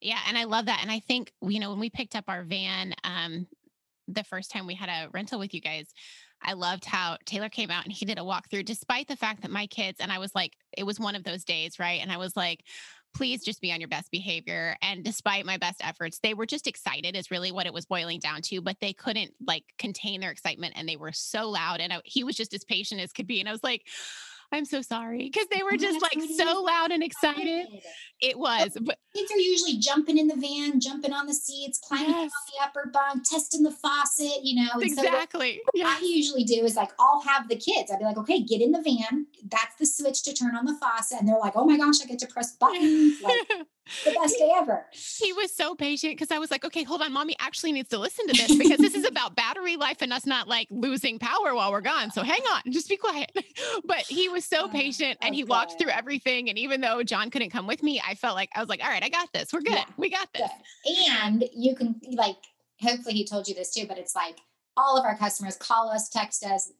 Yeah, 0.00 0.20
and 0.26 0.38
I 0.38 0.44
love 0.44 0.64
that. 0.64 0.78
And 0.80 0.90
I 0.90 1.00
think 1.00 1.34
you 1.42 1.60
know 1.60 1.68
when 1.68 1.80
we 1.80 1.90
picked 1.90 2.16
up 2.16 2.24
our 2.28 2.44
van, 2.44 2.94
um, 3.04 3.46
the 4.14 4.24
first 4.24 4.50
time 4.50 4.66
we 4.66 4.74
had 4.74 4.88
a 4.88 5.08
rental 5.12 5.38
with 5.38 5.54
you 5.54 5.60
guys, 5.60 5.92
I 6.42 6.54
loved 6.54 6.84
how 6.84 7.18
Taylor 7.26 7.48
came 7.48 7.70
out 7.70 7.84
and 7.84 7.92
he 7.92 8.04
did 8.04 8.18
a 8.18 8.22
walkthrough, 8.22 8.64
despite 8.64 9.08
the 9.08 9.16
fact 9.16 9.42
that 9.42 9.50
my 9.50 9.66
kids, 9.66 10.00
and 10.00 10.10
I 10.10 10.18
was 10.18 10.34
like, 10.34 10.54
it 10.76 10.84
was 10.84 10.98
one 10.98 11.14
of 11.14 11.24
those 11.24 11.44
days, 11.44 11.78
right? 11.78 12.00
And 12.00 12.10
I 12.10 12.16
was 12.16 12.36
like, 12.36 12.64
please 13.14 13.44
just 13.44 13.60
be 13.60 13.72
on 13.72 13.80
your 13.80 13.88
best 13.88 14.10
behavior. 14.10 14.76
And 14.82 15.04
despite 15.04 15.44
my 15.44 15.56
best 15.56 15.80
efforts, 15.84 16.20
they 16.20 16.34
were 16.34 16.46
just 16.46 16.66
excited, 16.66 17.16
is 17.16 17.30
really 17.30 17.52
what 17.52 17.66
it 17.66 17.74
was 17.74 17.86
boiling 17.86 18.20
down 18.20 18.40
to, 18.42 18.60
but 18.60 18.76
they 18.80 18.92
couldn't 18.92 19.32
like 19.46 19.64
contain 19.78 20.20
their 20.20 20.30
excitement 20.30 20.74
and 20.76 20.88
they 20.88 20.96
were 20.96 21.12
so 21.12 21.50
loud. 21.50 21.80
And 21.80 21.92
I, 21.92 22.00
he 22.04 22.24
was 22.24 22.36
just 22.36 22.54
as 22.54 22.64
patient 22.64 23.00
as 23.00 23.12
could 23.12 23.26
be. 23.26 23.40
And 23.40 23.48
I 23.48 23.52
was 23.52 23.64
like, 23.64 23.86
I'm 24.52 24.64
so 24.64 24.82
sorry 24.82 25.30
because 25.32 25.46
they 25.48 25.62
were 25.62 25.76
just 25.76 26.02
like 26.02 26.20
so 26.36 26.62
loud 26.62 26.90
and 26.90 27.02
excited. 27.02 27.68
It 28.20 28.34
oh, 28.36 28.40
was. 28.40 28.76
But 28.80 28.98
kids 29.14 29.30
are 29.30 29.38
usually 29.38 29.78
jumping 29.78 30.18
in 30.18 30.26
the 30.26 30.36
van, 30.36 30.80
jumping 30.80 31.12
on 31.12 31.26
the 31.26 31.34
seats, 31.34 31.78
climbing 31.78 32.10
yes. 32.10 32.32
on 32.32 32.52
the 32.52 32.64
upper 32.64 32.90
bunk, 32.92 33.24
testing 33.28 33.62
the 33.62 33.70
faucet, 33.70 34.40
you 34.42 34.62
know. 34.62 34.80
exactly. 34.80 35.60
So 35.64 35.70
yes. 35.74 35.98
I 36.00 36.04
usually 36.04 36.44
do 36.44 36.64
is 36.64 36.76
like, 36.76 36.90
I'll 36.98 37.22
have 37.22 37.48
the 37.48 37.56
kids. 37.56 37.90
I'd 37.90 37.98
be 37.98 38.04
like, 38.04 38.18
okay, 38.18 38.42
get 38.42 38.60
in 38.60 38.72
the 38.72 38.82
van. 38.82 39.26
That's 39.48 39.76
the 39.76 39.86
switch 39.86 40.22
to 40.24 40.34
turn 40.34 40.56
on 40.56 40.66
the 40.66 40.74
faucet. 40.74 41.20
And 41.20 41.28
they're 41.28 41.38
like, 41.38 41.54
oh 41.56 41.64
my 41.64 41.76
gosh, 41.76 42.02
I 42.02 42.06
get 42.06 42.18
to 42.20 42.26
press 42.26 42.52
buttons. 42.60 43.22
Like, 43.22 43.48
the 44.04 44.12
best 44.12 44.38
day 44.38 44.50
ever. 44.54 44.86
He 44.92 45.32
was 45.32 45.54
so 45.54 45.74
patient 45.74 46.14
because 46.14 46.30
I 46.30 46.38
was 46.38 46.50
like, 46.50 46.64
okay, 46.64 46.82
hold 46.82 47.02
on, 47.02 47.12
mommy 47.12 47.34
actually 47.40 47.72
needs 47.72 47.88
to 47.90 47.98
listen 47.98 48.26
to 48.28 48.32
this 48.32 48.56
because 48.56 48.78
this 48.78 48.94
is 48.94 49.04
about 49.08 49.36
battery 49.36 49.76
life 49.76 49.98
and 50.00 50.12
us 50.12 50.26
not 50.26 50.48
like 50.48 50.68
losing 50.70 51.18
power 51.18 51.54
while 51.54 51.72
we're 51.72 51.80
gone. 51.80 52.10
So 52.10 52.22
hang 52.22 52.42
on, 52.52 52.72
just 52.72 52.88
be 52.88 52.96
quiet. 52.96 53.30
But 53.84 54.00
he 54.02 54.28
was 54.28 54.44
so 54.44 54.64
oh, 54.64 54.68
patient 54.68 55.18
and 55.22 55.34
he 55.34 55.44
walked 55.44 55.78
through 55.78 55.90
everything. 55.90 56.48
And 56.48 56.58
even 56.58 56.80
though 56.80 57.02
John 57.02 57.30
couldn't 57.30 57.50
come 57.50 57.66
with 57.66 57.82
me, 57.82 58.00
I 58.06 58.14
felt 58.14 58.34
like 58.34 58.50
I 58.54 58.60
was 58.60 58.68
like, 58.68 58.82
all 58.82 58.90
right, 58.90 59.02
I 59.02 59.08
got 59.08 59.32
this. 59.32 59.52
We're 59.52 59.60
good. 59.60 59.72
Yeah, 59.72 59.84
we 59.96 60.10
got 60.10 60.28
this. 60.32 60.48
Good. 60.86 61.10
And 61.10 61.44
you 61.52 61.74
can 61.74 62.00
like, 62.12 62.36
hopefully 62.80 63.14
he 63.14 63.24
told 63.26 63.48
you 63.48 63.54
this 63.54 63.72
too, 63.72 63.86
but 63.86 63.98
it's 63.98 64.14
like 64.14 64.38
all 64.76 64.96
of 64.96 65.04
our 65.04 65.16
customers 65.16 65.56
call 65.56 65.90
us, 65.90 66.08
text 66.08 66.44
us, 66.44 66.72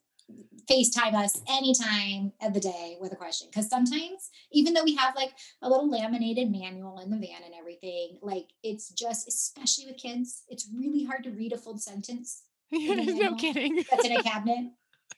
FaceTime 0.70 1.14
us 1.14 1.40
anytime 1.48 2.32
of 2.42 2.54
the 2.54 2.60
day 2.60 2.96
with 3.00 3.12
a 3.12 3.16
question. 3.16 3.48
Because 3.50 3.68
sometimes, 3.68 4.30
even 4.52 4.74
though 4.74 4.84
we 4.84 4.94
have 4.94 5.16
like 5.16 5.32
a 5.62 5.68
little 5.68 5.90
laminated 5.90 6.50
manual 6.50 7.00
in 7.00 7.10
the 7.10 7.16
van 7.16 7.42
and 7.44 7.54
everything, 7.58 8.18
like 8.22 8.48
it's 8.62 8.90
just, 8.90 9.26
especially 9.26 9.86
with 9.86 9.96
kids, 9.96 10.44
it's 10.48 10.68
really 10.74 11.04
hard 11.04 11.24
to 11.24 11.30
read 11.30 11.52
a 11.52 11.58
full 11.58 11.78
sentence. 11.78 12.42
no 12.72 13.34
kidding. 13.34 13.84
That's 13.90 14.04
in 14.04 14.12
a 14.12 14.22
cabinet 14.22 14.70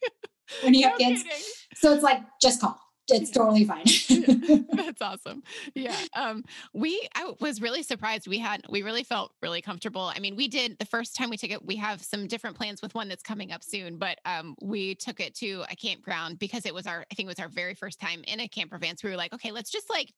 when 0.62 0.75
you 0.75 0.88
have 0.88 0.98
no 0.98 1.07
kids. 1.07 1.22
Kidding. 1.22 1.38
So 1.75 1.92
it's 1.92 2.03
like, 2.03 2.22
just 2.40 2.61
call 2.61 2.81
it's 3.09 3.31
totally 3.31 3.65
fine. 3.65 3.85
That's 4.73 5.03
awesome. 5.03 5.43
Yeah. 5.75 5.97
Um, 6.15 6.45
we 6.73 7.09
I 7.15 7.33
was 7.41 7.61
really 7.61 7.83
surprised. 7.83 8.27
We 8.27 8.38
had 8.38 8.62
we 8.69 8.83
really 8.83 9.05
felt 9.05 9.33
really 9.43 9.62
comfortable. 9.62 10.12
I 10.15 10.19
mean, 10.19 10.37
we 10.37 10.49
did 10.49 10.79
the 10.79 10.85
first 10.87 11.17
time 11.17 11.31
we 11.31 11.37
took 11.37 11.51
it, 11.51 11.65
we 11.65 11.77
have 11.77 12.03
some 12.03 12.27
different 12.27 12.57
plans 12.57 12.83
with 12.83 12.95
one 12.95 13.09
that's 13.09 13.23
coming 13.23 13.53
up 13.53 13.62
soon, 13.65 13.99
but 13.99 14.19
um 14.25 14.55
we 14.62 14.95
took 14.95 15.21
it 15.21 15.35
to 15.37 15.65
a 15.71 15.77
campground 15.77 16.38
because 16.38 16.67
it 16.67 16.75
was 16.75 16.87
our 16.87 17.05
I 17.11 17.15
think 17.15 17.27
it 17.27 17.31
was 17.31 17.41
our 17.41 17.49
very 17.49 17.75
first 17.75 18.01
time 18.01 18.23
in 18.27 18.41
a 18.41 18.49
camper 18.49 18.79
van. 18.79 18.97
So 18.97 19.09
we 19.09 19.12
were 19.12 19.19
like, 19.19 19.33
okay, 19.33 19.51
let's 19.51 19.71
just 19.71 19.91
like 19.91 20.12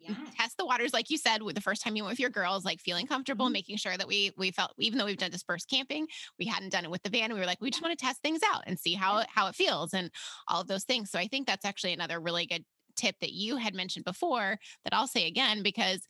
yeah. 0.00 0.14
test 0.36 0.56
the 0.56 0.66
waters 0.66 0.92
like 0.92 1.10
you 1.10 1.18
said 1.18 1.42
with 1.42 1.54
the 1.54 1.60
first 1.60 1.82
time 1.82 1.96
you 1.96 2.02
went 2.02 2.12
with 2.12 2.20
your 2.20 2.30
girls 2.30 2.64
like 2.64 2.80
feeling 2.80 3.06
comfortable 3.06 3.46
mm-hmm. 3.46 3.54
making 3.54 3.76
sure 3.76 3.96
that 3.96 4.08
we 4.08 4.32
we 4.36 4.50
felt 4.50 4.72
even 4.78 4.98
though 4.98 5.04
we've 5.04 5.16
done 5.16 5.30
dispersed 5.30 5.68
camping 5.68 6.06
we 6.38 6.44
hadn't 6.44 6.70
done 6.70 6.84
it 6.84 6.90
with 6.90 7.02
the 7.02 7.10
van 7.10 7.32
we 7.32 7.38
were 7.38 7.46
like 7.46 7.60
we 7.60 7.70
just 7.70 7.82
want 7.82 7.96
to 7.96 8.04
test 8.04 8.22
things 8.22 8.40
out 8.52 8.62
and 8.66 8.78
see 8.78 8.94
how 8.94 9.22
how 9.28 9.46
it 9.46 9.54
feels 9.54 9.94
and 9.94 10.10
all 10.48 10.60
of 10.60 10.68
those 10.68 10.84
things 10.84 11.10
so 11.10 11.18
i 11.18 11.26
think 11.26 11.46
that's 11.46 11.64
actually 11.64 11.92
another 11.92 12.20
really 12.20 12.46
good 12.46 12.64
tip 12.98 13.14
that 13.20 13.32
you 13.32 13.56
had 13.56 13.74
mentioned 13.74 14.04
before 14.04 14.58
that 14.84 14.92
I'll 14.92 15.06
say 15.06 15.28
again 15.28 15.62
because 15.62 16.00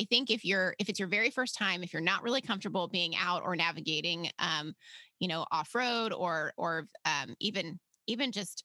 I 0.00 0.04
think 0.04 0.30
if 0.30 0.44
you're 0.44 0.74
if 0.78 0.88
it's 0.88 0.98
your 0.98 1.08
very 1.08 1.30
first 1.30 1.56
time 1.56 1.82
if 1.82 1.92
you're 1.92 2.02
not 2.02 2.22
really 2.22 2.40
comfortable 2.40 2.88
being 2.88 3.14
out 3.14 3.42
or 3.44 3.54
navigating 3.54 4.30
um 4.38 4.72
you 5.20 5.28
know 5.28 5.44
off 5.52 5.74
road 5.74 6.12
or 6.12 6.54
or 6.56 6.88
um 7.04 7.34
even 7.38 7.78
even 8.06 8.32
just 8.32 8.64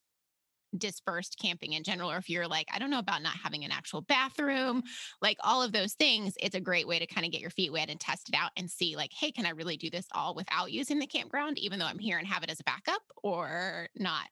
dispersed 0.78 1.38
camping 1.40 1.72
in 1.72 1.82
general, 1.82 2.10
or 2.10 2.16
if 2.16 2.28
you're 2.28 2.48
like, 2.48 2.68
I 2.72 2.78
don't 2.78 2.90
know 2.90 2.98
about 2.98 3.22
not 3.22 3.36
having 3.42 3.64
an 3.64 3.70
actual 3.70 4.02
bathroom, 4.02 4.82
like 5.20 5.36
all 5.42 5.62
of 5.62 5.72
those 5.72 5.94
things, 5.94 6.34
it's 6.40 6.54
a 6.54 6.60
great 6.60 6.86
way 6.86 6.98
to 6.98 7.06
kind 7.06 7.24
of 7.24 7.32
get 7.32 7.40
your 7.40 7.50
feet 7.50 7.72
wet 7.72 7.90
and 7.90 8.00
test 8.00 8.28
it 8.28 8.34
out 8.34 8.50
and 8.56 8.70
see, 8.70 8.96
like, 8.96 9.12
hey, 9.12 9.30
can 9.30 9.46
I 9.46 9.50
really 9.50 9.76
do 9.76 9.90
this 9.90 10.06
all 10.12 10.34
without 10.34 10.72
using 10.72 10.98
the 10.98 11.06
campground, 11.06 11.58
even 11.58 11.78
though 11.78 11.86
I'm 11.86 11.98
here 11.98 12.18
and 12.18 12.26
have 12.26 12.42
it 12.42 12.50
as 12.50 12.60
a 12.60 12.64
backup 12.64 13.02
or 13.22 13.88
not? 13.96 14.28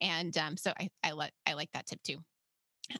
And 0.00 0.36
um, 0.38 0.56
so 0.56 0.72
I, 0.78 0.88
I 1.04 1.12
like 1.12 1.32
I 1.46 1.54
like 1.54 1.70
that 1.72 1.86
tip 1.86 2.02
too. 2.02 2.18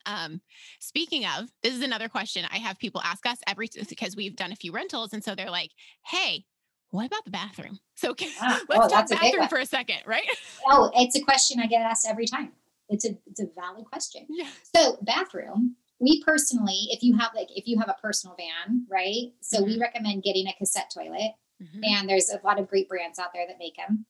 Um, 0.06 0.40
speaking 0.80 1.24
of, 1.24 1.50
this 1.62 1.74
is 1.74 1.82
another 1.82 2.08
question 2.08 2.46
I 2.50 2.58
have 2.58 2.78
people 2.78 3.00
ask 3.02 3.26
us 3.26 3.38
every 3.46 3.68
because 3.88 4.16
we've 4.16 4.36
done 4.36 4.52
a 4.52 4.56
few 4.56 4.72
rentals, 4.72 5.12
and 5.12 5.22
so 5.22 5.34
they're 5.34 5.50
like, 5.50 5.70
"Hey, 6.06 6.44
what 6.90 7.06
about 7.06 7.24
the 7.24 7.30
bathroom?" 7.30 7.78
So 7.96 8.14
can, 8.14 8.30
ah, 8.40 8.60
let's 8.68 8.86
oh, 8.86 8.88
talk 8.88 9.08
bathroom 9.08 9.48
for 9.48 9.58
a 9.58 9.66
second, 9.66 9.98
right? 10.06 10.26
Oh, 10.66 10.90
it's 10.94 11.16
a 11.16 11.20
question 11.20 11.60
I 11.60 11.66
get 11.66 11.82
asked 11.82 12.06
every 12.08 12.26
time 12.26 12.52
it's 12.92 13.04
a 13.04 13.16
it's 13.26 13.40
a 13.40 13.46
valid 13.54 13.86
question. 13.86 14.26
Yeah. 14.28 14.48
So 14.74 14.98
bathroom, 15.02 15.76
we 15.98 16.22
personally, 16.24 16.88
if 16.90 17.02
you 17.02 17.16
have 17.16 17.32
like 17.34 17.48
if 17.50 17.66
you 17.66 17.78
have 17.78 17.88
a 17.88 17.96
personal 18.00 18.36
van, 18.36 18.86
right? 18.90 19.32
So 19.40 19.58
mm-hmm. 19.58 19.66
we 19.66 19.80
recommend 19.80 20.22
getting 20.22 20.46
a 20.46 20.54
cassette 20.58 20.92
toilet. 20.94 21.32
Mm-hmm. 21.62 21.80
And 21.84 22.08
there's 22.08 22.30
a 22.30 22.44
lot 22.44 22.58
of 22.58 22.68
great 22.68 22.88
brands 22.88 23.18
out 23.18 23.28
there 23.32 23.46
that 23.46 23.58
make 23.58 23.76
them. 23.76 24.04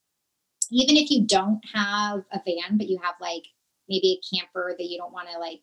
Even 0.71 0.97
if 0.97 1.11
you 1.11 1.27
don't 1.27 1.61
have 1.75 2.25
a 2.33 2.41
van, 2.47 2.79
but 2.79 2.89
you 2.89 2.99
have 3.03 3.15
like 3.21 3.45
maybe 3.89 4.19
a 4.19 4.37
camper 4.37 4.75
that 4.77 4.87
you 4.87 4.97
don't 4.97 5.13
want 5.13 5.29
to 5.31 5.39
like 5.39 5.61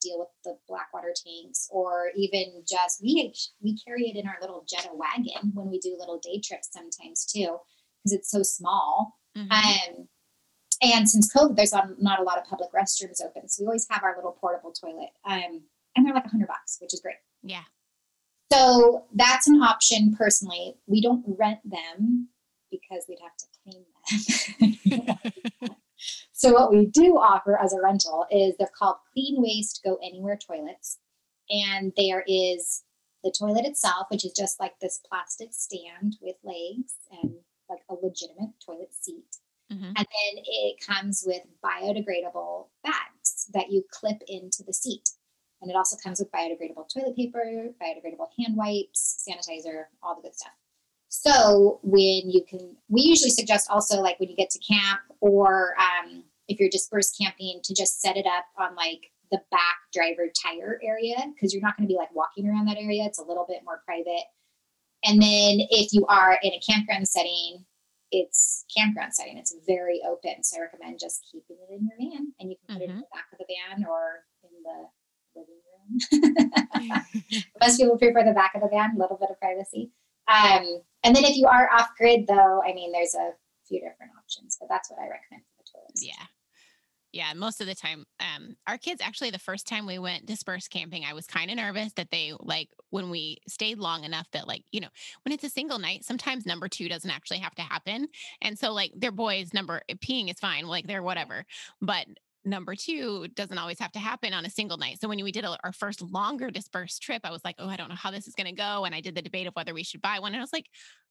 deal 0.00 0.18
with 0.18 0.28
the 0.44 0.56
black 0.68 0.88
water 0.94 1.12
tanks 1.12 1.68
or 1.72 2.10
even 2.16 2.62
just 2.68 3.02
we 3.02 3.32
we 3.60 3.76
carry 3.78 4.04
it 4.04 4.16
in 4.16 4.28
our 4.28 4.36
little 4.40 4.64
Jetta 4.68 4.90
wagon 4.92 5.50
when 5.54 5.68
we 5.68 5.80
do 5.80 5.96
little 5.98 6.20
day 6.22 6.40
trips 6.44 6.68
sometimes 6.72 7.24
too 7.24 7.56
because 8.02 8.12
it's 8.12 8.30
so 8.30 8.42
small. 8.42 9.16
Mm-hmm. 9.36 9.50
Um, 9.50 10.08
and 10.82 11.08
since 11.08 11.32
COVID, 11.34 11.56
there's 11.56 11.72
not 11.72 12.20
a 12.20 12.22
lot 12.22 12.38
of 12.38 12.44
public 12.44 12.70
restrooms 12.72 13.22
open. 13.24 13.48
So 13.48 13.62
we 13.62 13.66
always 13.66 13.86
have 13.90 14.02
our 14.02 14.16
little 14.16 14.36
portable 14.40 14.72
toilet. 14.72 15.10
Um, 15.24 15.62
and 15.96 16.06
they're 16.06 16.14
like 16.14 16.24
a 16.24 16.28
hundred 16.28 16.48
bucks, 16.48 16.78
which 16.80 16.94
is 16.94 17.00
great. 17.00 17.16
Yeah. 17.42 17.64
So 18.52 19.04
that's 19.14 19.46
an 19.46 19.62
option 19.62 20.14
personally. 20.16 20.76
We 20.86 21.02
don't 21.02 21.24
rent 21.38 21.60
them 21.64 22.28
because 22.70 23.04
we'd 23.08 23.18
have 23.20 23.36
to 23.36 23.46
clean 24.58 25.56
them. 25.60 25.70
so 26.32 26.52
what 26.52 26.72
we 26.72 26.86
do 26.86 27.16
offer 27.16 27.58
as 27.58 27.72
a 27.72 27.80
rental 27.80 28.26
is 28.30 28.54
they're 28.58 28.70
called 28.76 28.96
clean 29.12 29.36
waste 29.38 29.80
go 29.84 29.98
anywhere 30.02 30.36
toilets. 30.36 30.98
And 31.48 31.92
there 31.96 32.24
is 32.26 32.82
the 33.22 33.34
toilet 33.36 33.66
itself, 33.66 34.06
which 34.10 34.24
is 34.24 34.32
just 34.32 34.58
like 34.58 34.78
this 34.80 35.00
plastic 35.08 35.50
stand 35.52 36.16
with 36.20 36.36
legs 36.42 36.94
and 37.22 37.34
like 37.68 37.82
a 37.88 37.94
legitimate 37.94 38.54
toilet 38.64 38.94
seat. 38.94 39.36
Mm-hmm. 39.72 39.84
And 39.84 39.96
then 39.96 40.44
it 40.44 40.76
comes 40.84 41.22
with 41.26 41.42
biodegradable 41.64 42.66
bags 42.82 43.46
that 43.54 43.70
you 43.70 43.84
clip 43.90 44.18
into 44.26 44.62
the 44.66 44.72
seat. 44.72 45.10
And 45.62 45.70
it 45.70 45.76
also 45.76 45.96
comes 46.02 46.18
with 46.18 46.32
biodegradable 46.32 46.88
toilet 46.92 47.16
paper, 47.16 47.68
biodegradable 47.80 48.28
hand 48.38 48.56
wipes, 48.56 49.24
sanitizer, 49.28 49.84
all 50.02 50.16
the 50.16 50.22
good 50.22 50.34
stuff. 50.34 50.52
So 51.08 51.80
when 51.82 52.30
you 52.30 52.44
can, 52.48 52.76
we 52.88 53.02
usually 53.02 53.30
suggest 53.30 53.68
also 53.68 54.00
like 54.00 54.18
when 54.20 54.28
you 54.28 54.36
get 54.36 54.50
to 54.50 54.58
camp 54.60 55.00
or 55.20 55.74
um, 55.78 56.24
if 56.48 56.58
you're 56.58 56.70
dispersed 56.70 57.16
camping 57.20 57.60
to 57.64 57.74
just 57.74 58.00
set 58.00 58.16
it 58.16 58.26
up 58.26 58.44
on 58.58 58.74
like 58.74 59.10
the 59.30 59.40
back 59.50 59.76
driver 59.92 60.28
tire 60.42 60.80
area 60.82 61.16
because 61.34 61.52
you're 61.52 61.62
not 61.62 61.76
going 61.76 61.86
to 61.86 61.92
be 61.92 61.96
like 61.96 62.14
walking 62.14 62.48
around 62.48 62.66
that 62.66 62.78
area. 62.78 63.04
It's 63.04 63.18
a 63.18 63.24
little 63.24 63.44
bit 63.48 63.62
more 63.64 63.82
private. 63.84 64.24
And 65.04 65.20
then 65.20 65.66
if 65.70 65.92
you 65.92 66.06
are 66.06 66.38
in 66.42 66.52
a 66.52 66.60
campground 66.60 67.08
setting, 67.08 67.64
it's 68.10 68.64
campground 68.76 69.14
setting. 69.14 69.38
It's 69.38 69.54
very 69.66 70.00
open. 70.08 70.42
So 70.42 70.58
I 70.58 70.62
recommend 70.62 70.98
just 71.00 71.26
keeping 71.30 71.56
it 71.60 71.72
in 71.72 71.86
your 71.86 71.96
van 71.98 72.32
and 72.38 72.50
you 72.50 72.56
can 72.56 72.76
put 72.76 72.82
mm-hmm. 72.82 72.82
it 72.82 72.84
in 72.84 72.90
mm-hmm. 72.90 73.00
the 73.00 73.14
back 73.14 73.28
of 73.32 73.38
the 73.38 73.46
van 73.48 73.84
or 73.84 74.24
in 74.44 74.50
the 74.64 74.78
living 75.36 75.60
room. 75.68 77.02
Most 77.62 77.78
people 77.78 77.98
prefer 77.98 78.24
the 78.24 78.32
back 78.32 78.52
of 78.54 78.62
the 78.62 78.68
van, 78.68 78.96
a 78.96 78.98
little 78.98 79.18
bit 79.18 79.30
of 79.30 79.38
privacy. 79.40 79.90
Um, 80.28 80.82
and 81.02 81.16
then 81.16 81.24
if 81.24 81.36
you 81.36 81.46
are 81.46 81.70
off 81.72 81.90
grid 81.98 82.26
though, 82.26 82.62
I 82.62 82.72
mean, 82.74 82.92
there's 82.92 83.14
a 83.14 83.32
few 83.66 83.80
different 83.80 84.12
options, 84.18 84.56
but 84.60 84.68
that's 84.68 84.90
what 84.90 85.00
I 85.00 85.08
recommend 85.08 85.42
for 85.42 85.62
the 85.62 85.70
toilets. 85.72 86.04
Yeah. 86.04 86.26
Yeah, 87.12 87.32
most 87.34 87.60
of 87.60 87.66
the 87.66 87.74
time, 87.74 88.04
um, 88.20 88.56
our 88.68 88.78
kids 88.78 89.00
actually 89.02 89.30
the 89.30 89.38
first 89.38 89.66
time 89.66 89.84
we 89.84 89.98
went 89.98 90.26
dispersed 90.26 90.70
camping, 90.70 91.04
I 91.04 91.12
was 91.12 91.26
kind 91.26 91.50
of 91.50 91.56
nervous 91.56 91.92
that 91.94 92.10
they 92.12 92.32
like 92.38 92.68
when 92.90 93.10
we 93.10 93.38
stayed 93.48 93.78
long 93.78 94.04
enough 94.04 94.28
that 94.32 94.46
like 94.46 94.62
you 94.70 94.80
know 94.80 94.88
when 95.24 95.32
it's 95.32 95.42
a 95.42 95.48
single 95.48 95.78
night, 95.80 96.04
sometimes 96.04 96.46
number 96.46 96.68
two 96.68 96.88
doesn't 96.88 97.10
actually 97.10 97.38
have 97.38 97.54
to 97.56 97.62
happen, 97.62 98.06
and 98.40 98.56
so 98.56 98.72
like 98.72 98.92
their 98.94 99.10
boys 99.10 99.52
number 99.52 99.82
peeing 99.96 100.30
is 100.30 100.38
fine, 100.38 100.66
like 100.68 100.86
they're 100.86 101.02
whatever, 101.02 101.44
but 101.82 102.06
number 102.44 102.74
two 102.74 103.28
doesn't 103.34 103.58
always 103.58 103.78
have 103.78 103.92
to 103.92 103.98
happen 103.98 104.32
on 104.32 104.46
a 104.46 104.50
single 104.50 104.78
night. 104.78 105.00
So 105.00 105.08
when 105.08 105.22
we 105.22 105.32
did 105.32 105.44
our 105.44 105.72
first 105.72 106.00
longer 106.00 106.50
dispersed 106.50 107.02
trip, 107.02 107.22
I 107.24 107.30
was 107.30 107.42
like, 107.44 107.56
oh, 107.58 107.68
I 107.68 107.76
don't 107.76 107.88
know 107.88 107.94
how 107.94 108.10
this 108.10 108.26
is 108.26 108.34
going 108.34 108.46
to 108.46 108.52
go. 108.52 108.84
And 108.84 108.94
I 108.94 109.00
did 109.00 109.14
the 109.14 109.22
debate 109.22 109.46
of 109.46 109.54
whether 109.54 109.74
we 109.74 109.84
should 109.84 110.00
buy 110.00 110.18
one. 110.18 110.32
And 110.32 110.40
I 110.40 110.42
was 110.42 110.52
like, 110.52 110.66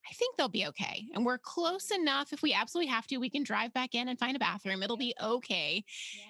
I 0.09 0.13
think 0.13 0.37
they'll 0.37 0.49
be 0.49 0.67
okay. 0.67 1.05
And 1.13 1.25
we're 1.25 1.37
close 1.37 1.91
enough. 1.91 2.33
If 2.33 2.41
we 2.41 2.53
absolutely 2.53 2.91
have 2.91 3.05
to, 3.07 3.17
we 3.17 3.29
can 3.29 3.43
drive 3.43 3.73
back 3.73 3.95
in 3.95 4.07
and 4.07 4.17
find 4.17 4.35
a 4.35 4.39
bathroom. 4.39 4.81
It'll 4.81 4.97
be 4.97 5.13
okay. 5.21 5.83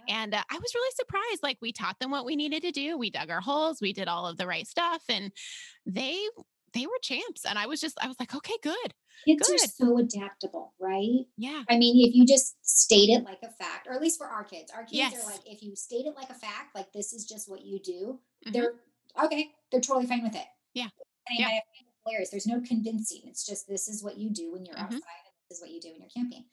Yeah. 0.08 0.16
And 0.16 0.34
uh, 0.34 0.44
I 0.50 0.56
was 0.56 0.74
really 0.76 0.94
surprised. 0.96 1.44
Like 1.44 1.58
we 1.62 1.72
taught 1.72 2.00
them 2.00 2.12
what 2.12 2.26
we 2.26 2.36
needed 2.36 2.64
to 2.64 2.72
do. 2.72 2.98
We 2.98 3.10
dug 3.10 3.30
our 3.30 3.42
holes. 3.42 3.80
We 3.82 3.94
did 3.94 4.08
all 4.08 4.28
of 4.28 4.38
the 4.38 4.48
right 4.48 4.68
stuff. 4.68 5.04
And 5.08 5.32
they, 5.86 6.18
they 6.74 6.86
were 6.86 7.00
champs. 7.02 7.46
And 7.46 7.58
I 7.58 7.68
was 7.68 7.82
just, 7.82 7.98
I 8.02 8.08
was 8.08 8.20
like, 8.20 8.36
okay, 8.36 8.56
good. 8.62 8.94
Kids 9.28 9.48
Good. 9.48 9.56
are 9.56 9.68
so 9.68 9.98
adaptable, 9.98 10.74
right? 10.80 11.26
Yeah. 11.38 11.64
I 11.70 11.78
mean, 11.78 12.08
if 12.08 12.16
you 12.16 12.26
just 12.26 12.56
state 12.62 13.10
it 13.10 13.24
like 13.26 13.40
a 13.44 13.50
fact, 13.50 13.88
or 13.88 13.94
at 13.94 14.02
least 14.02 14.18
for 14.18 14.28
our 14.28 14.44
kids, 14.44 14.72
our 14.72 14.84
kids 14.84 14.94
yes. 14.94 15.24
are 15.24 15.30
like, 15.30 15.42
if 15.46 15.62
you 15.62 15.76
state 15.76 16.06
it 16.06 16.16
like 16.16 16.30
a 16.30 16.34
fact, 16.34 16.74
like 16.76 16.92
this 16.94 17.12
is 17.12 17.26
just 17.26 17.50
what 17.50 17.62
you 17.64 17.80
do, 17.80 18.20
mm-hmm. 18.46 18.52
they're 18.54 18.74
okay. 19.24 19.50
They're 19.72 19.82
totally 19.82 20.06
fine 20.06 20.24
with 20.24 20.36
it. 20.36 20.46
Yeah. 20.74 20.88
And 21.28 21.40
yeah. 21.40 21.60
players, 22.06 22.30
there's 22.30 22.48
no 22.48 22.62
convincing. 22.62 23.22
It's 23.26 23.46
just 23.46 23.68
this 23.68 23.88
is 23.88 24.04
what 24.04 24.18
you 24.18 24.30
do 24.30 24.54
when 24.54 24.66
you're 24.66 24.76
mm-hmm. 24.76 24.86
outside, 24.86 24.96
and 24.96 25.36
this 25.50 25.58
is 25.58 25.62
what 25.62 25.72
you 25.72 25.82
do 25.82 25.90
when 25.92 26.02
you're 26.02 26.10
camping. 26.16 26.46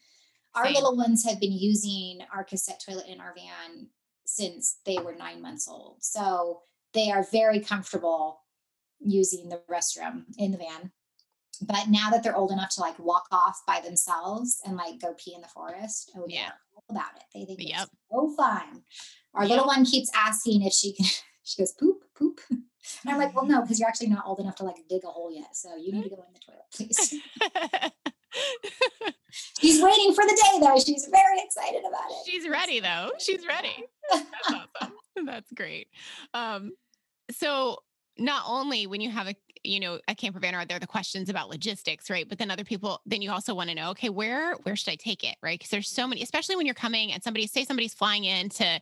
Our 0.54 0.64
Same. 0.64 0.74
little 0.74 0.96
ones 0.96 1.24
have 1.24 1.38
been 1.38 1.52
using 1.52 2.20
our 2.34 2.42
cassette 2.42 2.82
toilet 2.84 3.06
in 3.06 3.20
our 3.20 3.34
van 3.34 3.88
since 4.24 4.78
they 4.84 4.98
were 4.98 5.14
nine 5.14 5.40
months 5.40 5.68
old. 5.68 5.98
So 6.00 6.62
they 6.94 7.10
are 7.10 7.26
very 7.30 7.60
comfortable 7.60 8.40
using 9.00 9.48
the 9.48 9.60
restroom 9.70 10.24
in 10.38 10.52
the 10.52 10.58
van 10.58 10.90
but 11.62 11.88
now 11.88 12.10
that 12.10 12.22
they're 12.22 12.36
old 12.36 12.52
enough 12.52 12.70
to 12.74 12.80
like 12.80 12.98
walk 12.98 13.26
off 13.32 13.62
by 13.66 13.80
themselves 13.80 14.60
and 14.66 14.76
like 14.76 15.00
go 15.00 15.14
pee 15.14 15.34
in 15.34 15.40
the 15.40 15.48
forest, 15.48 16.12
oh 16.16 16.26
yeah, 16.28 16.50
about 16.88 17.16
it. 17.16 17.22
They 17.34 17.44
think 17.44 17.68
yep. 17.68 17.82
it's 17.82 17.90
so 18.10 18.34
fun. 18.36 18.82
Our 19.34 19.44
yep. 19.44 19.50
little 19.50 19.66
one 19.66 19.84
keeps 19.84 20.10
asking 20.14 20.62
if 20.62 20.72
she 20.72 20.92
can. 20.92 21.06
She 21.48 21.62
goes 21.62 21.74
poop, 21.78 22.02
poop, 22.18 22.40
and 22.50 22.64
I'm 23.06 23.18
like, 23.18 23.32
well, 23.32 23.46
no, 23.46 23.62
because 23.62 23.78
you're 23.78 23.88
actually 23.88 24.08
not 24.08 24.24
old 24.26 24.40
enough 24.40 24.56
to 24.56 24.64
like 24.64 24.78
dig 24.88 25.04
a 25.04 25.06
hole 25.06 25.32
yet, 25.32 25.54
so 25.54 25.76
you 25.76 25.92
need 25.92 26.02
to 26.02 26.08
go 26.08 26.16
in 26.16 26.32
the 26.32 26.40
toilet, 26.40 26.64
please. 26.74 27.14
She's 29.60 29.80
waiting 29.80 30.12
for 30.12 30.24
the 30.24 30.42
day 30.42 30.58
though. 30.60 30.76
She's 30.80 31.08
very 31.08 31.38
excited 31.38 31.82
about 31.88 32.10
it. 32.10 32.28
She's 32.28 32.48
ready 32.48 32.80
though. 32.80 33.12
She's 33.20 33.46
ready. 33.46 33.84
That's 34.12 34.26
awesome. 34.80 35.26
That's 35.26 35.52
great. 35.52 35.86
Um, 36.34 36.72
so 37.30 37.78
not 38.18 38.44
only 38.46 38.86
when 38.86 39.00
you 39.00 39.10
have 39.10 39.28
a 39.28 39.34
you 39.62 39.80
know 39.80 39.98
a 40.06 40.14
camper 40.14 40.38
van 40.38 40.54
are 40.54 40.64
there 40.64 40.78
the 40.78 40.86
questions 40.86 41.28
about 41.28 41.48
logistics 41.48 42.08
right? 42.08 42.28
But 42.28 42.38
then 42.38 42.50
other 42.50 42.64
people 42.64 43.00
then 43.06 43.22
you 43.22 43.30
also 43.30 43.54
want 43.54 43.70
to 43.70 43.74
know 43.74 43.90
okay 43.90 44.08
where 44.08 44.54
where 44.62 44.76
should 44.76 44.92
i 44.92 44.96
take 44.96 45.24
it? 45.24 45.36
Right? 45.42 45.58
Because 45.58 45.70
there's 45.70 45.88
so 45.88 46.06
many 46.06 46.22
especially 46.22 46.56
when 46.56 46.66
you're 46.66 46.74
coming 46.74 47.12
and 47.12 47.22
somebody 47.22 47.46
say 47.46 47.64
somebody's 47.64 47.94
flying 47.94 48.24
in 48.24 48.48
to 48.50 48.80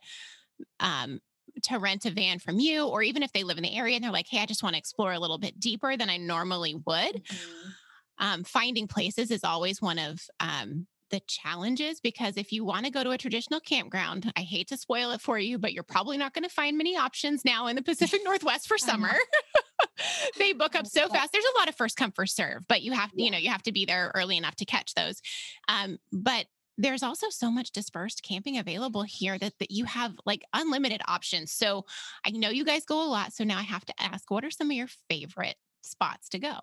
um 0.81 1.21
to 1.63 1.79
rent 1.79 2.05
a 2.05 2.11
van 2.11 2.39
from 2.39 2.59
you 2.59 2.87
or 2.87 3.03
even 3.03 3.23
if 3.23 3.33
they 3.33 3.45
live 3.45 3.57
in 3.57 3.63
the 3.63 3.77
area 3.77 3.95
and 3.95 4.05
they're 4.05 4.11
like 4.11 4.27
hey 4.29 4.41
i 4.41 4.47
just 4.47 4.63
want 4.63 4.75
to 4.75 4.79
explore 4.79 5.13
a 5.13 5.19
little 5.19 5.39
bit 5.39 5.59
deeper 5.61 5.97
than 5.97 6.11
i 6.11 6.17
normally 6.17 6.75
would 6.75 7.23
mm-hmm. 7.25 7.69
um, 8.19 8.43
finding 8.43 8.89
places 8.89 9.31
is 9.31 9.45
always 9.45 9.81
one 9.81 9.99
of 9.99 10.21
um, 10.41 10.87
the 11.15 11.21
challenges 11.29 12.01
because 12.01 12.37
if 12.37 12.51
you 12.51 12.65
want 12.65 12.85
to 12.85 12.91
go 12.91 13.05
to 13.05 13.13
a 13.13 13.19
traditional 13.19 13.61
campground, 13.61 14.33
I 14.37 14.41
hate 14.41 14.67
to 14.69 14.77
spoil 14.77 15.13
it 15.13 15.21
for 15.21 15.39
you, 15.39 15.59
but 15.59 15.73
you're 15.73 15.85
probably 15.85 16.17
not 16.17 16.35
going 16.35 16.43
to 16.43 16.49
find 16.49 16.77
many 16.77 16.97
options 16.97 17.45
now 17.45 17.69
in 17.69 17.77
the 17.77 17.83
Pacific 17.83 18.23
Northwest 18.25 18.67
for 18.67 18.77
summer. 18.77 19.13
they 20.39 20.53
book 20.53 20.75
up 20.75 20.89
so 20.89 21.09
fast. 21.09 21.31
There's 21.31 21.45
a 21.45 21.59
lot 21.61 21.69
of 21.69 21.77
first 21.77 21.97
come 21.97 22.11
first 22.11 22.35
serve, 22.35 22.67
but 22.69 22.83
you 22.83 22.91
have 22.91 23.11
you 23.15 23.31
know 23.31 23.39
you 23.39 23.49
have 23.49 23.63
to 23.63 23.71
be 23.71 23.85
there 23.85 24.11
early 24.17 24.37
enough 24.37 24.57
to 24.57 24.65
catch 24.65 24.95
those. 24.95 25.23
Um, 25.69 25.99
but 26.11 26.47
there's 26.79 27.05
also 27.05 27.29
so 27.31 27.49
much 27.49 27.71
dispersed 27.71 28.25
camping 28.25 28.59
available 28.59 29.03
here 29.03 29.39
that, 29.39 29.53
that 29.61 29.71
you 29.71 29.85
have 29.85 30.17
like 30.27 30.43
unlimited 30.53 31.01
options. 31.07 31.53
So 31.53 31.85
I 32.27 32.31
know 32.31 32.49
you 32.49 32.65
guys 32.65 32.85
go 32.85 33.01
a 33.01 33.07
lot. 33.07 33.33
So 33.33 33.45
now 33.45 33.59
I 33.59 33.63
have 33.63 33.85
to 33.85 33.95
ask, 34.01 34.29
what 34.33 34.45
are 34.45 34.51
some 34.51 34.73
of 34.73 34.77
your 34.77 34.89
favorite 35.09 35.55
spots 35.85 36.29
to 36.31 36.41
go? 36.41 36.59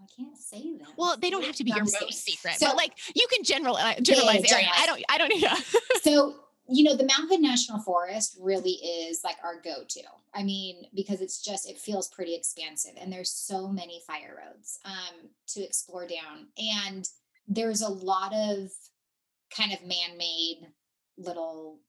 I 0.00 0.06
can't 0.16 0.36
say 0.36 0.76
that. 0.78 0.88
Well, 0.96 1.16
they 1.20 1.30
don't 1.30 1.44
have 1.44 1.56
to 1.56 1.64
be 1.64 1.70
your 1.70 1.84
most 1.84 2.24
secret, 2.24 2.54
so, 2.54 2.66
but 2.66 2.76
like 2.76 2.92
you 3.14 3.26
can 3.32 3.42
general 3.42 3.76
uh, 3.76 3.94
generalize 4.00 4.44
yeah, 4.48 4.56
area. 4.56 4.68
I 4.76 4.86
don't. 4.86 5.04
I 5.08 5.18
don't. 5.18 5.32
Yeah. 5.38 5.56
so 6.02 6.36
you 6.70 6.84
know, 6.84 6.94
the 6.94 7.04
Mount 7.04 7.30
Hood 7.30 7.40
National 7.40 7.80
Forest 7.80 8.36
really 8.40 8.72
is 8.72 9.22
like 9.24 9.36
our 9.42 9.60
go-to. 9.60 10.02
I 10.34 10.42
mean, 10.42 10.84
because 10.94 11.22
it's 11.22 11.42
just 11.42 11.68
it 11.68 11.78
feels 11.78 12.08
pretty 12.08 12.34
expansive, 12.34 12.92
and 13.00 13.12
there's 13.12 13.30
so 13.30 13.68
many 13.68 14.02
fire 14.06 14.36
roads 14.38 14.78
um, 14.84 15.30
to 15.48 15.62
explore 15.62 16.06
down, 16.06 16.48
and 16.58 17.08
there's 17.46 17.80
a 17.80 17.88
lot 17.88 18.34
of 18.34 18.70
kind 19.56 19.72
of 19.72 19.80
man-made 19.82 20.68
little 21.16 21.80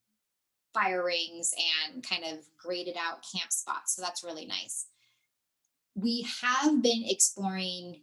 fire 0.74 1.04
rings 1.04 1.54
and 1.92 2.04
kind 2.04 2.24
of 2.24 2.40
graded 2.58 2.96
out 2.98 3.26
camp 3.36 3.52
spots. 3.52 3.96
So 3.96 4.02
that's 4.02 4.24
really 4.24 4.46
nice 4.46 4.88
we 5.96 6.28
have 6.42 6.82
been 6.82 7.04
exploring 7.06 8.02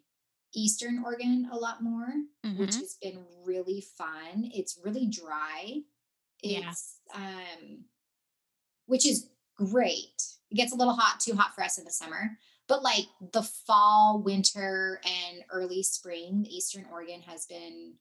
Eastern 0.55 1.03
Oregon 1.05 1.49
a 1.53 1.57
lot 1.57 1.83
more, 1.83 2.09
mm-hmm. 2.45 2.59
which 2.59 2.75
has 2.75 2.97
been 3.01 3.25
really 3.45 3.85
fun. 3.97 4.51
It's 4.55 4.79
really 4.83 5.07
dry. 5.07 5.81
It's 6.43 6.99
yeah. 7.15 7.21
um 7.21 7.85
which 8.87 9.07
is 9.07 9.29
great. 9.57 10.23
It 10.51 10.57
gets 10.57 10.73
a 10.73 10.77
little 10.77 10.95
hot, 10.95 11.21
too 11.21 11.35
hot 11.35 11.55
for 11.55 11.63
us 11.63 11.79
in 11.79 11.85
the 11.85 11.91
summer. 11.91 12.39
But 12.69 12.83
like 12.83 13.07
the 13.33 13.43
fall, 13.43 14.23
winter, 14.25 15.01
and 15.05 15.45
early 15.51 15.83
spring, 15.83 16.47
Eastern 16.49 16.87
Oregon 16.91 17.23
has 17.23 17.47
been 17.47 17.95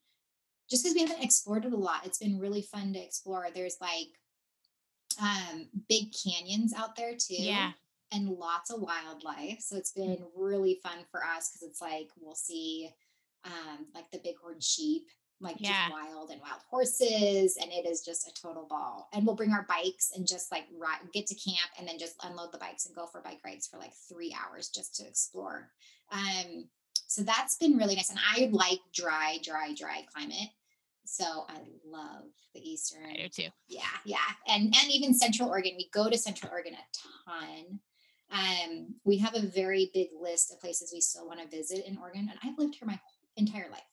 just 0.69 0.83
because 0.83 0.95
we 0.95 1.01
haven't 1.01 1.23
explored 1.23 1.65
it 1.65 1.73
a 1.73 1.77
lot, 1.77 2.05
it's 2.05 2.17
been 2.17 2.39
really 2.39 2.61
fun 2.61 2.93
to 2.93 2.99
explore. 2.99 3.47
There's 3.53 3.77
like 3.81 4.07
um 5.21 5.67
big 5.87 6.13
canyons 6.13 6.73
out 6.73 6.95
there 6.95 7.13
too. 7.13 7.35
Yeah 7.35 7.71
and 8.11 8.29
lots 8.29 8.71
of 8.71 8.81
wildlife. 8.81 9.59
So 9.59 9.77
it's 9.77 9.91
been 9.91 10.23
really 10.35 10.79
fun 10.83 10.99
for 11.11 11.23
us 11.23 11.49
because 11.49 11.63
it's 11.63 11.81
like 11.81 12.09
we'll 12.19 12.35
see 12.35 12.89
um, 13.45 13.85
like 13.93 14.09
the 14.11 14.19
bighorn 14.19 14.59
sheep, 14.59 15.07
like 15.39 15.57
yeah. 15.59 15.87
just 15.87 15.91
wild 15.91 16.29
and 16.29 16.41
wild 16.41 16.61
horses, 16.69 17.57
and 17.61 17.71
it 17.71 17.85
is 17.85 18.01
just 18.01 18.27
a 18.27 18.41
total 18.41 18.65
ball. 18.69 19.09
And 19.13 19.25
we'll 19.25 19.35
bring 19.35 19.51
our 19.51 19.65
bikes 19.67 20.11
and 20.15 20.27
just 20.27 20.51
like 20.51 20.65
ride, 20.77 20.99
get 21.13 21.27
to 21.27 21.35
camp 21.35 21.69
and 21.77 21.87
then 21.87 21.99
just 21.99 22.15
unload 22.23 22.51
the 22.51 22.57
bikes 22.57 22.85
and 22.85 22.95
go 22.95 23.05
for 23.05 23.21
bike 23.21 23.39
rides 23.45 23.67
for 23.67 23.77
like 23.77 23.93
three 24.09 24.35
hours 24.35 24.69
just 24.69 24.95
to 24.97 25.07
explore. 25.07 25.69
Um, 26.11 26.69
so 27.07 27.21
that's 27.21 27.55
been 27.55 27.77
really 27.77 27.95
nice. 27.95 28.09
And 28.09 28.19
I 28.19 28.49
like 28.51 28.79
dry, 28.93 29.37
dry, 29.43 29.73
dry 29.77 30.05
climate. 30.13 30.49
So 31.05 31.45
I 31.47 31.59
love 31.85 32.23
the 32.53 32.67
Eastern. 32.67 33.05
I 33.05 33.15
do 33.15 33.29
too. 33.29 33.49
Yeah, 33.67 33.83
yeah. 34.05 34.17
And 34.47 34.63
and 34.63 34.91
even 34.91 35.13
Central 35.13 35.49
Oregon. 35.49 35.73
We 35.77 35.89
go 35.93 36.09
to 36.09 36.17
Central 36.17 36.51
Oregon 36.51 36.73
a 36.73 37.29
ton. 37.29 37.79
Um, 38.31 38.95
we 39.03 39.17
have 39.19 39.35
a 39.35 39.41
very 39.41 39.91
big 39.93 40.09
list 40.19 40.51
of 40.51 40.59
places 40.59 40.91
we 40.93 41.01
still 41.01 41.27
want 41.27 41.39
to 41.39 41.47
visit 41.47 41.85
in 41.87 41.97
Oregon, 41.97 42.29
and 42.29 42.39
I've 42.43 42.57
lived 42.57 42.75
here 42.75 42.87
my 42.87 42.99
entire 43.37 43.69
life, 43.69 43.83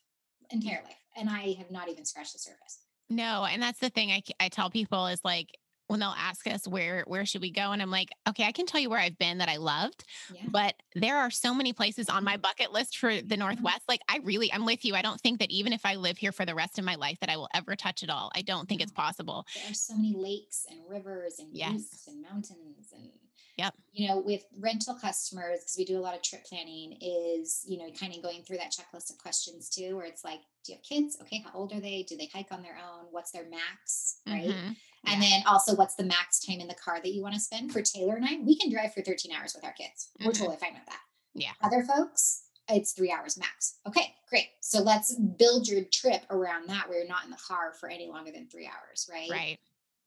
entire 0.51 0.83
life, 0.85 0.97
and 1.17 1.29
I 1.29 1.55
have 1.59 1.71
not 1.71 1.89
even 1.89 2.05
scratched 2.05 2.33
the 2.33 2.39
surface. 2.39 2.81
No, 3.11 3.45
and 3.45 3.63
that's 3.63 3.79
the 3.79 3.91
thing 3.91 4.11
I, 4.11 4.23
I 4.41 4.49
tell 4.49 4.71
people 4.71 5.07
is 5.07 5.21
like 5.25 5.51
when 5.93 6.01
they'll 6.01 6.15
ask 6.19 6.47
us 6.47 6.67
where 6.67 7.05
where 7.07 7.25
should 7.27 7.43
we 7.43 7.51
go 7.53 7.71
and 7.73 7.81
I'm 7.83 7.91
like, 7.91 8.09
okay, 8.29 8.45
I 8.45 8.53
can 8.53 8.67
tell 8.67 8.81
you 8.81 8.89
where 8.91 8.99
I've 8.99 9.19
been 9.19 9.39
that 9.39 9.49
I 9.51 9.59
loved, 9.59 10.05
Yeah. 10.35 10.47
but 10.51 10.75
there 10.95 11.19
are 11.19 11.31
so 11.31 11.55
many 11.55 11.73
places 11.75 12.09
on 12.09 12.25
my 12.25 12.37
bucket 12.39 12.73
list 12.73 12.97
for 12.99 13.15
the 13.15 13.23
Mm-hmm. 13.23 13.39
Northwest. 13.41 13.83
Like 13.89 14.01
I 14.09 14.21
really 14.25 14.53
I'm 14.53 14.65
with 14.65 14.85
you. 14.85 14.95
I 14.95 15.03
don't 15.03 15.21
think 15.21 15.39
that 15.41 15.51
even 15.51 15.73
if 15.73 15.85
I 15.85 15.95
live 15.97 16.17
here 16.19 16.33
for 16.33 16.45
the 16.47 16.55
rest 16.55 16.79
of 16.79 16.85
my 16.85 16.95
life 16.97 17.19
that 17.21 17.29
I 17.31 17.37
will 17.37 17.49
ever 17.55 17.77
touch 17.77 18.03
it 18.03 18.11
all. 18.11 18.33
I 18.35 18.43
don't 18.43 18.69
think 18.69 18.81
it's 18.81 18.91
possible. 18.93 19.45
there 19.55 19.71
are 19.71 19.75
so 19.75 19.95
many 19.95 20.15
lakes 20.17 20.65
and 20.71 20.81
rivers 20.89 21.35
and 21.39 21.49
Yes. 21.53 22.05
and 22.09 22.23
mountains 22.23 22.89
and 22.95 23.11
Yep. 23.59 23.75
you 23.93 24.09
know 24.09 24.19
with 24.19 24.45
rental 24.59 24.95
customers 24.95 25.59
because 25.61 25.75
we 25.77 25.85
do 25.85 25.99
a 25.99 26.01
lot 26.01 26.15
of 26.17 26.23
trip 26.23 26.43
planning 26.47 26.97
is 27.03 27.63
you 27.69 27.77
know 27.77 27.91
kind 27.93 28.15
of 28.17 28.23
going 28.23 28.43
through 28.45 28.57
that 28.57 28.73
checklist 28.73 29.11
of 29.11 29.19
questions 29.19 29.69
too 29.69 29.95
where 29.95 30.07
it's 30.07 30.25
like 30.25 30.41
do 30.65 30.73
you 30.73 30.77
have 30.79 30.83
kids 30.83 31.19
okay 31.21 31.45
how 31.45 31.51
old 31.53 31.71
are 31.75 31.81
they 31.81 32.03
do 32.09 32.17
they 32.17 32.31
hike 32.33 32.51
on 32.51 32.63
their 32.63 32.79
own 32.79 33.05
what's 33.11 33.31
their 33.31 33.47
max 33.51 34.21
right 34.27 34.47
Mhm. 34.47 34.77
And 35.07 35.23
then 35.23 35.43
also 35.47 35.75
what's 35.75 35.95
the 35.97 36.05
max 36.05 36.41
time 36.41 36.61
in 36.61 36.69
the 36.69 36.75
car 36.75 37.01
that 37.03 37.13
you 37.13 37.23
want 37.23 37.35
to 37.35 37.41
spend 37.41 37.73
for 37.73 37.83
taylor 37.83 38.15
and 38.17 38.25
i 38.25 38.37
we 38.45 38.57
can 38.57 38.71
drive 38.71 38.93
for 38.95 39.03
13 39.03 39.33
hours 39.33 39.55
with 39.55 39.65
our 39.65 39.73
kids 39.73 40.11
we're 40.25 40.31
Mhm. 40.33 40.39
totally 40.39 40.57
fine 40.57 40.75
with 40.75 40.87
that 40.87 41.01
Yeah. 41.35 41.53
other 41.63 41.83
folks 41.85 42.45
it's 42.69 42.93
three 42.93 43.11
hours 43.11 43.37
max 43.39 43.79
okay 43.87 44.15
great 44.29 44.49
so 44.61 44.81
let's 44.81 45.15
build 45.17 45.67
your 45.69 45.83
trip 45.93 46.23
around 46.31 46.69
that 46.69 46.89
where 46.89 46.99
you're 47.01 47.09
not 47.09 47.25
in 47.25 47.31
the 47.31 47.37
car 47.37 47.73
for 47.75 47.89
any 47.89 48.09
longer 48.09 48.31
than 48.33 48.47
three 48.49 48.67
hours 48.67 49.09
right 49.13 49.31
Right. 49.31 49.59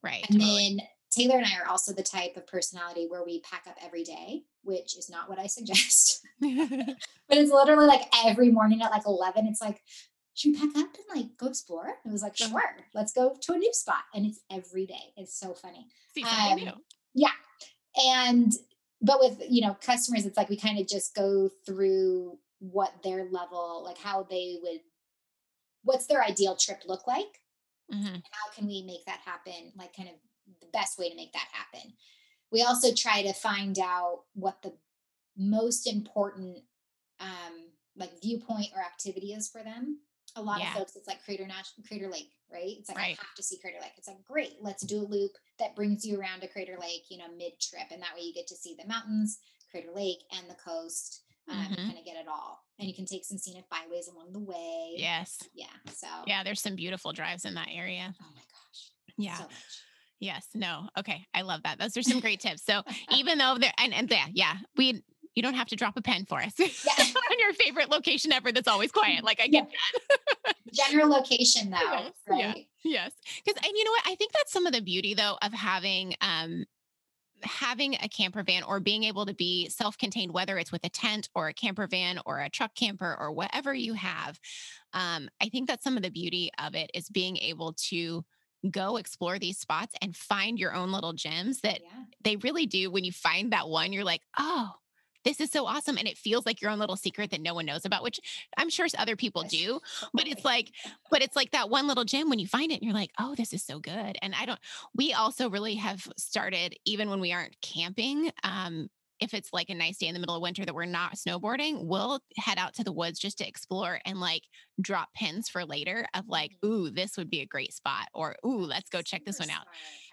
Right. 0.01 0.25
and 0.29 0.39
totally. 0.39 0.77
then 0.77 0.87
Taylor 1.11 1.37
and 1.37 1.45
I 1.45 1.57
are 1.59 1.69
also 1.69 1.93
the 1.93 2.03
type 2.03 2.35
of 2.35 2.45
personality 2.45 3.07
where 3.07 3.23
we 3.23 3.39
pack 3.39 3.63
up 3.69 3.77
every 3.81 4.03
day, 4.03 4.43
which 4.63 4.97
is 4.97 5.09
not 5.09 5.29
what 5.29 5.39
I 5.39 5.47
suggest. 5.47 6.25
but 6.41 6.97
it's 7.37 7.51
literally 7.53 7.85
like 7.87 8.01
every 8.25 8.51
morning 8.51 8.81
at 8.81 8.91
like 8.91 9.05
11, 9.05 9.47
it's 9.47 9.61
like, 9.61 9.81
should 10.35 10.51
we 10.51 10.59
pack 10.59 10.77
up 10.77 10.95
and 10.95 11.21
like 11.21 11.37
go 11.37 11.47
explore? 11.47 11.87
It 12.05 12.11
was 12.11 12.21
like, 12.21 12.37
sure, 12.37 12.77
let's 12.93 13.13
go 13.13 13.35
to 13.41 13.53
a 13.53 13.57
new 13.57 13.73
spot. 13.73 14.03
And 14.13 14.25
it's 14.25 14.41
every 14.51 14.85
day. 14.85 15.13
It's 15.17 15.37
so 15.39 15.53
funny. 15.53 15.87
See 16.13 16.23
something 16.23 16.67
um. 16.67 16.81
Yeah. 17.15 17.29
And, 18.05 18.53
but 19.01 19.19
with, 19.19 19.41
you 19.49 19.61
know, 19.61 19.75
customers, 19.81 20.25
it's 20.25 20.37
like 20.37 20.49
we 20.49 20.57
kind 20.57 20.77
of 20.77 20.87
just 20.87 21.15
go 21.15 21.49
through 21.65 22.37
what 22.59 22.91
their 23.03 23.25
level, 23.31 23.83
like 23.83 23.97
how 23.97 24.23
they 24.29 24.57
would, 24.61 24.81
what's 25.83 26.05
their 26.07 26.23
ideal 26.23 26.55
trip 26.55 26.83
look 26.85 27.07
like? 27.07 27.41
Mhm. 27.93 28.23
how 28.31 28.51
can 28.55 28.65
we 28.65 28.81
make 28.81 29.05
that 29.05 29.19
happen 29.19 29.71
like 29.77 29.95
kind 29.95 30.09
of 30.09 30.15
the 30.59 30.65
best 30.73 30.97
way 30.97 31.07
to 31.07 31.15
make 31.15 31.33
that 31.33 31.47
happen 31.51 31.93
we 32.51 32.63
also 32.63 32.91
try 32.91 33.21
to 33.21 33.31
find 33.31 33.77
out 33.77 34.23
what 34.33 34.59
the 34.63 34.73
most 35.37 35.85
important 35.85 36.63
um 37.19 37.69
like 37.95 38.19
viewpoint 38.21 38.69
or 38.75 38.81
activity 38.81 39.33
is 39.33 39.47
for 39.47 39.61
them 39.61 39.99
a 40.35 40.41
lot 40.41 40.59
Yeah. 40.59 40.71
of 40.71 40.77
folks 40.77 40.95
it's 40.95 41.07
like 41.07 41.23
crater 41.23 41.45
national 41.47 41.85
crater 41.87 42.09
lake 42.09 42.31
right 42.51 42.75
it's 42.79 42.89
like 42.89 42.97
Right. 42.97 43.17
i 43.19 43.23
have 43.25 43.35
to 43.35 43.43
see 43.43 43.57
crater 43.59 43.77
lake 43.81 43.93
it's 43.97 44.07
like 44.07 44.23
great 44.23 44.57
let's 44.61 44.83
do 44.85 44.99
a 44.99 45.07
loop 45.07 45.31
that 45.59 45.75
brings 45.75 46.05
you 46.05 46.19
around 46.19 46.41
to 46.41 46.47
crater 46.47 46.77
lake 46.79 47.05
you 47.09 47.17
know 47.17 47.27
mid 47.37 47.53
trip 47.59 47.87
and 47.91 48.01
that 48.01 48.13
way 48.15 48.21
you 48.21 48.33
get 48.33 48.47
to 48.47 48.55
see 48.55 48.75
the 48.79 48.87
mountains 48.87 49.39
crater 49.71 49.91
lake 49.95 50.19
and 50.37 50.49
the 50.49 50.55
coast 50.55 51.21
um, 51.49 51.57
Mhm. 51.57 51.75
kind 51.75 51.97
of 51.99 52.05
get 52.05 52.15
it 52.17 52.27
all 52.27 52.63
and 52.79 52.87
you 52.87 52.93
can 52.95 53.05
take 53.05 53.23
some 53.23 53.37
scenic 53.37 53.69
byways 53.69 54.07
along 54.07 54.33
the 54.33 54.39
way 54.39 54.93
Yes. 54.97 55.37
yeah 55.53 55.67
so 55.93 56.07
Yeah, 56.27 56.43
there's 56.43 56.61
some 56.61 56.75
beautiful 56.75 57.13
drives 57.13 57.45
in 57.45 57.53
that 57.53 57.67
area. 57.71 58.13
oh 58.21 58.25
my 58.35 58.41
gosh 58.41 58.91
Yeah. 59.17 59.37
so 59.37 59.43
much. 59.43 59.53
Yes. 60.21 60.47
No. 60.55 60.87
Okay. 60.97 61.25
I 61.33 61.41
love 61.41 61.61
that. 61.63 61.77
Those 61.77 61.97
are 61.97 62.01
some 62.01 62.21
great 62.21 62.39
tips. 62.39 62.63
So 62.63 62.81
even 63.11 63.37
though 63.37 63.57
they're 63.59 63.73
and, 63.77 63.93
and 63.93 64.09
yeah, 64.09 64.25
yeah, 64.33 64.53
we 64.77 65.03
you 65.35 65.43
don't 65.43 65.53
have 65.53 65.67
to 65.67 65.75
drop 65.75 65.95
a 65.97 66.01
pen 66.01 66.25
for 66.25 66.41
us 66.41 66.53
on 66.59 67.39
your 67.39 67.53
favorite 67.53 67.89
location 67.89 68.31
ever 68.31 68.51
that's 68.51 68.67
always 68.67 68.91
quiet. 68.91 69.23
Like 69.23 69.39
I 69.41 69.47
get 69.47 69.69
that. 70.45 70.55
general 70.73 71.09
location 71.09 71.69
though, 71.69 71.77
Yes, 71.81 72.11
yeah. 72.31 72.53
Yes. 72.83 73.11
Because 73.43 73.61
and 73.63 73.73
you 73.75 73.83
know 73.83 73.91
what? 73.91 74.03
I 74.07 74.15
think 74.15 74.31
that's 74.31 74.51
some 74.51 74.65
of 74.65 74.73
the 74.73 74.81
beauty 74.81 75.13
though 75.13 75.37
of 75.41 75.51
having 75.53 76.15
um 76.21 76.65
having 77.43 77.95
a 77.95 78.07
camper 78.07 78.41
van 78.43 78.63
or 78.63 78.79
being 78.79 79.03
able 79.03 79.25
to 79.25 79.33
be 79.33 79.67
self-contained, 79.69 80.31
whether 80.31 80.57
it's 80.57 80.71
with 80.71 80.83
a 80.85 80.89
tent 80.89 81.29
or 81.35 81.47
a 81.49 81.53
camper 81.53 81.85
van 81.85 82.19
or 82.25 82.39
a 82.39 82.49
truck 82.49 82.73
camper 82.75 83.15
or 83.19 83.31
whatever 83.31 83.73
you 83.73 83.93
have. 83.93 84.39
Um, 84.93 85.29
I 85.41 85.49
think 85.49 85.67
that's 85.67 85.83
some 85.83 85.97
of 85.97 86.01
the 86.03 86.09
beauty 86.09 86.49
of 86.63 86.75
it 86.75 86.89
is 86.93 87.09
being 87.09 87.37
able 87.37 87.73
to 87.89 88.23
go 88.71 88.95
explore 88.97 89.37
these 89.37 89.59
spots 89.59 89.93
and 90.01 90.15
find 90.15 90.57
your 90.57 90.73
own 90.73 90.91
little 90.91 91.13
gems 91.13 91.59
that 91.61 91.81
Yeah. 91.81 92.03
they 92.23 92.35
really 92.37 92.65
do. 92.65 92.89
When 92.89 93.03
you 93.03 93.11
find 93.11 93.51
that 93.51 93.67
one, 93.67 93.93
you're 93.93 94.05
like, 94.05 94.21
oh, 94.39 94.71
this 95.25 95.41
is 95.41 95.51
so 95.51 95.65
awesome. 95.65 95.97
And 95.97 96.07
it 96.07 96.17
feels 96.17 96.45
like 96.45 96.61
your 96.61 96.71
own 96.71 96.79
little 96.79 96.95
secret 96.95 97.31
that 97.31 97.41
no 97.41 97.53
one 97.53 97.65
knows 97.65 97.85
about, 97.85 98.03
which 98.03 98.19
I'm 98.57 98.69
sure 98.69 98.85
other 98.97 99.15
people 99.15 99.43
do 99.43 99.79
but 100.13 100.27
it's 100.27 100.45
like 100.45 100.71
but 101.09 101.21
it's 101.23 101.35
like 101.35 101.51
that 101.51 101.69
one 101.69 101.87
little 101.87 102.05
gem 102.05 102.29
when 102.29 102.39
you 102.39 102.47
find 102.47 102.71
it 102.71 102.75
and 102.75 102.83
you're 102.83 102.93
like 102.93 103.11
oh 103.19 103.35
this 103.35 103.53
is 103.53 103.63
so 103.63 103.79
good 103.79 104.17
and 104.21 104.33
i 104.35 104.45
don't 104.45 104.59
we 104.95 105.13
also 105.13 105.49
really 105.49 105.75
have 105.75 106.07
started 106.17 106.75
even 106.85 107.09
when 107.09 107.19
we 107.19 107.31
aren't 107.33 107.59
camping 107.61 108.31
um 108.43 108.87
if 109.21 109.33
it's 109.33 109.53
like 109.53 109.69
a 109.69 109.75
nice 109.75 109.97
day 109.97 110.07
in 110.07 110.13
the 110.13 110.19
middle 110.19 110.35
of 110.35 110.41
winter 110.41 110.65
that 110.65 110.75
we're 110.75 110.85
not 110.85 111.15
snowboarding 111.15 111.85
we'll 111.85 112.19
head 112.37 112.57
out 112.57 112.73
to 112.75 112.83
the 112.83 112.91
woods 112.91 113.19
just 113.19 113.37
to 113.39 113.47
explore 113.47 113.99
and 114.05 114.19
like 114.19 114.43
drop 114.81 115.09
pins 115.15 115.49
for 115.49 115.65
later 115.65 116.05
of 116.13 116.27
like 116.27 116.51
Mhm. 116.63 116.67
ooh 116.69 116.89
this 116.89 117.17
would 117.17 117.29
be 117.29 117.41
a 117.41 117.45
great 117.45 117.73
spot 117.73 118.07
or 118.13 118.35
ooh 118.45 118.65
let's 118.65 118.89
go 118.89 119.01
check 119.01 119.23
this 119.25 119.39
one 119.39 119.49
out 119.49 119.65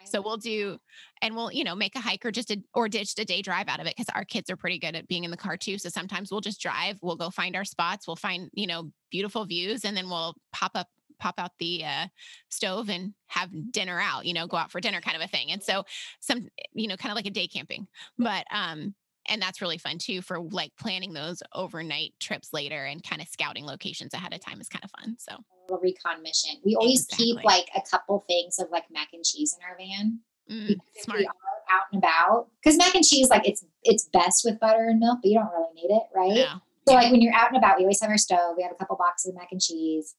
so 0.05 0.21
we'll 0.21 0.37
do 0.37 0.79
and 1.21 1.35
we'll 1.35 1.53
you 1.53 1.65
know 1.65 1.75
make 1.75 1.95
a 1.97 2.01
hike 2.01 2.25
or 2.25 2.31
just 2.31 2.51
a 2.51 2.63
or 2.75 2.89
just 2.89 3.19
a 3.19 3.25
day 3.25 3.43
drive 3.43 3.69
out 3.69 3.81
of 3.81 3.87
it 3.87 3.95
because 3.97 4.09
our 4.15 4.25
kids 4.25 4.51
are 4.51 4.57
pretty 4.57 4.79
good 4.79 4.95
at 4.95 5.09
being 5.09 5.25
in 5.25 5.31
the 5.31 5.37
car 5.37 5.57
too. 5.57 5.79
So 5.79 5.89
sometimes 5.89 6.31
we'll 6.31 6.41
just 6.41 6.61
drive 6.61 6.99
we'll 7.03 7.17
go 7.17 7.31
find 7.31 7.57
our 7.57 7.65
spots 7.65 8.07
we'll 8.07 8.17
find 8.17 8.51
you 8.53 8.67
know 8.67 8.91
beautiful 9.11 9.45
views 9.45 9.85
and 9.85 9.97
then 9.97 10.09
we'll 10.09 10.35
pop 10.53 10.73
up 10.75 10.89
pop 11.21 11.35
out 11.39 11.53
the 11.61 11.85
uh, 11.85 12.07
stove 12.49 12.91
and 12.91 13.15
have 13.29 13.49
dinner 13.71 14.01
out 14.01 14.25
you 14.25 14.35
know 14.35 14.47
go 14.47 14.57
out 14.57 14.73
for 14.73 14.81
dinner 14.81 15.01
kind 15.01 15.17
of 15.17 15.23
a 15.23 15.29
thing. 15.29 15.51
And 15.51 15.63
so 15.63 15.85
some 16.21 16.49
you 16.73 16.89
know 16.89 16.97
kind 16.97 17.13
of 17.13 17.17
like 17.17 17.27
a 17.27 17.31
day 17.31 17.47
camping. 17.47 17.87
But 18.19 18.45
um 18.53 18.95
and 19.29 19.41
that's 19.41 19.61
really 19.61 19.79
fun 19.79 19.99
too 19.99 20.21
for 20.23 20.41
like 20.41 20.73
planning 20.79 21.13
those 21.13 21.43
overnight 21.55 22.13
trips 22.21 22.53
later 22.53 22.85
and 22.85 23.03
kind 23.03 23.23
of 23.23 23.29
scouting 23.29 23.65
locations 23.65 24.15
ahead 24.15 24.35
of 24.35 24.41
time 24.41 24.61
is 24.61 24.69
kind 24.69 24.85
of 24.85 24.91
fun 24.99 25.17
so 25.19 25.37
little 25.73 25.83
recon 25.83 26.23
mission. 26.23 26.57
We 26.65 26.75
always 26.77 27.07
keep 27.07 27.43
like 27.45 27.69
a 27.75 27.81
couple 27.91 28.25
things 28.29 28.59
of 28.59 28.69
like 28.71 28.85
mac 28.91 29.09
and 29.13 29.25
cheese 29.25 29.57
in 29.57 29.65
our 29.65 29.77
van. 29.77 30.21
mm, 30.51 30.77
smart 30.99 31.21
we 31.21 31.27
are 31.27 31.33
out 31.71 31.85
and 31.93 32.03
about. 32.03 32.49
Because 32.63 32.77
mac 32.79 32.95
and 32.95 33.05
cheese, 33.05 33.29
like 33.31 33.47
it's 33.49 33.65
it's 33.83 34.09
best 34.13 34.43
with 34.45 34.61
butter 34.61 34.85
and 34.89 34.99
milk, 35.01 35.19
but 35.23 35.29
you 35.31 35.39
don't 35.39 35.51
really 35.53 35.73
need 35.75 35.95
it, 35.95 36.03
right? 36.15 36.47
So 36.89 36.95
like 36.95 37.11
when 37.13 37.23
you're 37.23 37.35
out 37.35 37.49
and 37.49 37.57
about, 37.57 37.77
we 37.79 37.85
always 37.85 38.01
have 38.01 38.11
our 38.11 38.19
stove. 38.19 38.55
We 38.57 38.63
have 38.65 38.73
a 38.73 38.75
couple 38.75 38.97
boxes 38.97 39.31
of 39.31 39.35
mac 39.37 39.49
and 39.53 39.61
cheese. 39.61 40.15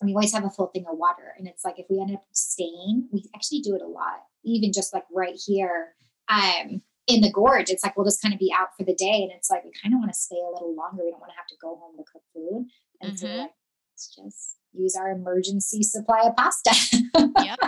And 0.00 0.08
we 0.08 0.14
always 0.14 0.32
have 0.32 0.44
a 0.44 0.50
full 0.50 0.68
thing 0.68 0.84
of 0.90 0.96
water. 0.98 1.34
And 1.38 1.46
it's 1.46 1.64
like 1.64 1.78
if 1.78 1.86
we 1.88 2.00
end 2.00 2.12
up 2.14 2.22
staying, 2.32 3.08
we 3.12 3.28
actually 3.36 3.60
do 3.60 3.74
it 3.76 3.82
a 3.82 3.86
lot, 3.86 4.24
even 4.42 4.72
just 4.72 4.92
like 4.94 5.04
right 5.14 5.38
here 5.46 5.94
um, 6.28 6.80
in 7.06 7.20
the 7.20 7.30
gorge. 7.30 7.68
It's 7.70 7.84
like 7.84 7.96
we'll 7.96 8.06
just 8.06 8.20
kind 8.22 8.32
of 8.34 8.40
be 8.40 8.52
out 8.58 8.68
for 8.76 8.84
the 8.84 8.94
day. 8.94 9.22
And 9.22 9.30
it's 9.36 9.50
like 9.50 9.62
we 9.64 9.70
kind 9.80 9.94
of 9.94 9.98
want 10.00 10.10
to 10.12 10.18
stay 10.18 10.36
a 10.40 10.50
little 10.52 10.74
longer. 10.74 11.04
We 11.04 11.10
don't 11.10 11.20
want 11.20 11.30
to 11.32 11.36
have 11.36 11.46
to 11.48 11.54
go 11.60 11.76
home 11.76 11.96
to 11.98 12.04
cook 12.10 12.22
food. 12.34 12.66
And 13.02 13.16
so 13.18 13.26
we're 13.26 13.32
Mhm. 13.34 13.38
like, 13.42 13.50
let's 13.92 14.16
just 14.16 14.56
use 14.72 14.96
our 14.96 15.10
emergency 15.10 15.82
supply 15.82 16.22
of 16.24 16.36
pasta. 16.36 16.74
yep. 17.42 17.58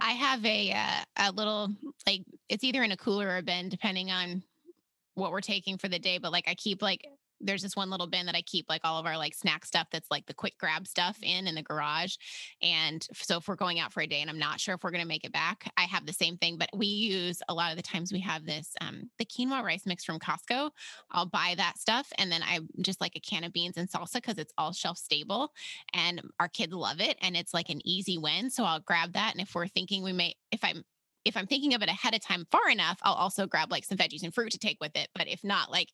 I 0.00 0.12
have 0.12 0.44
a 0.44 0.72
uh, 0.72 1.04
a 1.16 1.32
little 1.32 1.70
like 2.06 2.22
it's 2.48 2.64
either 2.64 2.82
in 2.82 2.92
a 2.92 2.96
cooler 2.96 3.28
or 3.28 3.36
a 3.38 3.42
bin 3.42 3.68
depending 3.68 4.10
on 4.10 4.42
what 5.14 5.30
we're 5.30 5.40
taking 5.40 5.78
for 5.78 5.88
the 5.88 5.98
day. 5.98 6.18
But 6.18 6.32
like 6.32 6.48
I 6.48 6.54
keep 6.54 6.82
like 6.82 7.06
there's 7.44 7.62
this 7.62 7.76
one 7.76 7.90
little 7.90 8.06
bin 8.06 8.26
that 8.26 8.34
I 8.34 8.42
keep 8.42 8.66
like 8.68 8.80
all 8.84 8.98
of 8.98 9.06
our 9.06 9.16
like 9.16 9.34
snack 9.34 9.64
stuff 9.64 9.88
that's 9.92 10.10
like 10.10 10.26
the 10.26 10.34
quick 10.34 10.58
grab 10.58 10.86
stuff 10.86 11.18
in 11.22 11.46
in 11.46 11.54
the 11.54 11.62
garage. 11.62 12.16
And 12.62 13.06
so 13.14 13.38
if 13.38 13.48
we're 13.48 13.56
going 13.56 13.80
out 13.80 13.92
for 13.92 14.00
a 14.00 14.06
day 14.06 14.20
and 14.20 14.30
I'm 14.30 14.38
not 14.38 14.60
sure 14.60 14.74
if 14.74 14.82
we're 14.82 14.90
gonna 14.90 15.04
make 15.04 15.24
it 15.24 15.32
back, 15.32 15.70
I 15.76 15.82
have 15.82 16.06
the 16.06 16.12
same 16.12 16.36
thing. 16.36 16.58
But 16.58 16.70
we 16.74 16.86
use 16.86 17.40
a 17.48 17.54
lot 17.54 17.70
of 17.70 17.76
the 17.76 17.82
times 17.82 18.12
we 18.12 18.20
have 18.20 18.44
this 18.44 18.74
um 18.80 19.10
the 19.18 19.24
quinoa 19.24 19.62
rice 19.62 19.86
mix 19.86 20.04
from 20.04 20.18
Costco. 20.18 20.70
I'll 21.10 21.26
buy 21.26 21.54
that 21.56 21.78
stuff 21.78 22.12
and 22.18 22.30
then 22.30 22.42
I 22.42 22.60
just 22.80 23.00
like 23.00 23.16
a 23.16 23.20
can 23.20 23.44
of 23.44 23.52
beans 23.52 23.76
and 23.76 23.88
salsa 23.88 24.14
because 24.14 24.38
it's 24.38 24.52
all 24.58 24.72
shelf 24.72 24.98
stable 24.98 25.52
and 25.92 26.20
our 26.40 26.48
kids 26.48 26.72
love 26.72 27.00
it 27.00 27.16
and 27.20 27.36
it's 27.36 27.54
like 27.54 27.70
an 27.70 27.80
easy 27.84 28.18
win 28.18 28.50
so 28.50 28.64
i'll 28.64 28.80
grab 28.80 29.12
that 29.12 29.32
and 29.32 29.40
if 29.40 29.54
we're 29.54 29.66
thinking 29.66 30.02
we 30.02 30.12
may 30.12 30.34
if 30.50 30.60
i'm 30.62 30.82
if 31.24 31.36
i'm 31.36 31.46
thinking 31.46 31.74
of 31.74 31.82
it 31.82 31.88
ahead 31.88 32.14
of 32.14 32.20
time 32.20 32.46
far 32.50 32.68
enough 32.70 32.98
i'll 33.02 33.14
also 33.14 33.46
grab 33.46 33.70
like 33.70 33.84
some 33.84 33.98
veggies 33.98 34.22
and 34.22 34.34
fruit 34.34 34.50
to 34.50 34.58
take 34.58 34.78
with 34.80 34.96
it 34.96 35.08
but 35.14 35.28
if 35.28 35.42
not 35.44 35.70
like 35.70 35.88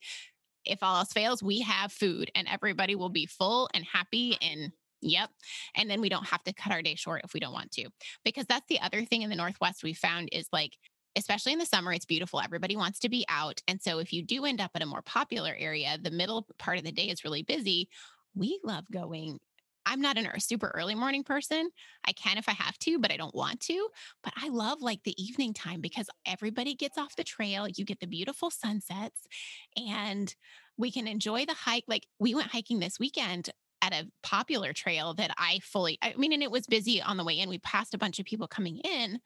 if 0.65 0.81
all 0.81 0.97
else 0.97 1.13
fails 1.13 1.43
we 1.43 1.61
have 1.61 1.91
food 1.91 2.31
and 2.35 2.47
everybody 2.47 2.95
will 2.95 3.09
be 3.09 3.25
full 3.25 3.69
and 3.73 3.85
happy 3.85 4.37
and 4.41 4.71
yep 5.01 5.29
and 5.75 5.89
then 5.89 6.01
we 6.01 6.09
don't 6.09 6.27
have 6.27 6.43
to 6.43 6.53
cut 6.53 6.71
our 6.71 6.81
day 6.81 6.95
short 6.95 7.21
if 7.23 7.33
we 7.33 7.39
don't 7.39 7.53
want 7.53 7.71
to. 7.71 7.89
Because 8.23 8.45
that's 8.45 8.67
the 8.69 8.79
other 8.81 9.03
thing 9.03 9.23
in 9.23 9.29
the 9.29 9.35
northwest 9.35 9.83
we 9.83 9.93
found 9.93 10.29
is 10.31 10.47
like 10.51 10.77
especially 11.17 11.53
in 11.53 11.59
the 11.59 11.65
summer 11.65 11.91
it's 11.91 12.05
beautiful 12.05 12.39
everybody 12.39 12.75
wants 12.75 12.99
to 12.99 13.09
be 13.09 13.25
out 13.27 13.61
and 13.67 13.81
so 13.81 13.99
if 13.99 14.13
you 14.13 14.23
do 14.23 14.45
end 14.45 14.61
up 14.61 14.71
at 14.75 14.81
a 14.81 14.85
more 14.85 15.01
popular 15.01 15.55
area 15.57 15.97
the 16.01 16.11
middle 16.11 16.47
part 16.57 16.77
of 16.77 16.83
the 16.83 16.91
day 16.91 17.05
is 17.05 17.23
really 17.23 17.43
busy 17.43 17.89
we 18.33 18.59
love 18.63 18.85
going 18.91 19.39
I'm 19.85 20.01
not 20.01 20.17
an, 20.17 20.25
a 20.27 20.39
super 20.39 20.71
early 20.75 20.95
morning 20.95 21.23
person. 21.23 21.69
I 22.05 22.11
can 22.13 22.37
if 22.37 22.47
I 22.47 22.53
have 22.53 22.77
to, 22.79 22.99
but 22.99 23.11
I 23.11 23.17
don't 23.17 23.35
want 23.35 23.59
to. 23.61 23.87
But 24.23 24.33
I 24.37 24.49
love 24.49 24.81
like 24.81 25.03
the 25.03 25.21
evening 25.21 25.53
time 25.53 25.81
because 25.81 26.07
everybody 26.25 26.75
gets 26.75 26.97
off 26.97 27.15
the 27.15 27.23
trail. 27.23 27.67
You 27.67 27.85
get 27.85 27.99
the 27.99 28.07
beautiful 28.07 28.51
sunsets 28.51 29.27
and 29.75 30.33
we 30.77 30.91
can 30.91 31.07
enjoy 31.07 31.45
the 31.45 31.53
hike. 31.53 31.85
Like 31.87 32.07
we 32.19 32.35
went 32.35 32.51
hiking 32.51 32.79
this 32.79 32.99
weekend 32.99 33.49
at 33.81 33.93
a 33.93 34.07
popular 34.21 34.73
trail 34.73 35.13
that 35.15 35.31
I 35.37 35.59
fully, 35.63 35.97
I 36.01 36.13
mean, 36.15 36.33
and 36.33 36.43
it 36.43 36.51
was 36.51 36.67
busy 36.67 37.01
on 37.01 37.17
the 37.17 37.23
way 37.23 37.39
in. 37.39 37.49
We 37.49 37.57
passed 37.59 37.93
a 37.93 37.97
bunch 37.97 38.19
of 38.19 38.25
people 38.25 38.47
coming 38.47 38.77
in, 38.79 39.19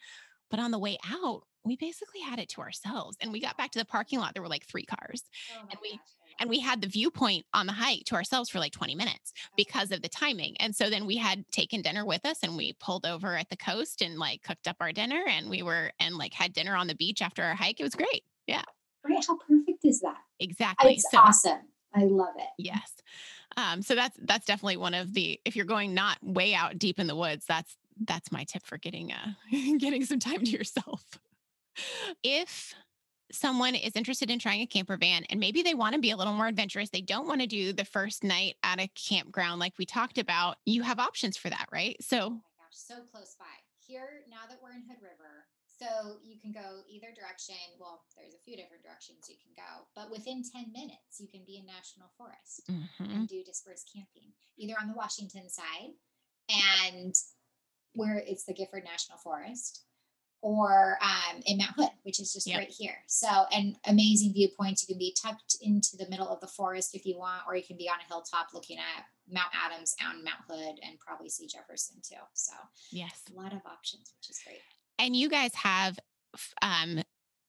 But 0.49 0.59
on 0.59 0.71
the 0.71 0.79
way 0.79 0.97
out, 1.09 1.43
we 1.63 1.75
basically 1.75 2.21
had 2.21 2.39
it 2.39 2.49
to 2.49 2.61
ourselves. 2.61 3.17
And 3.21 3.31
we 3.31 3.41
got 3.41 3.57
back 3.57 3.71
to 3.71 3.79
the 3.79 3.85
parking 3.85 4.19
lot. 4.19 4.33
There 4.33 4.43
were 4.43 4.49
like 4.49 4.65
three 4.67 4.85
cars. 4.85 5.23
Oh 5.55 5.67
and 5.71 5.79
we- 5.81 5.91
gosh, 5.91 5.99
And 6.39 6.49
we 6.49 6.59
had 6.59 6.81
the 6.81 6.87
viewpoint 6.87 7.45
on 7.53 7.65
the 7.65 7.73
hike 7.73 8.03
to 8.05 8.15
ourselves 8.15 8.49
for 8.49 8.59
like 8.59 8.71
20 8.71 8.95
minutes 8.95 9.33
because 9.55 9.91
of 9.91 10.01
the 10.01 10.09
timing. 10.09 10.55
And 10.59 10.75
so 10.75 10.89
then 10.89 11.05
we 11.05 11.17
had 11.17 11.47
taken 11.51 11.81
dinner 11.81 12.05
with 12.05 12.25
us 12.25 12.39
and 12.43 12.57
we 12.57 12.73
pulled 12.73 13.05
over 13.05 13.35
at 13.35 13.49
the 13.49 13.57
coast 13.57 14.01
and 14.01 14.17
like 14.19 14.43
cooked 14.43 14.67
up 14.67 14.77
our 14.79 14.91
dinner 14.91 15.23
and 15.27 15.49
we 15.49 15.61
were 15.61 15.91
and 15.99 16.15
like 16.17 16.33
had 16.33 16.53
dinner 16.53 16.75
on 16.75 16.87
the 16.87 16.95
beach 16.95 17.21
after 17.21 17.43
our 17.43 17.55
hike. 17.55 17.79
It 17.79 17.83
was 17.83 17.95
great. 17.95 18.23
Yeah. 18.47 18.63
Right? 19.03 19.23
How 19.27 19.37
perfect 19.37 19.85
is 19.85 20.01
that? 20.01 20.17
exactly. 20.39 20.93
It's 20.93 21.09
so 21.11 21.19
awesome. 21.19 21.59
I 21.93 22.03
love 22.05 22.33
it. 22.37 22.49
yes. 22.57 22.91
Um, 23.57 23.81
so 23.81 23.95
that's 23.95 24.17
that's 24.23 24.45
definitely 24.45 24.77
one 24.77 24.93
of 24.93 25.13
the 25.13 25.39
if 25.45 25.55
you're 25.55 25.65
going 25.65 25.93
not 25.93 26.17
way 26.21 26.53
out 26.53 26.77
deep 26.77 26.99
in 26.99 27.07
the 27.07 27.15
woods, 27.15 27.45
that's 27.47 27.77
that's 28.05 28.31
my 28.31 28.43
tip 28.43 28.65
for 28.65 28.77
getting 28.77 29.13
uh 29.13 29.33
getting 29.77 30.03
some 30.03 30.19
time 30.19 30.39
to 30.43 30.51
yourself. 30.51 31.03
If 32.23 32.73
someone 33.31 33.75
is 33.75 33.95
interested 33.95 34.29
in 34.29 34.39
trying 34.39 34.61
a 34.61 34.67
camper 34.67 34.97
van 34.97 35.23
and 35.29 35.39
maybe 35.39 35.61
they 35.63 35.73
want 35.73 35.95
to 35.95 36.01
be 36.01 36.11
a 36.11 36.17
little 36.17 36.33
more 36.33 36.47
adventurous, 36.47 36.89
they 36.89 37.01
don't 37.01 37.27
want 37.27 37.41
to 37.41 37.47
do 37.47 37.73
the 37.73 37.85
first 37.85 38.23
night 38.23 38.55
at 38.63 38.79
a 38.79 38.89
campground 38.95 39.59
like 39.59 39.73
we 39.77 39.85
talked 39.85 40.17
about, 40.17 40.57
you 40.65 40.83
have 40.83 40.99
options 40.99 41.37
for 41.37 41.49
that, 41.49 41.67
right? 41.71 41.95
So 42.01 42.17
Oh 42.17 42.29
my 42.29 42.37
gosh, 42.57 42.71
so 42.71 42.95
close 43.11 43.35
by. 43.39 43.45
Here, 43.85 44.21
now 44.29 44.47
that 44.49 44.57
we're 44.63 44.73
in 44.73 44.81
Hood 44.87 45.01
River, 45.01 45.45
so 45.77 46.17
you 46.23 46.39
can 46.39 46.51
go 46.51 46.81
either 46.89 47.07
direction. 47.13 47.55
Well, 47.79 48.03
there's 48.15 48.33
a 48.33 48.43
few 48.43 48.55
different 48.55 48.81
directions 48.83 49.27
you 49.29 49.35
can 49.35 49.51
go, 49.55 49.85
but 49.93 50.09
within 50.09 50.41
10 50.41 50.71
minutes, 50.71 51.19
you 51.19 51.27
can 51.27 51.43
be 51.45 51.57
in 51.57 51.65
National 51.65 52.07
Forest 52.17 52.63
mhm, 52.71 53.13
and 53.13 53.27
do 53.27 53.43
dispersed 53.43 53.91
camping, 53.93 54.31
either 54.57 54.73
on 54.79 54.87
the 54.87 54.95
Washington 54.95 55.49
side 55.49 55.93
and 56.49 57.13
where 57.93 58.23
it's 58.25 58.45
the 58.45 58.53
Gifford 58.53 58.83
National 58.83 59.17
Forest, 59.17 59.83
or 60.41 60.97
um, 61.01 61.41
in 61.45 61.57
Mount 61.57 61.71
Hood, 61.75 61.89
which 62.03 62.19
is 62.19 62.31
just 62.33 62.47
Yep. 62.47 62.57
right 62.59 62.69
here. 62.69 62.97
So, 63.07 63.27
and 63.51 63.75
amazing 63.87 64.33
viewpoints. 64.33 64.83
You 64.83 64.93
can 64.93 64.99
be 64.99 65.15
tucked 65.19 65.57
into 65.61 65.97
the 65.97 66.07
middle 66.09 66.27
of 66.29 66.39
the 66.39 66.47
forest 66.47 66.93
if 66.93 67.05
you 67.05 67.17
want, 67.17 67.41
or 67.47 67.55
you 67.55 67.63
can 67.63 67.77
be 67.77 67.89
on 67.89 67.97
a 68.03 68.07
hilltop 68.07 68.47
looking 68.53 68.77
at 68.77 69.05
Mount 69.27 69.49
Adams 69.65 69.95
and 69.99 70.23
Mount 70.23 70.41
Hood 70.47 70.79
and 70.83 70.99
probably 70.99 71.29
see 71.29 71.47
Jefferson 71.47 71.95
too. 72.07 72.21
So, 72.33 72.53
yes. 72.91 73.21
a 73.35 73.39
lot 73.41 73.53
of 73.53 73.61
options, 73.65 74.13
which 74.19 74.29
is 74.29 74.39
great. 74.45 74.59
And 74.99 75.15
you 75.15 75.29
guys 75.29 75.53
have 75.55 75.97
um 76.61 77.01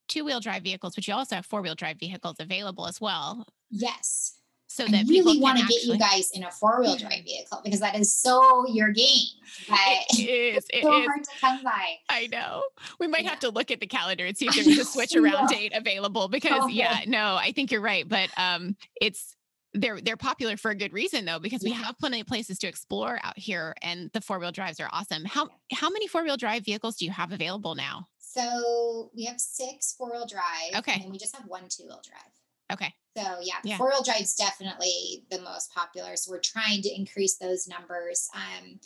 two-wheel 0.09 0.39
drive 0.41 0.63
vehicles, 0.63 0.95
but 0.95 1.07
you 1.09 1.13
also 1.15 1.35
have 1.35 1.45
four-wheel 1.45 1.75
drive 1.75 1.99
vehicles 1.99 2.37
available 2.39 2.87
as 2.87 3.01
well. 3.01 3.45
Yes. 3.71 4.36
So 4.77 4.85
I 4.85 4.89
that 4.89 5.07
people 5.09 5.33
really 5.33 5.41
want 5.41 5.59
to 5.59 5.67
get 5.67 5.85
you 5.85 5.97
guys 5.97 6.31
in 6.33 6.45
a 6.45 6.51
four 6.51 6.81
wheel 6.81 6.97
drive 6.97 7.25
vehicle 7.25 7.61
because 7.65 7.81
that 7.81 7.97
is 7.99 8.15
so 8.15 8.67
your 8.69 8.91
game. 8.91 9.27
But 9.69 9.79
It 10.11 10.29
is. 10.29 10.67
It 10.71 10.83
so 10.83 11.01
is. 11.01 11.07
hard 11.07 11.25
to 11.25 11.31
come 11.41 11.63
by. 11.65 11.97
I 12.11 12.27
know. 12.27 12.63
We 13.01 13.07
might 13.07 13.25
Yeah. 13.25 13.31
have 13.31 13.39
to 13.41 13.49
look 13.51 13.71
at 13.71 13.81
the 13.81 13.87
calendar 13.87 14.27
and 14.27 14.37
see 14.37 14.49
if 14.49 14.55
there's 14.55 14.79
a 14.79 14.85
switch 14.85 15.17
around 15.17 15.49
date 15.49 15.73
available 15.75 16.29
because 16.29 16.65
Okay. 16.65 16.75
yeah, 16.75 17.01
no, 17.07 17.37
I 17.37 17.53
think 17.53 17.73
you're 17.73 17.81
right, 17.81 18.07
but 18.07 18.29
um 18.37 18.77
it's 19.01 19.35
they're 19.73 20.01
they're 20.01 20.17
popular 20.19 20.57
for 20.59 20.71
a 20.71 20.75
good 20.75 20.93
reason 20.93 21.25
though 21.25 21.39
because 21.39 21.63
we 21.63 21.71
Yeah. 21.71 21.77
have 21.85 21.99
plenty 21.99 22.21
of 22.21 22.27
places 22.27 22.59
to 22.59 22.67
explore 22.69 23.19
out 23.23 23.39
here 23.39 23.75
and 23.83 24.11
the 24.13 24.21
four-wheel 24.21 24.53
drives 24.53 24.79
are 24.79 24.91
awesome. 24.93 25.25
How 25.25 25.49
how 25.73 25.89
many 25.89 26.07
four-wheel 26.07 26.37
drive 26.37 26.65
vehicles 26.67 26.97
do 26.97 27.07
you 27.07 27.11
have 27.13 27.33
available 27.33 27.75
now? 27.75 28.09
So 28.19 29.11
we 29.17 29.25
have 29.25 29.41
six 29.41 29.95
four 29.97 30.11
wheel 30.11 30.27
drive. 30.27 30.81
Okay. 30.81 31.01
And 31.03 31.11
we 31.11 31.17
just 31.19 31.35
have 31.35 31.47
one 31.47 31.65
two 31.71 31.85
wheel 31.85 32.03
drive. 32.07 32.33
Okay. 32.73 32.95
So 33.17 33.39
yeah, 33.43 33.57
Yeah. 33.65 33.79
four 33.79 33.89
wheel 33.89 34.03
drive 34.03 34.21
is 34.21 34.35
definitely 34.35 35.25
the 35.31 35.41
most 35.41 35.73
popular. 35.73 36.17
So 36.17 36.31
we're 36.31 36.41
trying 36.41 36.83
to 36.83 36.95
increase 36.95 37.39
those 37.39 37.67
numbers. 37.67 38.29
Um, 38.35 38.79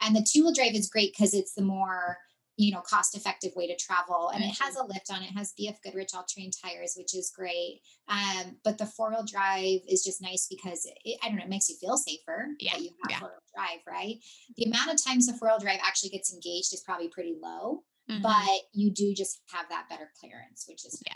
and 0.00 0.14
the 0.14 0.26
two 0.28 0.42
wheel 0.44 0.52
drive 0.54 0.74
is 0.74 0.88
great 0.88 1.12
because 1.12 1.34
it's 1.34 1.54
the 1.54 1.62
more 1.62 2.18
you 2.58 2.70
know 2.70 2.82
cost 2.82 3.16
effective 3.16 3.50
way 3.56 3.66
to 3.66 3.74
travel 3.76 4.28
and 4.28 4.44
it 4.44 4.54
has 4.60 4.76
a 4.76 4.84
lift 4.84 5.10
on 5.10 5.22
it, 5.22 5.30
has 5.34 5.54
BFGoodrich 5.58 6.14
all 6.14 6.24
terrain 6.28 6.50
tires 6.50 6.92
which 6.98 7.14
is 7.16 7.32
great 7.34 7.80
um, 8.08 8.58
but 8.62 8.76
the 8.76 8.84
four 8.84 9.08
wheel 9.10 9.24
drive 9.24 9.80
is 9.88 10.04
just 10.04 10.20
nice 10.20 10.46
because 10.50 10.86
it, 11.06 11.18
i 11.22 11.28
don't 11.28 11.38
know 11.38 11.44
it 11.44 11.48
makes 11.48 11.70
you 11.70 11.76
feel 11.80 11.96
safer 11.96 12.48
Yeah, 12.60 12.76
you 12.76 12.90
have 13.02 13.10
yeah. 13.10 13.18
four 13.20 13.28
wheel 13.30 13.40
drive 13.56 13.80
right 13.88 14.16
the 14.58 14.64
amount 14.66 14.92
of 14.92 15.02
times 15.02 15.26
the 15.26 15.32
four 15.32 15.48
wheel 15.48 15.58
drive 15.60 15.80
actually 15.82 16.10
gets 16.10 16.30
engaged 16.32 16.74
is 16.74 16.82
probably 16.84 17.08
pretty 17.08 17.34
low 17.42 17.84
Mhm. 18.10 18.20
but 18.22 18.60
you 18.74 18.90
do 18.90 19.14
just 19.14 19.40
have 19.50 19.70
that 19.70 19.88
better 19.88 20.10
clearance 20.20 20.66
which 20.68 20.84
is 20.84 21.02
Yeah. 21.06 21.14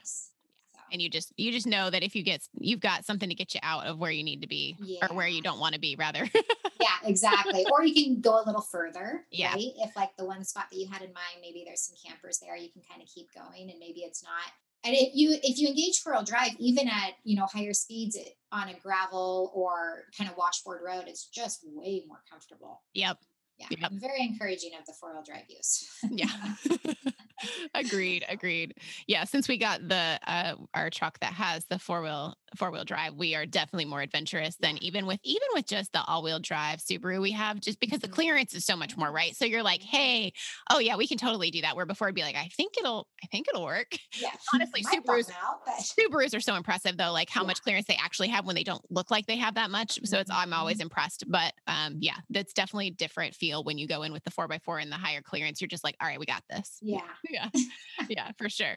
And 0.93 1.01
you 1.03 1.09
just 1.09 1.33
you 1.37 1.53
just 1.53 1.67
know 1.67 1.91
that 1.91 2.03
if 2.03 2.15
you 2.15 2.23
get 2.23 2.43
you've 2.59 2.81
got 2.81 3.05
something 3.05 3.29
to 3.29 3.35
get 3.35 3.55
you 3.55 3.61
out 3.63 3.87
of 3.87 3.99
where 3.99 4.11
you 4.11 4.23
need 4.23 4.43
to 4.43 4.49
be 4.49 4.77
or 5.03 5.15
where 5.15 5.29
you 5.29 5.43
don't 5.43 5.59
want 5.61 5.75
to 5.75 5.81
be 5.81 5.97
rather. 5.97 6.29
yeah 6.81 6.87
exactly 7.05 7.65
or 7.73 7.85
you 7.85 7.95
can 7.95 8.21
go 8.21 8.43
a 8.43 8.45
little 8.45 8.61
further 8.61 9.25
Yeah. 9.31 9.53
right 9.53 9.73
if 9.79 9.97
like 9.97 10.17
the 10.17 10.25
one 10.25 10.45
spot 10.45 10.67
that 10.71 10.77
you 10.79 10.87
had 10.89 11.03
in 11.03 11.13
mind 11.13 11.41
maybe 11.41 11.63
there's 11.67 11.83
some 11.83 11.97
campers 12.07 12.39
there 12.39 12.57
you 12.57 12.69
can 12.71 12.83
kind 12.89 13.03
of 13.03 13.09
keep 13.09 13.29
going 13.35 13.71
and 13.71 13.79
maybe 13.81 14.01
it's 14.01 14.23
not 14.23 14.53
and 14.85 14.95
if 14.95 15.11
you 15.15 15.37
if 15.43 15.59
you 15.59 15.69
engage 15.69 15.99
four-wheel 16.01 16.23
drive 16.23 16.51
even 16.59 16.87
at 16.89 17.13
you 17.25 17.37
know 17.37 17.47
higher 17.47 17.73
speeds 17.73 18.19
on 18.53 18.69
a 18.69 18.75
gravel 18.75 19.51
or 19.55 20.05
kind 20.17 20.31
of 20.31 20.37
washboard 20.37 20.81
road 20.85 21.05
it's 21.07 21.27
just 21.27 21.61
way 21.65 22.05
more 22.07 22.21
comfortable 22.31 22.83
yep. 22.95 23.19
Yeah 23.59 23.67
Yep. 23.71 23.81
I'm 23.93 24.01
very 24.01 24.21
encouraging 24.23 24.73
of 24.79 24.85
the 24.87 24.93
four-wheel 24.93 25.23
drive 25.25 25.45
use 25.49 25.89
Yeah. 26.11 26.27
agreed. 27.75 28.25
Agreed. 28.29 28.75
Yeah. 29.07 29.25
Since 29.25 29.49
we 29.49 29.59
got 29.59 29.87
the 29.87 30.19
uh 30.27 30.55
our 30.75 30.91
truck 30.91 31.19
that 31.21 31.33
has 31.35 31.65
the 31.67 31.79
four 31.79 32.03
wheel 32.03 32.35
four 32.57 32.71
wheel 32.71 32.85
drive, 32.85 33.15
we 33.15 33.35
are 33.35 33.45
definitely 33.45 33.85
more 33.85 34.01
adventurous 34.01 34.57
than 34.57 34.79
even 34.83 35.07
with 35.07 35.21
even 35.23 35.49
with 35.55 35.67
just 35.67 35.93
the 35.93 36.03
all 36.05 36.23
wheel 36.23 36.39
drive 36.39 36.79
Subaru 36.79 37.21
we 37.21 37.33
have, 37.33 37.61
just 37.61 37.79
because 37.81 38.01
the 38.01 38.09
Mhm. 38.09 38.13
clearance 38.13 38.55
is 38.55 38.65
so 38.65 38.77
much 38.77 38.97
more, 38.97 39.11
right? 39.13 39.37
So 39.37 39.45
you're 39.45 39.63
like, 39.63 39.83
hey, 39.83 40.33
oh 40.71 40.79
yeah, 40.79 40.97
we 40.97 41.07
can 41.07 41.19
totally 41.19 41.51
do 41.51 41.61
that. 41.63 41.77
Where 41.77 41.87
before 41.87 42.09
I'd 42.09 42.15
be 42.15 42.23
like, 42.23 42.37
I 42.37 42.49
think 42.57 42.75
it'll, 42.79 43.07
I 43.23 43.27
think 43.27 43.49
it'll 43.49 43.65
work. 43.65 43.97
yeah 44.19 44.31
Honestly, 44.55 44.83
Subarus- 44.83 45.31
out, 45.31 45.61
but 45.67 45.75
Subarus 45.77 46.35
are 46.35 46.41
so 46.41 46.55
impressive 46.55 46.97
though, 46.97 47.13
like 47.13 47.29
how 47.31 47.43
Yeah. 47.43 47.49
much 47.49 47.63
clearance 47.63 47.87
they 47.87 47.97
actually 48.03 48.29
have 48.29 48.47
when 48.47 48.55
they 48.57 48.65
don't 48.65 48.83
look 48.91 49.11
like 49.11 49.27
they 49.27 49.37
have 49.37 49.55
that 49.57 49.71
much. 49.71 49.99
So 50.05 50.19
it's 50.19 50.31
I'm 50.31 50.53
always 50.53 50.81
impressed. 50.81 51.25
But 51.29 51.53
um 51.67 51.97
yeah, 52.01 52.17
that's 52.31 52.53
definitely 52.55 52.91
different 52.91 53.35
feel 53.47 53.65
when 53.65 53.79
you 53.79 53.87
go 53.87 54.03
in 54.03 54.13
with 54.13 54.25
the 54.25 54.31
four 54.31 54.49
by 54.49 54.59
four 54.59 54.79
and 54.79 54.91
the 54.91 54.97
higher 54.97 55.23
clearance. 55.23 55.61
You're 55.61 55.69
just 55.69 55.85
like, 55.85 55.97
all 56.01 56.09
right, 56.09 56.19
we 56.19 56.27
got 56.27 56.43
this. 56.51 56.79
yeah 56.83 57.01
Yeah. 57.31 57.49
yeah, 58.09 58.31
for 58.39 58.49
sure. 58.49 58.77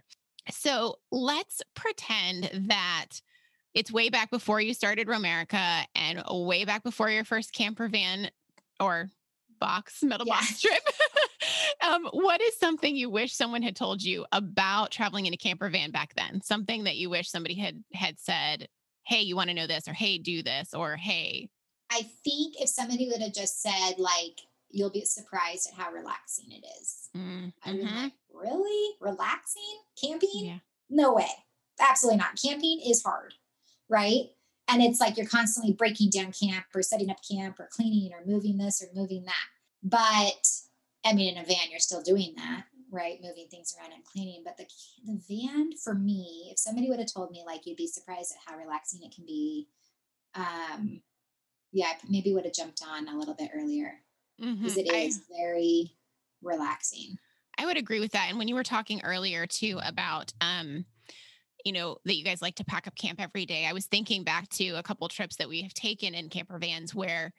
So 0.51 0.95
let's 1.11 1.61
pretend 1.75 2.67
that 2.69 3.07
it's 3.73 3.91
way 3.91 4.09
back 4.09 4.31
before 4.31 4.59
you 4.61 4.73
started 4.73 5.07
ROAMERICA 5.07 5.85
and 5.95 6.23
way 6.29 6.65
back 6.65 6.83
before 6.83 7.09
your 7.09 7.23
first 7.23 7.53
camper 7.53 7.87
van 7.87 8.31
or 8.79 9.09
box, 9.59 10.01
metal 10.01 10.25
Yeah. 10.25 10.35
box 10.35 10.61
trip. 10.61 10.81
um, 11.83 12.07
what 12.11 12.41
is 12.41 12.57
something 12.57 12.95
you 12.95 13.09
wish 13.09 13.33
someone 13.33 13.61
had 13.61 13.75
told 13.75 14.01
you 14.01 14.25
about 14.31 14.91
traveling 14.91 15.25
in 15.27 15.33
a 15.33 15.37
camper 15.37 15.69
van 15.69 15.91
back 15.91 16.13
then? 16.15 16.41
Something 16.41 16.85
that 16.85 16.95
you 16.95 17.09
wish 17.09 17.29
somebody 17.29 17.55
had 17.55 17.83
had 17.93 18.19
said, 18.19 18.67
hey, 19.05 19.21
you 19.21 19.35
want 19.35 19.49
to 19.49 19.55
know 19.55 19.67
this, 19.67 19.87
or 19.87 19.93
hey, 19.93 20.17
do 20.17 20.41
this, 20.41 20.73
or 20.73 20.95
hey, 20.95 21.49
I 21.91 22.03
think 22.23 22.55
if 22.61 22.69
somebody 22.69 23.07
would 23.07 23.21
have 23.21 23.33
just 23.33 23.61
said 23.61 23.93
like 23.97 24.39
you'll 24.69 24.89
be 24.91 25.05
surprised 25.05 25.67
at 25.67 25.77
how 25.79 25.91
relaxing 25.91 26.51
it 26.51 26.65
is 26.81 27.09
mm, 27.15 27.51
I'd 27.63 27.77
been 27.77 27.87
mhm, 27.87 28.03
like, 28.03 28.13
really? 28.33 28.95
Relaxing? 29.01 29.81
Camping? 30.01 30.29
yeah, 30.33 30.59
No 30.89 31.13
way. 31.13 31.27
Absolutely 31.79 32.17
not. 32.19 32.39
Camping 32.41 32.81
is 32.85 33.03
hard, 33.03 33.33
right? 33.89 34.25
And 34.67 34.81
it's 34.83 34.99
like 34.99 35.17
you're 35.17 35.25
constantly 35.25 35.73
breaking 35.73 36.09
down 36.11 36.31
camp 36.31 36.65
or 36.75 36.81
setting 36.83 37.09
up 37.09 37.17
camp 37.29 37.59
or 37.59 37.67
cleaning 37.71 38.11
or 38.13 38.23
moving 38.25 38.57
this 38.57 38.83
or 38.83 38.87
moving 38.93 39.23
that. 39.25 39.45
But 39.81 40.47
I 41.05 41.13
mean, 41.13 41.35
in 41.35 41.41
a 41.41 41.45
van, 41.45 41.71
you're 41.71 41.79
still 41.79 42.01
doing 42.03 42.33
that, 42.37 42.65
right? 42.91 43.17
Moving 43.23 43.47
things 43.49 43.73
around 43.79 43.93
and 43.93 44.03
cleaning. 44.03 44.43
But 44.45 44.57
the 44.57 44.65
the 45.05 45.19
van, 45.27 45.71
for 45.83 45.95
me, 45.95 46.49
if 46.51 46.59
somebody 46.59 46.89
would 46.89 46.99
have 46.99 47.11
told 47.11 47.31
me 47.31 47.43
like 47.45 47.65
you'd 47.65 47.77
be 47.77 47.87
surprised 47.87 48.33
at 48.35 48.51
how 48.51 48.57
relaxing 48.59 49.01
it 49.03 49.15
can 49.15 49.25
be, 49.25 49.69
um, 50.35 51.01
yeah, 51.71 51.87
I 51.87 51.95
maybe 52.09 52.33
would 52.33 52.45
have 52.45 52.53
jumped 52.53 52.83
on 52.87 53.07
a 53.07 53.17
little 53.17 53.33
bit 53.35 53.51
earlier 53.55 54.01
because 54.39 54.77
mhm. 54.77 55.07
is 55.07 55.21
very 55.29 55.91
relaxing. 56.41 57.17
I 57.57 57.65
would 57.65 57.77
agree 57.77 57.99
with 57.99 58.13
that. 58.13 58.27
And 58.29 58.37
when 58.37 58.47
you 58.47 58.55
were 58.55 58.63
talking 58.63 59.01
earlier 59.03 59.45
too 59.45 59.79
about, 59.83 60.31
um, 60.39 60.85
you 61.65 61.73
know, 61.73 61.97
that 62.05 62.15
you 62.15 62.23
guys 62.23 62.41
like 62.41 62.55
to 62.55 62.63
pack 62.63 62.87
up 62.87 62.95
camp 62.95 63.19
every 63.21 63.45
day, 63.45 63.65
I 63.65 63.73
was 63.73 63.85
thinking 63.85 64.23
back 64.23 64.47
to 64.49 64.69
a 64.71 64.83
couple 64.83 65.07
trips 65.09 65.35
that 65.37 65.49
we 65.49 65.61
have 65.63 65.73
taken 65.73 66.15
in 66.15 66.29
camper 66.29 66.57
vans 66.57 66.95
where 66.95 67.33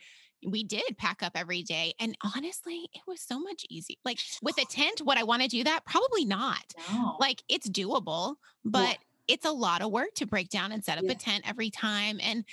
we 0.47 0.63
did 0.63 0.97
pack 0.99 1.23
up 1.23 1.33
every 1.35 1.63
day. 1.63 1.95
And 1.99 2.17
honestly, 2.37 2.89
it 2.93 3.03
was 3.07 3.21
so 3.21 3.39
much 3.41 3.65
easier. 3.69 3.97
Like 4.05 4.19
with 4.43 4.59
a 4.59 4.65
tent, 4.67 5.03
would 5.05 5.19
I 5.19 5.23
want 5.23 5.43
to 5.43 5.49
do 5.49 5.65
that? 5.65 5.85
Probably 5.87 6.25
not. 6.25 6.75
No. 6.93 7.17
Like 7.19 7.43
it's 7.49 7.69
doable, 7.69 8.37
but 8.65 8.99
it's 9.29 9.47
a 9.47 9.51
lot 9.51 9.81
of 9.83 9.91
work 9.91 10.15
to 10.17 10.27
break 10.27 10.49
down 10.49 10.73
and 10.73 10.85
set 10.85 10.99
up 10.99 11.05
Yeah. 11.05 11.13
a 11.13 11.15
tent 11.15 11.45
every 11.49 11.71
time. 11.71 12.19
And 12.23 12.45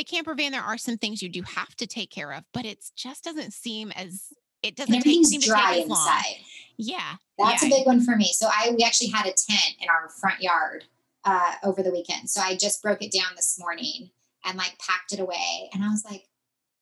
the 0.00 0.04
camper 0.04 0.34
van, 0.34 0.50
there 0.52 0.62
are 0.62 0.78
some 0.78 0.96
things 0.96 1.20
you 1.20 1.28
do 1.28 1.42
have 1.42 1.76
to 1.76 1.86
take 1.86 2.10
care 2.10 2.32
of, 2.32 2.42
but 2.54 2.64
it 2.64 2.82
just 2.96 3.22
doesn't 3.22 3.52
seem 3.52 3.92
as 3.92 4.32
it 4.62 4.74
doesn't 4.74 5.02
take, 5.02 5.26
seem 5.26 5.40
to 5.40 5.46
dry 5.46 5.72
long. 5.86 5.90
inside. 5.90 6.36
Yeah. 6.78 7.16
That's 7.38 7.62
yeah. 7.62 7.68
a 7.68 7.70
big 7.70 7.86
one 7.86 8.00
for 8.02 8.16
me. 8.16 8.30
So 8.32 8.46
I 8.46 8.70
we 8.76 8.82
actually 8.82 9.10
had 9.10 9.26
a 9.26 9.32
tent 9.32 9.76
in 9.78 9.88
our 9.90 10.08
front 10.08 10.40
yard 10.40 10.84
uh, 11.26 11.52
over 11.64 11.82
the 11.82 11.90
weekend. 11.90 12.30
So 12.30 12.40
I 12.40 12.56
just 12.56 12.82
broke 12.82 13.02
it 13.02 13.12
down 13.12 13.32
this 13.36 13.58
morning 13.58 14.10
and 14.46 14.56
like 14.56 14.78
packed 14.78 15.12
it 15.12 15.20
away, 15.20 15.68
and 15.74 15.84
I 15.84 15.88
was 15.90 16.04
like, 16.04 16.24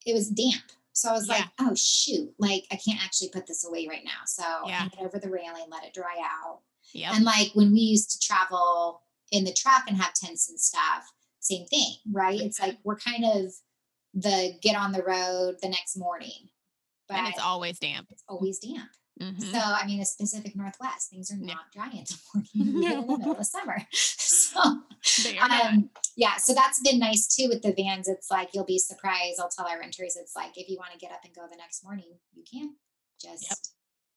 it 0.07 0.15
was 0.15 0.29
damp. 0.29 0.63
So 0.93 1.11
I 1.11 1.13
was 1.13 1.27
Yeah. 1.29 1.35
like, 1.39 1.45
oh 1.61 1.75
shoot, 1.75 2.33
like 2.39 2.67
I 2.71 2.77
can't 2.77 3.03
actually 3.05 3.31
put 3.31 3.49
this 3.49 3.67
away 3.67 3.89
right 3.89 4.05
now. 4.05 4.27
So 4.27 4.45
Yeah. 4.67 4.87
it 4.87 4.93
over 5.01 5.19
the 5.19 5.29
railing, 5.31 5.65
let 5.69 5.85
it 5.85 5.93
dry 5.93 6.17
out. 6.23 6.61
Yep. 6.93 7.15
And 7.15 7.25
like 7.25 7.51
when 7.55 7.73
we 7.73 7.81
used 7.81 8.13
to 8.13 8.19
travel 8.25 9.03
in 9.33 9.43
the 9.43 9.53
truck 9.53 9.85
and 9.89 9.97
have 9.97 10.15
tents 10.15 10.49
and 10.49 10.59
stuff, 10.59 11.13
same 11.55 11.67
thing, 11.67 11.93
right? 12.13 12.41
It's 12.41 12.59
Mm-hmm. 12.61 12.69
like 12.71 12.79
we're 12.85 12.99
kind 12.99 13.25
of 13.25 13.53
the 14.15 14.55
get 14.63 14.77
on 14.77 14.93
the 14.93 15.03
road 15.03 15.57
the 15.63 15.69
next 15.69 15.97
morning. 15.97 16.49
But 17.09 17.19
and 17.19 17.29
it's 17.29 17.41
always 17.41 17.79
damp. 17.79 18.07
it's 18.11 18.25
always 18.29 18.59
damp. 18.59 18.91
Mhm. 19.21 19.43
So 19.53 19.59
I 19.59 19.85
mean, 19.87 19.99
the 19.99 20.07
Pacific 20.19 20.55
Northwest, 20.55 21.11
things 21.11 21.31
are 21.33 21.37
Yeah. 21.37 21.55
not 21.55 21.73
dry 21.75 21.87
in 21.91 22.05
the 22.05 22.19
morning, 22.35 22.51
in 22.55 22.67
the 23.07 23.17
middle 23.19 23.33
of 23.41 23.47
summer. 23.47 23.79
So 24.49 24.63
They 25.25 25.39
are 25.39 25.49
not. 25.49 25.67
um, 25.67 25.91
yeah, 26.17 26.37
so 26.37 26.53
that's 26.55 26.81
been 26.81 26.99
nice 26.99 27.27
too 27.35 27.49
with 27.49 27.63
the 27.63 27.73
vans. 27.73 28.09
It's 28.09 28.31
like 28.31 28.51
you'll 28.55 28.65
be 28.65 28.79
surprised. 28.79 29.39
I'll 29.41 29.49
tell 29.51 29.67
our 29.67 29.79
renters, 29.79 30.17
it's 30.17 30.35
like 30.35 30.57
if 30.57 30.69
you 30.69 30.77
want 30.79 30.93
to 30.93 30.99
get 30.99 31.13
up 31.13 31.21
and 31.25 31.35
go 31.35 31.43
the 31.51 31.57
next 31.57 31.85
morning, 31.85 32.11
you 32.35 32.43
can 32.51 32.75
just 33.21 33.75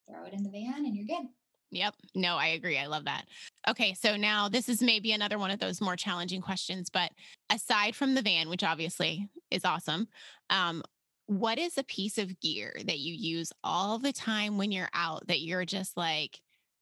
throw 0.08 0.26
it 0.26 0.34
in 0.34 0.44
the 0.44 0.50
van 0.50 0.86
and 0.86 0.96
you're 0.96 1.06
good. 1.06 1.28
Yep. 1.72 1.96
No, 2.16 2.36
I 2.36 2.48
agree. 2.48 2.78
I 2.78 2.88
love 2.88 3.06
that. 3.06 3.26
Okay. 3.68 3.94
So 3.94 4.18
now 4.18 4.50
this 4.50 4.68
is 4.68 4.82
maybe 4.82 5.14
another 5.14 5.40
one 5.40 5.52
of 5.52 5.60
those 5.60 5.82
more 5.82 5.96
challenging 5.96 6.42
questions, 6.42 6.90
but 6.90 7.12
aside 7.50 7.96
from 7.96 8.14
the 8.14 8.22
van, 8.22 8.50
which 8.50 8.64
obviously 8.64 9.30
is 9.50 9.64
awesome, 9.66 10.08
um, 10.50 10.84
what 11.28 11.58
is 11.58 11.78
a 11.78 11.84
piece 11.84 12.18
of 12.18 12.40
gear 12.42 12.76
that 12.86 13.00
you 13.00 13.14
use 13.14 13.54
all 13.64 14.00
the 14.00 14.12
time 14.12 14.58
when 14.58 14.72
you're 14.72 14.90
out 14.94 15.26
that 15.28 15.40
you're 15.40 15.66
just 15.66 15.96
like, 15.96 16.42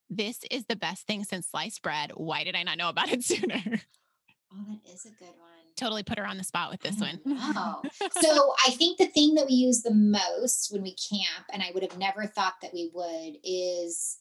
this 0.10 0.40
is 0.50 0.66
the 0.66 0.76
best 0.76 1.06
thing 1.06 1.24
since 1.24 1.48
sliced 1.48 1.84
bread. 1.84 2.12
Why 2.16 2.44
did 2.44 2.56
I 2.56 2.64
not 2.64 2.80
know 2.80 2.90
about 2.90 3.12
it 3.12 3.24
sooner? 3.24 3.62
Oh, 4.52 4.66
that 4.68 4.92
is 4.92 5.06
a 5.06 5.10
good 5.10 5.28
one. 5.38 5.50
totally 5.76 6.02
put 6.02 6.18
her 6.18 6.26
on 6.26 6.38
the 6.38 6.44
spot 6.44 6.72
with 6.72 6.82
this 6.82 7.00
one. 7.00 7.20
know. 7.26 7.84
so 8.22 8.54
I 8.66 8.72
think 8.72 8.98
the 8.98 9.06
thing 9.06 9.36
that 9.36 9.46
we 9.46 9.54
use 9.54 9.84
the 9.84 9.94
most 9.94 10.74
when 10.74 10.82
we 10.82 10.96
camp, 10.96 11.46
and 11.54 11.62
I 11.62 11.70
would 11.76 11.84
have 11.84 12.00
never 12.00 12.26
thought 12.26 12.56
that 12.64 12.74
we 12.74 12.90
would, 12.92 13.38
is 13.44 14.18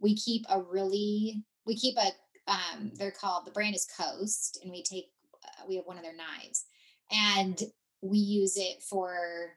we 0.00 0.16
keep 0.16 0.44
a 0.48 0.60
really 0.60 1.42
we 1.64 1.76
keep 1.76 1.96
a 1.96 2.50
um 2.50 2.92
they're 2.94 3.10
called 3.10 3.44
the 3.44 3.50
brand 3.50 3.74
is 3.74 3.86
Coast, 3.98 4.60
and 4.62 4.70
we 4.70 4.82
take 4.82 5.06
uh, 5.44 5.64
we 5.68 5.76
have 5.76 5.86
one 5.86 5.96
of 5.96 6.04
their 6.04 6.16
knives, 6.16 6.64
and 7.10 7.62
we 8.02 8.18
use 8.18 8.56
it 8.56 8.82
for 8.82 9.52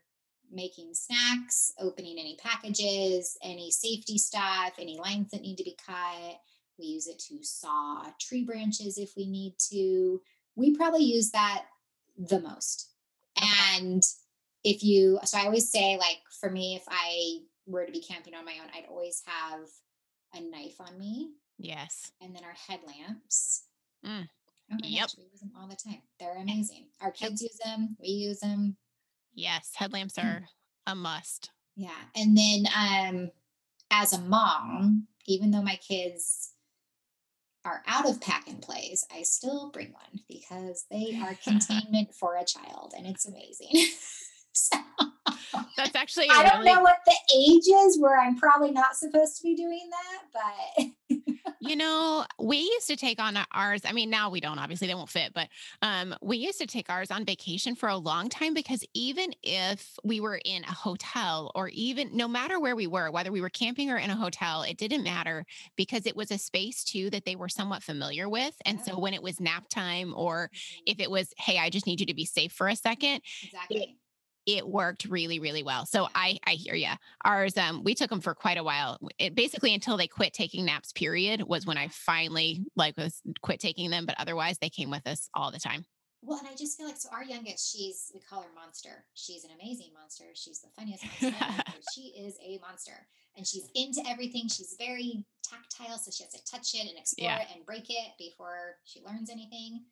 making 0.52 0.94
snacks, 0.94 1.74
opening 1.80 2.18
any 2.20 2.38
packages, 2.42 3.38
any 3.44 3.70
safety 3.72 4.18
stuff, 4.18 4.74
any 4.80 4.98
lines 4.98 5.30
that 5.32 5.42
need 5.42 5.58
to 5.58 5.64
be 5.64 5.78
cut. 5.86 6.40
We 6.80 6.86
use 6.86 7.08
it 7.08 7.20
to 7.30 7.44
saw 7.44 8.06
tree 8.20 8.44
branches 8.46 8.98
if 8.98 9.12
we 9.16 9.30
need 9.30 9.56
to. 9.72 10.22
We 10.56 10.76
probably 10.76 11.04
use 11.04 11.32
that 11.32 11.66
the 12.18 12.40
most. 12.40 12.90
Okay. 13.38 13.48
And 13.78 14.04
if 14.64 14.84
you, 14.84 15.20
so 15.24 15.38
I 15.38 15.46
always 15.46 15.72
say, 15.72 15.98
like, 15.98 16.20
for 16.40 16.50
me, 16.50 16.76
if 16.76 16.84
I 16.88 17.40
were 17.66 17.86
to 17.86 17.92
be 17.92 18.02
camping 18.02 18.34
on 18.34 18.46
my 18.46 18.54
own, 18.54 18.70
I'd 18.74 18.90
always 18.90 19.22
have 19.26 19.68
a 20.36 20.42
knife 20.42 20.80
on 20.80 20.98
me 20.98 21.32
yes. 21.58 22.12
and 22.22 22.36
then 22.36 22.44
our 22.44 22.56
headlamps. 22.68 23.64
Mm. 24.06 24.28
Oh 24.72 24.76
my 24.82 24.88
Yep. 24.88 25.02
gosh, 25.02 25.18
we 25.18 25.24
use 25.32 25.40
them 25.40 25.52
all 25.60 25.68
the 25.68 25.76
time. 25.76 26.02
They're 26.20 26.38
amazing. 26.38 26.88
Our 27.02 27.12
kids 27.12 27.42
use 27.42 27.58
them, 27.64 27.96
we 28.00 28.10
use 28.10 28.40
them. 28.40 28.78
Yes. 29.34 29.72
Headlamps 29.76 30.18
are 30.18 30.44
a 30.88 30.96
must. 30.96 31.50
Yeah. 31.76 31.90
And 32.16 32.38
then 32.38 32.66
um 32.78 33.32
as 33.92 34.14
a 34.14 34.20
mom, 34.22 35.08
even 35.26 35.52
though 35.52 35.62
my 35.64 35.76
kids 35.78 36.54
are 37.66 37.82
out 37.88 38.10
of 38.10 38.22
pack 38.22 38.48
and 38.48 38.62
plays, 38.62 39.06
I 39.14 39.24
still 39.24 39.72
bring 39.72 39.92
one 39.92 40.22
because 40.30 40.86
they 40.90 41.20
are 41.22 41.36
containment 41.44 42.14
for 42.14 42.36
a 42.38 42.46
child 42.46 42.94
and 42.96 43.06
it's 43.08 43.28
amazing. 43.28 43.88
so, 44.54 44.78
That's 45.78 45.96
actually 45.96 46.28
I 46.30 46.44
don't 46.44 46.60
really 46.60 46.74
know 46.74 46.82
what 46.82 47.00
the 47.06 47.16
age 47.36 47.68
is 47.68 48.00
where 48.00 48.20
I'm 48.20 48.38
probably 48.38 48.72
not 48.72 48.96
supposed 48.96 49.38
to 49.38 49.44
be 49.44 49.56
doing 49.56 49.90
that, 49.90 50.44
but 50.78 51.16
You 51.62 51.76
know, 51.76 52.26
we 52.40 52.58
used 52.58 52.88
to 52.88 52.96
take 52.96 53.20
on 53.20 53.38
ours. 53.52 53.82
I 53.86 53.92
mean, 53.92 54.10
now 54.10 54.30
we 54.30 54.40
don't, 54.40 54.58
obviously, 54.58 54.88
they 54.88 54.96
won't 54.96 55.10
fit, 55.10 55.34
but 55.34 55.50
um, 55.82 56.16
we 56.22 56.38
used 56.38 56.60
to 56.60 56.66
take 56.66 56.90
ours 56.90 57.12
on 57.12 57.26
vacation 57.26 57.76
for 57.76 57.90
a 57.90 57.98
long 57.98 58.30
time 58.30 58.54
because 58.54 58.84
even 58.94 59.32
if 59.44 59.98
we 60.04 60.22
were 60.22 60.40
in 60.46 60.64
a 60.64 60.72
hotel 60.72 61.52
or 61.56 61.68
even 61.70 62.16
no 62.16 62.28
matter 62.28 62.60
where 62.60 62.76
we 62.76 62.88
were, 62.88 63.12
whether 63.12 63.32
we 63.32 63.42
were 63.42 63.50
camping 63.50 63.92
or 63.92 63.98
in 63.98 64.10
a 64.10 64.16
hotel, 64.16 64.64
it 64.64 64.78
didn't 64.78 65.04
matter 65.04 65.46
because 65.76 66.06
it 66.06 66.16
was 66.16 66.32
a 66.32 66.38
space 66.38 66.84
too 66.84 67.10
that 67.10 67.26
they 67.26 67.36
were 67.36 67.50
somewhat 67.50 67.84
familiar 67.84 68.30
with. 68.30 68.56
And 68.66 68.80
so 68.82 68.98
when 68.98 69.14
it 69.14 69.22
was 69.22 69.42
nap 69.42 69.68
time 69.70 70.14
or 70.16 70.50
if 70.86 71.00
it 71.00 71.12
was, 71.12 71.34
hey, 71.38 71.58
I 71.60 71.70
just 71.70 71.86
need 71.86 72.00
you 72.00 72.06
to 72.06 72.14
be 72.14 72.26
safe 72.26 72.54
for 72.54 72.70
a 72.70 72.76
second, 72.76 73.22
exactly. 73.44 73.78
it 73.82 73.90
worked 74.66 75.06
really 75.06 75.40
really 75.40 75.64
well 75.64 75.86
so 75.86 76.08
i 76.16 76.38
i 76.48 76.52
hear 76.52 76.74
you 76.76 76.90
ours 77.24 77.56
um 77.58 77.84
we 77.84 77.94
took 77.94 78.10
them 78.10 78.22
for 78.22 78.34
quite 78.34 78.58
a 78.58 78.64
while 78.64 78.98
it 79.20 79.36
basically 79.36 79.74
until 79.74 79.96
they 79.98 80.08
quit 80.08 80.34
taking 80.34 80.66
naps 80.66 80.92
period 80.92 81.44
was 81.44 81.66
when 81.66 81.78
i 81.78 81.88
finally 81.90 82.64
like 82.76 82.98
was 82.98 83.22
quit 83.42 83.60
taking 83.60 83.90
them 83.92 84.06
but 84.06 84.16
otherwise 84.20 84.58
they 84.60 84.70
came 84.70 84.90
with 84.90 85.06
us 85.08 85.30
all 85.36 85.52
the 85.52 85.60
time 85.60 85.86
Well, 86.22 86.40
and 86.40 86.48
I 86.48 86.56
just 86.56 86.78
feel 86.78 86.88
like 86.88 86.98
so 86.98 87.10
our 87.14 87.24
youngest, 87.24 87.72
she's 87.72 88.12
we 88.14 88.20
call 88.20 88.42
her 88.42 88.50
monster. 88.54 89.06
She's 89.14 89.46
an 89.46 89.52
amazing 89.56 89.92
monster. 89.94 90.26
She's 90.34 90.60
the 90.60 90.68
funniest 90.76 91.04
monster. 91.06 91.64
she 91.96 92.02
is 92.26 92.36
a 92.44 92.60
monster. 92.60 93.08
And 93.38 93.48
she's 93.48 93.70
into 93.74 94.02
everything. 94.06 94.50
She's 94.50 94.76
very 94.78 95.24
tactile, 95.44 95.98
so 95.98 96.12
she 96.12 96.24
has 96.26 96.34
to 96.34 96.44
touch 96.44 96.74
it 96.76 96.90
and 96.90 96.98
explore 97.00 97.30
Yeah. 97.30 97.40
it 97.44 97.48
and 97.56 97.66
break 97.66 97.86
it 97.90 98.12
before 98.18 98.76
she 98.84 99.00
learns 99.02 99.30
anything. 99.30 99.86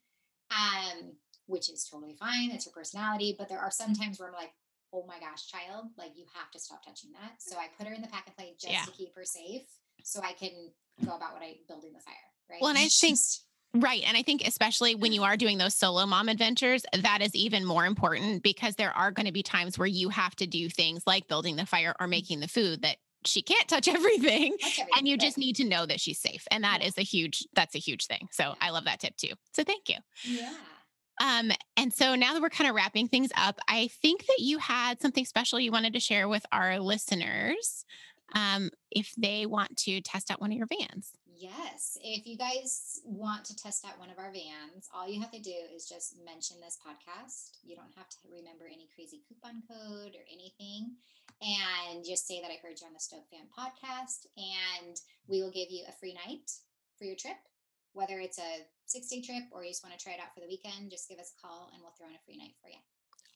Um, 0.51 1.13
which 1.47 1.69
is 1.69 1.87
totally 1.89 2.15
fine. 2.19 2.51
It's 2.51 2.65
her 2.65 2.71
personality. 2.71 3.35
But 3.37 3.49
there 3.49 3.59
are 3.59 3.71
some 3.71 3.93
times 3.93 4.19
where 4.19 4.29
I'm 4.29 4.35
like, 4.35 4.53
oh 4.93 5.05
my 5.07 5.19
gosh, 5.19 5.47
child, 5.47 5.87
like 5.97 6.11
you 6.15 6.25
have 6.35 6.51
to 6.51 6.59
stop 6.59 6.85
touching 6.85 7.11
that. 7.13 7.41
So 7.41 7.57
I 7.57 7.67
put 7.77 7.87
her 7.87 7.93
in 7.93 8.01
the 8.01 8.07
pack 8.07 8.23
and 8.27 8.35
play 8.35 8.53
just 8.59 8.71
Yeah. 8.71 8.83
to 8.83 8.91
keep 8.91 9.15
her 9.15 9.25
safe 9.25 9.63
so 10.03 10.21
I 10.23 10.33
can 10.33 10.51
go 11.03 11.15
about 11.15 11.33
what 11.33 11.41
I 11.41 11.57
building 11.67 11.93
the 11.93 11.99
fire. 11.99 12.13
Right. 12.49 12.61
Well, 12.61 12.69
and 12.69 12.77
I 12.77 12.87
think- 12.89 13.19
right 13.73 14.03
and 14.07 14.15
i 14.15 14.21
think 14.21 14.47
especially 14.47 14.95
when 14.95 15.11
you 15.11 15.23
are 15.23 15.35
doing 15.35 15.57
those 15.57 15.75
solo 15.75 16.05
mom 16.05 16.29
adventures 16.29 16.85
that 17.01 17.21
is 17.21 17.35
even 17.35 17.65
more 17.65 17.85
important 17.85 18.41
because 18.41 18.75
there 18.75 18.95
are 18.95 19.11
going 19.11 19.25
to 19.25 19.31
be 19.33 19.43
times 19.43 19.77
where 19.77 19.85
you 19.87 20.07
have 20.07 20.33
to 20.35 20.47
do 20.47 20.69
things 20.69 21.03
like 21.05 21.27
building 21.27 21.57
the 21.57 21.65
fire 21.65 21.93
or 21.99 22.05
mm-hmm. 22.05 22.11
making 22.11 22.39
the 22.39 22.47
food 22.47 22.81
that 22.81 22.95
she 23.25 23.41
can't 23.41 23.67
touch 23.67 23.87
everything 23.99 24.55
that's 24.61 24.79
and 24.97 25.05
you 25.07 25.17
just 25.17 25.37
need 25.37 25.57
to 25.57 25.65
know 25.65 25.85
that 25.85 25.99
she's 25.99 26.17
safe 26.17 26.47
and 26.49 26.63
that 26.63 26.79
Yeah. 26.81 26.87
is 26.87 26.97
a 26.97 27.01
huge 27.01 27.45
that's 27.53 27.75
a 27.75 27.79
huge 27.79 28.07
thing 28.07 28.29
so 28.31 28.55
i 28.61 28.69
love 28.69 28.85
that 28.85 29.01
tip 29.01 29.17
too 29.17 29.33
so 29.53 29.63
thank 29.65 29.89
you 29.89 29.97
yeah. 30.23 30.53
Um, 31.19 31.51
and 31.75 31.93
so 31.93 32.15
now 32.15 32.33
that 32.33 32.41
we're 32.41 32.49
kind 32.49 32.69
of 32.69 32.75
wrapping 32.75 33.07
things 33.07 33.31
up, 33.35 33.59
I 33.67 33.89
think 34.01 34.25
that 34.27 34.39
you 34.39 34.59
had 34.59 35.01
something 35.01 35.25
special 35.25 35.59
you 35.59 35.71
wanted 35.71 35.93
to 35.93 35.99
share 35.99 36.27
with 36.27 36.45
our 36.51 36.79
listeners. 36.79 37.85
Um, 38.35 38.71
if 38.91 39.13
they 39.17 39.45
want 39.45 39.77
to 39.77 40.01
test 40.01 40.29
out 40.29 40.41
one 40.41 40.51
of 40.51 40.57
your 40.57 40.67
vans. 40.67 41.13
Yes. 41.39 41.97
If 42.03 42.25
you 42.25 42.35
guys 42.35 42.99
want 43.05 43.45
to 43.45 43.55
test 43.55 43.85
out 43.85 43.99
one 43.99 44.09
of 44.09 44.17
our 44.17 44.31
vans, 44.31 44.89
all 44.93 45.07
you 45.07 45.21
have 45.21 45.31
to 45.31 45.39
do 45.39 45.53
is 45.73 45.87
just 45.87 46.17
mention 46.25 46.57
this 46.59 46.79
podcast. 46.81 47.57
You 47.63 47.75
don't 47.75 47.93
have 47.95 48.09
to 48.09 48.17
remember 48.29 48.65
any 48.65 48.89
crazy 48.95 49.21
coupon 49.27 49.61
code 49.69 50.15
or 50.15 50.25
anything. 50.31 50.95
And 51.41 52.03
just 52.03 52.27
say 52.27 52.41
that 52.41 52.49
I 52.49 52.57
heard 52.61 52.81
you 52.81 52.87
on 52.87 52.93
the 52.93 52.99
Stoke 52.99 53.29
Fan 53.29 53.45
podcast. 53.53 54.25
And 54.35 54.97
we 55.27 55.43
will 55.43 55.51
give 55.51 55.69
you 55.69 55.85
a 55.87 55.91
free 55.91 56.13
night 56.13 56.51
for 56.97 57.05
your 57.05 57.15
trip. 57.15 57.37
Whether 57.97 58.19
it's 58.19 58.37
a 58.37 58.65
six 58.85 59.07
day 59.07 59.21
trip 59.21 59.43
or 59.51 59.63
you 59.63 59.71
just 59.71 59.83
want 59.83 59.97
to 59.97 60.03
try 60.03 60.13
it 60.13 60.19
out 60.21 60.33
for 60.35 60.39
the 60.41 60.47
weekend, 60.47 60.91
just 60.91 61.09
give 61.09 61.17
us 61.17 61.33
a 61.35 61.41
call 61.41 61.69
and 61.73 61.81
we'll 61.81 61.91
throw 61.97 62.07
in 62.07 62.13
a 62.13 62.19
free 62.25 62.37
night 62.37 62.53
for 62.61 62.69
you. 62.69 62.77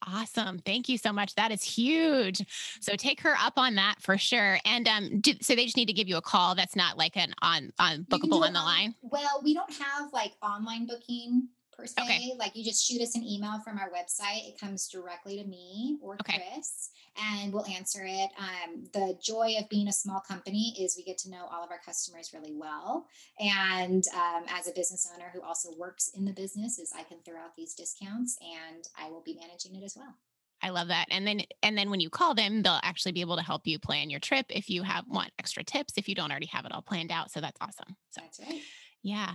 Awesome. 0.08 0.60
Thank 0.60 0.88
you 0.90 0.98
so 0.98 1.12
much. 1.12 1.36
That 1.36 1.52
is 1.52 1.64
huge. 1.64 2.44
So 2.80 2.96
take 2.96 3.22
her 3.22 3.36
up 3.40 3.54
on 3.58 3.76
that 3.76 3.96
for 4.00 4.18
sure. 4.18 4.60
And 4.66 4.88
um, 4.88 5.20
do, 5.20 5.34
so 5.42 5.56
they 5.56 5.66
just 5.66 5.78
need 5.78 5.88
to 5.88 5.94
give 5.94 6.08
you 6.08 6.18
a 6.18 6.22
call. 6.22 6.56
That's 6.56 6.76
not 6.76 6.98
like 6.98 7.18
an 7.18 7.34
on 7.42 7.72
on 7.80 7.92
You 7.92 8.06
can 8.06 8.30
do 8.30 8.36
bookable 8.36 8.46
on 8.46 8.54
the 8.54 8.60
line. 8.60 8.96
Well, 9.02 9.42
we 9.44 9.54
don't 9.54 9.72
have 9.74 10.12
like 10.14 10.34
online 10.44 10.88
booking 10.88 11.48
per 11.72 11.86
se. 11.86 12.02
Okay. 12.02 12.34
Like 12.38 12.56
you 12.56 12.64
just 12.64 12.86
shoot 12.86 13.02
us 13.02 13.16
an 13.16 13.24
email 13.24 13.60
from 13.64 13.78
our 13.78 13.92
website. 13.92 14.48
It 14.48 14.60
comes 14.60 14.88
directly 14.88 15.38
to 15.38 15.48
me 15.48 15.98
or 16.02 16.16
Okay. 16.16 16.42
Chris, 16.52 16.90
and 17.18 17.54
we'll 17.54 17.66
answer 17.66 18.04
it. 18.06 18.30
Um, 18.38 18.86
the 18.94 19.18
joy 19.22 19.56
of 19.60 19.70
being 19.70 19.88
a 19.88 19.94
small 19.94 20.20
company 20.20 20.76
is 20.80 20.96
we 20.98 21.04
get 21.04 21.18
to 21.20 21.30
know 21.30 21.48
all 21.52 21.64
of 21.64 21.72
our 21.72 21.80
customers 21.86 22.32
really 22.34 22.54
well. 22.54 23.08
And 23.40 24.04
um, 24.16 24.44
as 24.50 24.68
a 24.68 24.74
business 24.74 25.10
owner 25.14 25.30
who 25.34 25.42
also 25.42 25.70
works 25.78 26.12
in 26.16 26.26
the 26.26 26.32
business, 26.32 26.80
is 26.80 26.94
I 26.98 27.04
can 27.04 27.18
throw 27.26 27.38
out 27.38 27.56
these 27.56 27.74
discounts, 27.74 28.38
and 28.42 28.88
I 28.98 29.10
will 29.10 29.22
be 29.22 29.38
managing 29.40 29.76
it 29.76 29.84
as 29.84 29.96
well. 29.96 30.16
I 30.64 30.70
love 30.70 30.90
that. 30.90 31.06
And 31.10 31.26
then 31.26 31.42
and 31.64 31.78
then 31.78 31.90
when 31.90 32.00
you 32.00 32.10
call 32.10 32.36
them, 32.36 32.62
they'll 32.62 32.80
actually 32.84 33.14
be 33.14 33.22
able 33.22 33.36
to 33.36 33.42
help 33.42 33.66
you 33.66 33.80
plan 33.80 34.10
your 34.10 34.20
trip 34.20 34.46
if 34.50 34.70
you 34.70 34.84
have 34.84 35.06
want 35.08 35.32
extra 35.40 35.64
tips 35.64 35.94
if 35.98 36.08
you 36.08 36.16
don't 36.16 36.30
already 36.30 36.46
have 36.48 36.66
it 36.66 36.72
all 36.72 36.84
planned 36.84 37.12
out. 37.12 37.32
So 37.32 37.42
that's 37.42 37.58
awesome. 37.62 37.96
So 38.12 38.22
That's 38.22 38.40
right. 38.40 38.62
Yeah. 39.04 39.34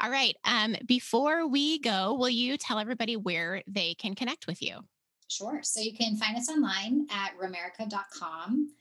All 0.00 0.10
right. 0.10 0.36
Um, 0.44 0.76
before 0.86 1.48
we 1.48 1.80
go, 1.80 2.14
will 2.14 2.28
you 2.28 2.56
tell 2.56 2.78
everybody 2.78 3.16
where 3.16 3.62
they 3.66 3.94
can 3.94 4.14
connect 4.14 4.46
with 4.46 4.62
you? 4.62 4.78
Sure. 5.28 5.60
So 5.62 5.80
you 5.80 5.94
can 5.94 6.16
find 6.16 6.36
us 6.36 6.48
online 6.48 7.06
at 7.10 7.32
roamerica.com, 7.38 8.72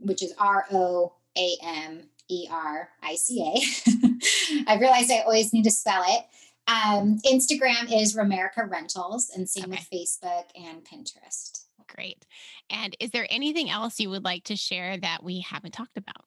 which 0.00 0.22
is 0.22 0.34
R 0.38 0.66
O 0.72 1.14
A 1.36 1.56
M 1.62 2.02
E 2.28 2.46
R 2.50 2.88
I 3.02 3.14
C 3.14 3.40
A. 3.42 4.66
I 4.68 4.78
realized 4.78 5.10
I 5.10 5.20
always 5.20 5.52
need 5.52 5.64
to 5.64 5.70
spell 5.70 6.02
it. 6.06 6.24
Um, 6.66 7.18
Instagram 7.26 7.92
is 7.92 8.16
ROAMERICA 8.16 8.70
Rentals, 8.70 9.30
and 9.34 9.48
same 9.48 9.70
with 9.70 9.86
Facebook 9.92 10.44
and 10.56 10.82
Pinterest. 10.84 11.64
Great. 11.86 12.24
And 12.70 12.96
is 12.98 13.10
there 13.10 13.26
anything 13.28 13.68
else 13.68 14.00
you 14.00 14.08
would 14.10 14.24
like 14.24 14.44
to 14.44 14.56
share 14.56 14.96
that 14.96 15.22
we 15.22 15.40
haven't 15.40 15.72
talked 15.72 15.98
about? 15.98 16.24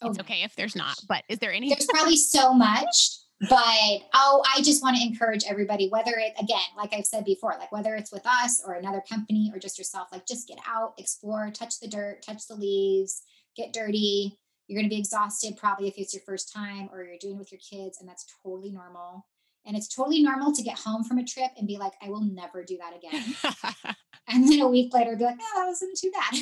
Oh 0.00 0.08
it's 0.08 0.18
okay 0.20 0.42
if 0.42 0.54
there's 0.56 0.76
not, 0.76 0.98
but 1.08 1.24
is 1.28 1.38
there 1.38 1.52
anything? 1.52 1.76
There's 1.78 1.88
probably 1.88 2.16
so 2.16 2.54
much, 2.54 3.18
but 3.40 4.00
oh, 4.14 4.42
I 4.54 4.62
just 4.62 4.82
want 4.82 4.96
to 4.96 5.02
encourage 5.02 5.44
everybody, 5.48 5.88
whether 5.88 6.12
it 6.16 6.32
again, 6.40 6.58
like 6.76 6.92
I've 6.92 7.06
said 7.06 7.24
before, 7.24 7.54
like 7.58 7.70
whether 7.70 7.94
it's 7.94 8.10
with 8.10 8.26
us 8.26 8.62
or 8.66 8.74
another 8.74 9.02
company 9.08 9.52
or 9.54 9.60
just 9.60 9.78
yourself, 9.78 10.08
like 10.10 10.26
just 10.26 10.48
get 10.48 10.58
out, 10.66 10.94
explore, 10.98 11.50
touch 11.50 11.78
the 11.80 11.88
dirt, 11.88 12.22
touch 12.22 12.48
the 12.48 12.56
leaves, 12.56 13.22
get 13.56 13.72
dirty. 13.72 14.38
You're 14.66 14.80
going 14.80 14.88
to 14.88 14.94
be 14.94 15.00
exhausted 15.00 15.56
probably 15.56 15.88
if 15.88 15.94
it's 15.96 16.12
your 16.12 16.22
first 16.26 16.52
time 16.52 16.88
or 16.92 17.02
you're 17.04 17.16
doing 17.20 17.36
it 17.36 17.38
with 17.38 17.52
your 17.52 17.60
kids, 17.60 17.98
and 18.00 18.08
that's 18.08 18.26
totally 18.42 18.70
normal. 18.70 19.26
And 19.64 19.76
it's 19.76 19.94
totally 19.94 20.22
normal 20.22 20.52
to 20.54 20.62
get 20.62 20.78
home 20.78 21.04
from 21.04 21.18
a 21.18 21.24
trip 21.24 21.50
and 21.56 21.66
be 21.66 21.78
like, 21.78 21.92
I 22.02 22.08
will 22.08 22.22
never 22.22 22.64
do 22.64 22.78
that 22.78 22.96
again. 22.96 23.94
and 24.28 24.48
then 24.48 24.60
a 24.60 24.68
week 24.68 24.92
later, 24.92 25.14
be 25.14 25.24
like, 25.24 25.38
oh, 25.40 25.52
that 25.56 25.66
wasn't 25.66 25.96
too 25.96 26.10
bad. 26.10 26.40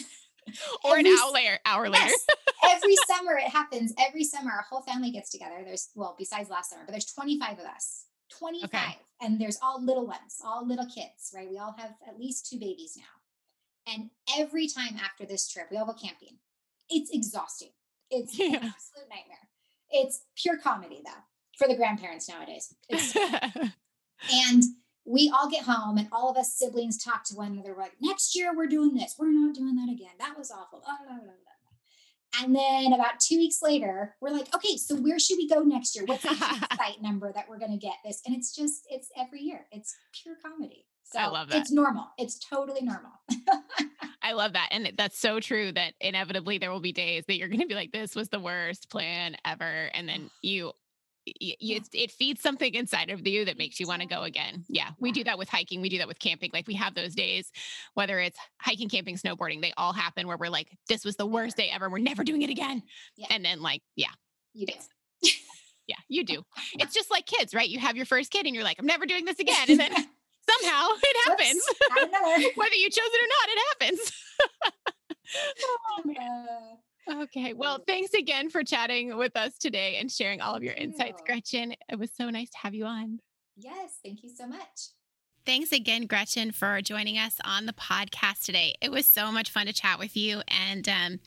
or 0.84 0.98
an 0.98 1.06
hour 1.06 1.32
later, 1.32 1.58
hour 1.66 1.88
later. 1.88 2.06
Yes. 2.06 2.26
Every 2.64 2.96
summer 3.06 3.32
it 3.36 3.50
happens. 3.50 3.92
Every 3.98 4.24
summer 4.24 4.50
our 4.52 4.64
whole 4.68 4.82
family 4.82 5.10
gets 5.10 5.30
together. 5.30 5.62
There's 5.64 5.90
well, 5.94 6.14
besides 6.18 6.50
last 6.50 6.70
summer, 6.70 6.82
but 6.86 6.92
there's 6.92 7.12
25 7.12 7.58
of 7.58 7.66
us. 7.66 8.06
25. 8.38 8.68
Okay. 8.68 8.98
And 9.20 9.40
there's 9.40 9.58
all 9.62 9.82
little 9.82 10.06
ones, 10.06 10.40
all 10.44 10.66
little 10.66 10.86
kids, 10.86 11.32
right? 11.34 11.48
We 11.48 11.58
all 11.58 11.74
have 11.78 11.94
at 12.06 12.18
least 12.18 12.50
two 12.50 12.58
babies 12.58 12.96
now. 12.96 13.92
And 13.92 14.10
every 14.36 14.66
time 14.66 14.96
after 15.02 15.24
this 15.24 15.48
trip, 15.48 15.68
we 15.70 15.76
all 15.76 15.86
go 15.86 15.92
camping. 15.92 16.38
It's 16.90 17.10
exhausting. 17.12 17.70
It's 18.10 18.38
an 18.38 18.54
absolute 18.54 19.08
nightmare. 19.08 19.48
It's 19.90 20.22
pure 20.36 20.58
comedy 20.58 21.02
though 21.04 21.22
for 21.56 21.68
the 21.68 21.76
grandparents 21.76 22.28
nowadays. 22.28 22.74
And 24.32 24.62
we 25.04 25.32
all 25.34 25.48
get 25.48 25.64
home 25.64 25.98
and 25.98 26.08
all 26.10 26.30
of 26.30 26.36
us 26.36 26.54
siblings 26.54 27.02
talk 27.02 27.24
to 27.24 27.34
one 27.34 27.52
another 27.52 27.74
like, 27.78 27.92
next 28.00 28.34
year 28.34 28.54
we're 28.54 28.66
doing 28.66 28.94
this. 28.94 29.14
We're 29.18 29.32
not 29.32 29.54
doing 29.54 29.76
that 29.76 29.90
again. 29.90 30.12
That 30.18 30.36
was 30.36 30.50
awful. 30.50 30.82
Oh, 30.86 30.96
no, 31.06 31.16
no, 31.16 31.22
no. 31.22 31.55
And 32.42 32.54
then 32.54 32.92
about 32.92 33.20
two 33.20 33.36
weeks 33.38 33.58
later, 33.62 34.14
we're 34.20 34.30
like, 34.30 34.54
okay, 34.54 34.76
so 34.76 34.96
where 34.96 35.18
should 35.18 35.36
we 35.38 35.48
go 35.48 35.60
next 35.60 35.94
year? 35.96 36.04
What's 36.04 36.22
the 36.22 36.34
site 36.76 37.00
number 37.02 37.32
that 37.32 37.48
we're 37.48 37.58
going 37.58 37.72
to 37.72 37.78
get 37.78 37.94
this? 38.04 38.22
And 38.26 38.34
it's 38.36 38.54
just, 38.54 38.86
it's 38.90 39.10
every 39.16 39.40
year. 39.40 39.66
It's 39.72 39.94
pure 40.22 40.34
comedy. 40.44 40.84
So 41.04 41.18
I 41.20 41.26
love 41.28 41.48
that. 41.50 41.58
It's 41.58 41.70
normal. 41.70 42.06
It's 42.18 42.38
totally 42.38 42.82
normal. 42.82 43.12
I 44.22 44.32
love 44.32 44.54
that. 44.54 44.68
And 44.72 44.92
that's 44.96 45.18
so 45.18 45.38
true 45.38 45.70
that 45.72 45.94
inevitably 46.00 46.58
there 46.58 46.72
will 46.72 46.80
be 46.80 46.92
days 46.92 47.24
that 47.28 47.36
you're 47.36 47.48
going 47.48 47.60
to 47.60 47.66
be 47.66 47.74
like, 47.76 47.92
this 47.92 48.16
was 48.16 48.28
the 48.28 48.40
worst 48.40 48.90
plan 48.90 49.36
ever. 49.44 49.88
And 49.94 50.08
then 50.08 50.30
you, 50.42 50.66
y- 50.66 50.72
y- 50.72 50.72
Yeah. 50.72 50.85
It, 51.26 51.88
it 51.92 52.10
feeds 52.12 52.40
something 52.40 52.72
inside 52.74 53.10
of 53.10 53.26
you 53.26 53.44
that 53.44 53.58
makes 53.58 53.80
you 53.80 53.86
want 53.86 54.00
to 54.02 54.08
go 54.08 54.22
again. 54.22 54.64
Yeah. 54.68 54.90
We 55.00 55.10
do 55.12 55.24
that 55.24 55.38
with 55.38 55.48
hiking. 55.48 55.80
We 55.80 55.88
do 55.88 55.98
that 55.98 56.08
with 56.08 56.18
camping. 56.18 56.50
Like 56.52 56.66
we 56.66 56.74
have 56.74 56.94
those 56.94 57.14
days, 57.14 57.50
whether 57.94 58.18
it's 58.20 58.38
hiking, 58.60 58.88
camping, 58.88 59.16
snowboarding, 59.16 59.60
they 59.60 59.72
all 59.76 59.92
happen 59.92 60.26
where 60.28 60.36
we're 60.36 60.48
like, 60.50 60.68
this 60.88 61.04
was 61.04 61.16
the 61.16 61.26
worst 61.26 61.56
day 61.56 61.68
ever. 61.72 61.90
We're 61.90 61.98
never 61.98 62.22
doing 62.24 62.42
it 62.42 62.50
again. 62.50 62.82
Yeah. 63.16 63.26
And 63.30 63.44
then 63.44 63.60
like, 63.60 63.82
yeah, 63.96 64.12
You 64.54 64.66
do. 64.66 64.74
yeah, 65.86 65.96
you 66.08 66.24
do. 66.24 66.42
It's 66.78 66.94
just 66.94 67.10
like 67.10 67.26
kids, 67.26 67.54
right? 67.54 67.68
You 67.68 67.78
have 67.80 67.96
your 67.96 68.06
first 68.06 68.30
kid 68.30 68.46
and 68.46 68.54
you're 68.54 68.64
like, 68.64 68.76
I'm 68.78 68.86
never 68.86 69.06
doing 69.06 69.24
this 69.24 69.38
again. 69.40 69.66
And 69.68 69.80
then 69.80 69.92
somehow 70.50 70.88
it 71.02 71.28
happens. 71.28 71.62
Whether 72.56 72.74
you 72.76 72.90
chose 72.90 73.04
it 73.12 73.20
or 73.24 73.28
not, 73.28 73.48
it 73.48 73.58
happens. 73.70 74.12
oh, 75.64 76.02
man. 76.04 76.46
Uh, 76.48 76.76
Okay. 77.08 77.52
Well, 77.52 77.78
thanks 77.86 78.14
again 78.14 78.50
for 78.50 78.64
chatting 78.64 79.16
with 79.16 79.36
us 79.36 79.56
today 79.58 79.96
and 80.00 80.10
sharing 80.10 80.40
all 80.40 80.54
of 80.54 80.62
your 80.62 80.74
insights. 80.74 81.22
Gretchen. 81.24 81.74
It 81.88 81.98
was 81.98 82.10
so 82.16 82.30
nice 82.30 82.50
to 82.50 82.58
have 82.58 82.74
you 82.74 82.84
on. 82.84 83.20
yes. 83.56 83.98
Thank 84.04 84.22
you 84.22 84.30
so 84.30 84.46
much. 84.46 84.90
Thanks 85.44 85.70
again, 85.70 86.06
Gretchen, 86.06 86.50
for 86.50 86.82
joining 86.82 87.18
us 87.18 87.38
on 87.44 87.66
the 87.66 87.72
podcast 87.72 88.44
today. 88.44 88.74
It 88.82 88.90
was 88.90 89.06
so 89.06 89.30
much 89.30 89.50
fun 89.50 89.66
to 89.66 89.72
chat 89.72 89.96
with 90.00 90.16
you. 90.16 90.42
And 90.48 90.88
um, 90.88 91.20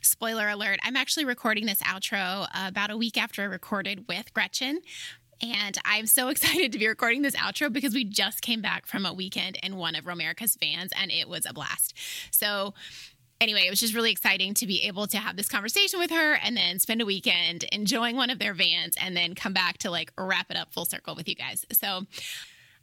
spoiler 0.00 0.48
alert, 0.48 0.78
I'm 0.82 0.96
actually 0.96 1.26
recording 1.26 1.66
this 1.66 1.82
outro 1.82 2.48
about 2.54 2.90
a 2.90 2.96
week 2.96 3.20
after 3.22 3.42
I 3.42 3.44
recorded 3.44 4.06
with 4.08 4.32
Gretchen. 4.32 4.80
And 5.42 5.76
I'm 5.84 6.06
so 6.06 6.28
excited 6.30 6.72
to 6.72 6.78
be 6.78 6.88
recording 6.88 7.20
this 7.20 7.36
outro 7.36 7.70
because 7.70 7.92
we 7.92 8.04
just 8.04 8.40
came 8.40 8.62
back 8.62 8.86
from 8.86 9.04
a 9.04 9.12
weekend 9.12 9.58
in 9.62 9.76
one 9.76 9.94
of 9.94 10.06
ROAMERICA's 10.06 10.56
vans 10.58 10.90
and 10.96 11.10
it 11.10 11.28
was 11.28 11.44
a 11.44 11.52
blast. 11.52 11.92
So, 12.30 12.72
anyway, 13.40 13.64
it 13.66 13.70
was 13.70 13.80
just 13.80 13.94
really 13.94 14.10
exciting 14.10 14.54
to 14.54 14.66
be 14.66 14.82
able 14.82 15.06
to 15.08 15.18
have 15.18 15.36
this 15.36 15.48
conversation 15.48 15.98
with 15.98 16.10
her 16.10 16.34
and 16.34 16.56
then 16.56 16.78
spend 16.78 17.00
a 17.00 17.06
weekend 17.06 17.64
enjoying 17.72 18.16
one 18.16 18.30
of 18.30 18.38
their 18.38 18.54
vans 18.54 18.94
and 19.00 19.16
then 19.16 19.34
come 19.34 19.52
back 19.52 19.78
to 19.78 19.90
like 19.90 20.12
wrap 20.18 20.50
it 20.50 20.56
up 20.56 20.72
full 20.72 20.84
circle 20.84 21.14
with 21.14 21.28
you 21.28 21.34
guys. 21.34 21.64
So, 21.72 22.06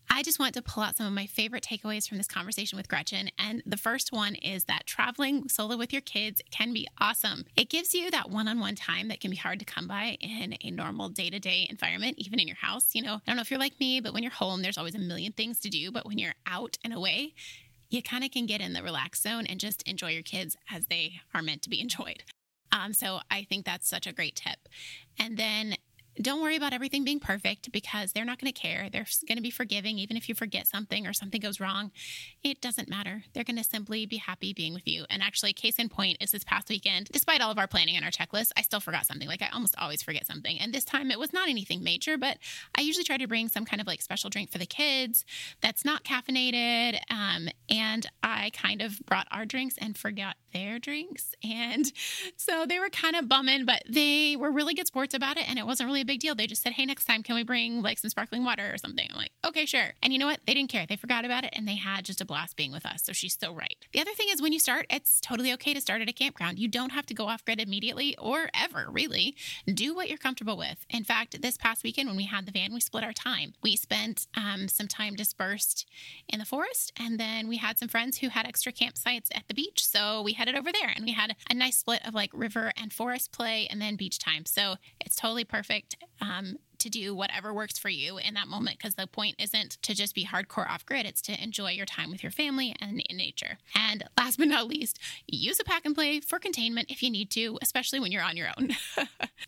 I 0.09 0.21
just 0.21 0.39
want 0.39 0.53
to 0.55 0.61
pull 0.61 0.83
out 0.83 0.97
some 0.97 1.07
of 1.07 1.13
my 1.13 1.25
favorite 1.25 1.63
takeaways 1.63 2.07
from 2.07 2.17
this 2.17 2.27
conversation 2.27 2.77
with 2.77 2.87
Gretchen. 2.87 3.29
And 3.39 3.63
the 3.65 3.77
first 3.77 4.11
one 4.11 4.35
is 4.35 4.65
that 4.65 4.85
traveling 4.85 5.47
solo 5.49 5.77
with 5.77 5.91
your 5.91 6.01
kids 6.01 6.41
can 6.51 6.73
be 6.73 6.87
awesome. 6.99 7.45
It 7.55 7.69
gives 7.69 7.93
you 7.93 8.11
that 8.11 8.29
one 8.29 8.47
on 8.47 8.59
one 8.59 8.75
time 8.75 9.07
that 9.07 9.21
can 9.21 9.31
be 9.31 9.37
hard 9.37 9.59
to 9.59 9.65
come 9.65 9.87
by 9.87 10.17
in 10.19 10.55
a 10.61 10.71
normal 10.71 11.09
day 11.09 11.29
to 11.29 11.39
day 11.39 11.67
environment, 11.69 12.15
even 12.17 12.39
in 12.39 12.47
your 12.47 12.57
house. 12.57 12.93
You 12.93 13.01
know, 13.01 13.15
I 13.15 13.21
don't 13.25 13.35
know 13.35 13.41
if 13.41 13.49
you're 13.49 13.59
like 13.59 13.79
me, 13.79 14.01
but 14.01 14.13
when 14.13 14.23
you're 14.23 14.31
home, 14.31 14.61
there's 14.61 14.77
always 14.77 14.95
a 14.95 14.99
million 14.99 15.31
things 15.31 15.59
to 15.61 15.69
do. 15.69 15.91
But 15.91 16.05
when 16.05 16.17
you're 16.17 16.35
out 16.45 16.77
and 16.83 16.93
away, 16.93 17.33
you 17.93 18.01
kind 18.01 18.23
of 18.23 18.31
can 18.31 18.45
get 18.45 18.59
in 18.59 18.73
the 18.73 18.81
relaxed 18.81 19.23
zone 19.23 19.45
and 19.45 19.59
just 19.59 19.87
enjoy 19.87 20.09
your 20.09 20.23
kids 20.23 20.57
as 20.71 20.85
they 20.87 21.21
are 21.33 21.41
meant 21.41 21.61
to 21.61 21.69
be 21.69 21.79
enjoyed. 21.79 22.23
Um, 22.71 22.91
so 22.93 23.19
I 23.29 23.43
think 23.43 23.65
that's 23.65 23.87
such 23.87 24.07
a 24.07 24.13
great 24.13 24.35
tip. 24.35 24.67
And 25.19 25.37
then 25.37 25.75
don't 26.21 26.41
worry 26.41 26.55
about 26.55 26.73
everything 26.73 27.03
being 27.03 27.19
perfect 27.19 27.71
because 27.71 28.11
they're 28.11 28.25
not 28.25 28.39
going 28.39 28.51
to 28.51 28.59
care. 28.59 28.89
They're 28.91 29.05
going 29.27 29.37
to 29.37 29.41
be 29.41 29.51
forgiving 29.51 29.97
even 29.99 30.17
if 30.17 30.29
you 30.29 30.35
forget 30.35 30.67
something 30.67 31.07
or 31.07 31.13
something 31.13 31.41
goes 31.41 31.59
wrong. 31.59 31.91
It 32.43 32.61
doesn't 32.61 32.89
matter. 32.89 33.23
They're 33.33 33.43
going 33.43 33.57
to 33.57 33.63
simply 33.63 34.05
be 34.05 34.17
happy 34.17 34.53
being 34.53 34.73
with 34.73 34.87
you. 34.87 35.05
And 35.09 35.21
actually, 35.21 35.53
case 35.53 35.77
in 35.77 35.89
point 35.89 36.17
is 36.21 36.31
this 36.31 36.43
past 36.43 36.69
weekend, 36.69 37.09
despite 37.11 37.41
all 37.41 37.51
of 37.51 37.57
our 37.57 37.67
planning 37.67 37.95
and 37.95 38.05
our 38.05 38.11
checklist, 38.11 38.51
I 38.57 38.61
still 38.61 38.79
forgot 38.79 39.05
something. 39.05 39.27
Like 39.27 39.41
I 39.41 39.49
almost 39.53 39.75
always 39.77 40.03
forget 40.03 40.25
something. 40.25 40.59
And 40.59 40.73
this 40.73 40.85
time 40.85 41.11
it 41.11 41.19
was 41.19 41.33
not 41.33 41.49
anything 41.49 41.83
major, 41.83 42.17
but 42.17 42.37
I 42.77 42.81
usually 42.81 43.03
try 43.03 43.17
to 43.17 43.27
bring 43.27 43.49
some 43.49 43.65
kind 43.65 43.81
of 43.81 43.87
like 43.87 44.01
special 44.01 44.29
drink 44.29 44.51
for 44.51 44.57
the 44.57 44.65
kids 44.65 45.25
that's 45.61 45.85
not 45.85 46.03
caffeinated. 46.03 46.99
Um, 47.09 47.49
and 47.69 48.05
I 48.21 48.51
kind 48.51 48.81
of 48.81 48.99
brought 49.05 49.27
our 49.31 49.45
drinks 49.45 49.75
and 49.77 49.97
forgot 49.97 50.35
their 50.53 50.79
drinks. 50.79 51.33
And 51.43 51.91
so 52.37 52.65
they 52.65 52.79
were 52.79 52.89
kind 52.89 53.15
of 53.15 53.27
bumming, 53.27 53.65
but 53.65 53.83
they 53.89 54.35
were 54.35 54.51
really 54.51 54.73
good 54.73 54.87
sports 54.87 55.13
about 55.13 55.37
it. 55.37 55.49
And 55.49 55.57
it 55.59 55.65
wasn't 55.65 55.87
really 55.87 56.02
a 56.03 56.05
big 56.05 56.19
deal. 56.19 56.35
They 56.35 56.47
just 56.47 56.61
said, 56.61 56.73
Hey, 56.73 56.85
next 56.85 57.05
time, 57.05 57.23
can 57.23 57.35
we 57.35 57.43
bring 57.43 57.81
like 57.81 57.97
some 57.97 58.09
sparkling 58.09 58.43
water 58.43 58.71
or 58.71 58.77
something? 58.77 59.07
I'm 59.09 59.17
like, 59.17 59.31
okay, 59.45 59.65
sure. 59.65 59.93
And 60.03 60.13
you 60.13 60.19
know 60.19 60.27
what? 60.27 60.41
They 60.45 60.53
didn't 60.53 60.69
care. 60.69 60.85
They 60.87 60.95
forgot 60.95 61.25
about 61.25 61.43
it 61.43 61.53
and 61.53 61.67
they 61.67 61.75
had 61.75 62.05
just 62.05 62.21
a 62.21 62.25
blast 62.25 62.55
being 62.55 62.71
with 62.71 62.85
us. 62.85 63.03
So 63.03 63.13
she's 63.13 63.37
so 63.39 63.53
right. 63.53 63.75
The 63.91 64.01
other 64.01 64.11
thing 64.11 64.27
is 64.29 64.41
when 64.41 64.53
you 64.53 64.59
start, 64.59 64.85
it's 64.89 65.19
totally 65.19 65.51
okay 65.53 65.73
to 65.73 65.81
start 65.81 66.01
at 66.01 66.09
a 66.09 66.13
campground. 66.13 66.59
You 66.59 66.67
don't 66.67 66.91
have 66.91 67.05
to 67.07 67.13
go 67.13 67.27
off 67.27 67.43
grid 67.43 67.59
immediately 67.59 68.15
or 68.17 68.49
ever, 68.53 68.87
really. 68.89 69.35
Do 69.71 69.95
what 69.95 70.09
you're 70.09 70.17
comfortable 70.17 70.57
with. 70.57 70.85
In 70.89 71.03
fact, 71.03 71.41
this 71.41 71.57
past 71.57 71.83
weekend 71.83 72.07
when 72.07 72.17
we 72.17 72.25
had 72.25 72.45
the 72.45 72.51
van, 72.51 72.73
we 72.73 72.79
split 72.79 73.03
our 73.03 73.13
time. 73.13 73.53
We 73.63 73.75
spent 73.75 74.27
um, 74.35 74.67
some 74.67 74.87
time 74.87 75.15
dispersed 75.15 75.87
in 76.27 76.39
the 76.39 76.45
forest 76.45 76.93
and 76.97 77.19
then 77.19 77.47
we 77.47 77.57
had 77.57 77.79
some 77.79 77.87
friends 77.87 78.19
who 78.19 78.29
had 78.29 78.45
extra 78.45 78.71
campsites 78.71 79.29
at 79.33 79.47
the 79.47 79.53
beach. 79.53 79.85
So 79.85 80.21
we 80.21 80.33
headed 80.33 80.55
over 80.55 80.71
there 80.71 80.91
and 80.95 81.05
we 81.05 81.13
had 81.13 81.35
a 81.49 81.53
nice 81.53 81.77
split 81.77 82.05
of 82.05 82.13
like 82.13 82.31
river 82.33 82.71
and 82.77 82.91
forest 82.91 83.31
play 83.31 83.67
and 83.69 83.81
then 83.81 83.95
beach 83.95 84.19
time. 84.19 84.45
So 84.45 84.75
it's 84.99 85.15
totally 85.15 85.45
perfect. 85.45 85.92
Um, 86.21 86.57
to 86.83 86.89
do 86.89 87.15
whatever 87.15 87.53
works 87.53 87.77
for 87.77 87.89
you 87.89 88.17
in 88.17 88.33
that 88.35 88.47
moment 88.47 88.77
because 88.77 88.95
the 88.95 89.07
point 89.07 89.35
isn't 89.39 89.81
to 89.81 89.95
just 89.95 90.13
be 90.13 90.25
hardcore 90.25 90.69
off 90.69 90.85
grid, 90.85 91.05
it's 91.05 91.21
to 91.23 91.43
enjoy 91.43 91.71
your 91.71 91.85
time 91.85 92.11
with 92.11 92.21
your 92.21 92.31
family 92.31 92.75
and 92.79 93.01
in 93.09 93.17
nature. 93.17 93.57
And 93.75 94.03
last 94.17 94.37
but 94.37 94.47
not 94.47 94.67
least, 94.67 94.99
use 95.27 95.59
a 95.59 95.63
pack 95.63 95.85
and 95.85 95.95
play 95.95 96.19
for 96.19 96.39
containment 96.39 96.91
if 96.91 97.01
you 97.01 97.09
need 97.09 97.29
to, 97.31 97.57
especially 97.61 97.99
when 97.99 98.11
you're 98.11 98.23
on 98.23 98.37
your 98.37 98.49
own. 98.57 98.71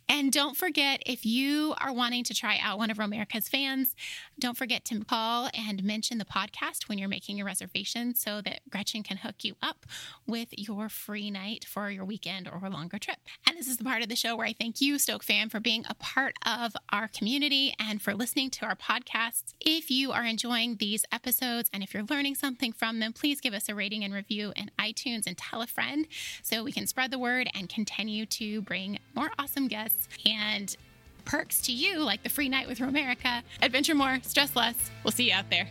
and 0.10 0.32
don't 0.32 0.58
forget 0.58 1.02
if 1.06 1.26
you 1.26 1.76
are 1.80 1.94
wanting 1.94 2.24
to 2.26 2.34
try 2.34 2.58
out 2.62 2.78
one 2.78 2.90
of 2.90 2.98
ROAMERICA's 2.98 3.50
fans, 3.50 3.96
don't 4.40 4.58
forget 4.58 4.86
to 4.86 5.04
call 5.04 5.50
and 5.54 5.84
mention 5.84 6.18
the 6.18 6.26
podcast 6.26 6.88
when 6.88 6.98
you're 6.98 7.10
making 7.10 7.38
your 7.38 7.46
reservation 7.46 8.16
so 8.16 8.42
that 8.42 8.62
Gretchen 8.70 9.04
can 9.04 9.18
hook 9.18 9.44
you 9.44 9.56
up 9.62 9.86
with 10.26 10.50
your 10.52 10.90
free 10.90 11.30
night 11.30 11.66
for 11.66 11.90
your 11.90 12.06
weekend 12.06 12.50
or 12.50 12.70
longer 12.70 12.98
trip. 12.98 13.18
And 13.48 13.58
this 13.58 13.68
is 13.68 13.78
the 13.78 13.84
part 13.84 14.02
of 14.02 14.10
the 14.10 14.16
show 14.16 14.36
where 14.36 14.48
I 14.48 14.54
thank 14.54 14.82
you, 14.82 14.98
Stoke 14.98 15.24
fan, 15.24 15.50
for 15.50 15.60
being 15.60 15.86
a 15.90 15.96
part 15.96 16.36
of 16.46 16.76
our 16.92 17.08
community 17.26 17.74
and 17.80 18.00
for 18.04 18.14
listening 18.14 18.52
to 18.52 18.68
our 18.68 18.76
podcasts. 18.76 19.56
If 19.60 19.90
you 19.90 20.12
are 20.12 20.24
enjoying 20.24 20.76
these 20.76 21.04
episodes 21.12 21.72
and 21.74 21.82
if 21.82 21.92
you're 21.92 22.04
learning 22.04 22.36
something 22.36 22.72
from 22.72 23.00
them, 23.00 23.14
please 23.14 23.42
give 23.42 23.56
us 23.56 23.68
a 23.68 23.74
rating 23.74 24.04
and 24.04 24.14
review 24.14 24.54
in 24.56 24.70
iTunes 24.78 25.26
and 25.26 25.36
tell 25.36 25.64
a 25.64 25.66
friend 25.66 26.06
so 26.44 26.64
we 26.64 26.72
can 26.72 26.86
spread 26.86 27.10
the 27.10 27.18
word 27.18 27.50
and 27.56 27.68
continue 27.68 28.28
to 28.28 28.62
bring 28.62 29.00
more 29.16 29.32
awesome 29.40 29.68
guests 29.68 30.08
and 30.24 30.78
perks 31.26 31.62
to 31.62 31.72
you 31.72 31.98
like 31.98 32.22
the 32.22 32.30
free 32.30 32.48
night 32.48 32.68
with 32.68 32.78
ROAMERICA. 32.78 33.42
Adventure 33.64 33.96
more, 33.96 34.20
stress 34.22 34.56
less. 34.56 34.76
We'll 35.04 35.12
see 35.12 35.30
you 35.30 35.34
out 35.34 35.50
there. 35.50 35.68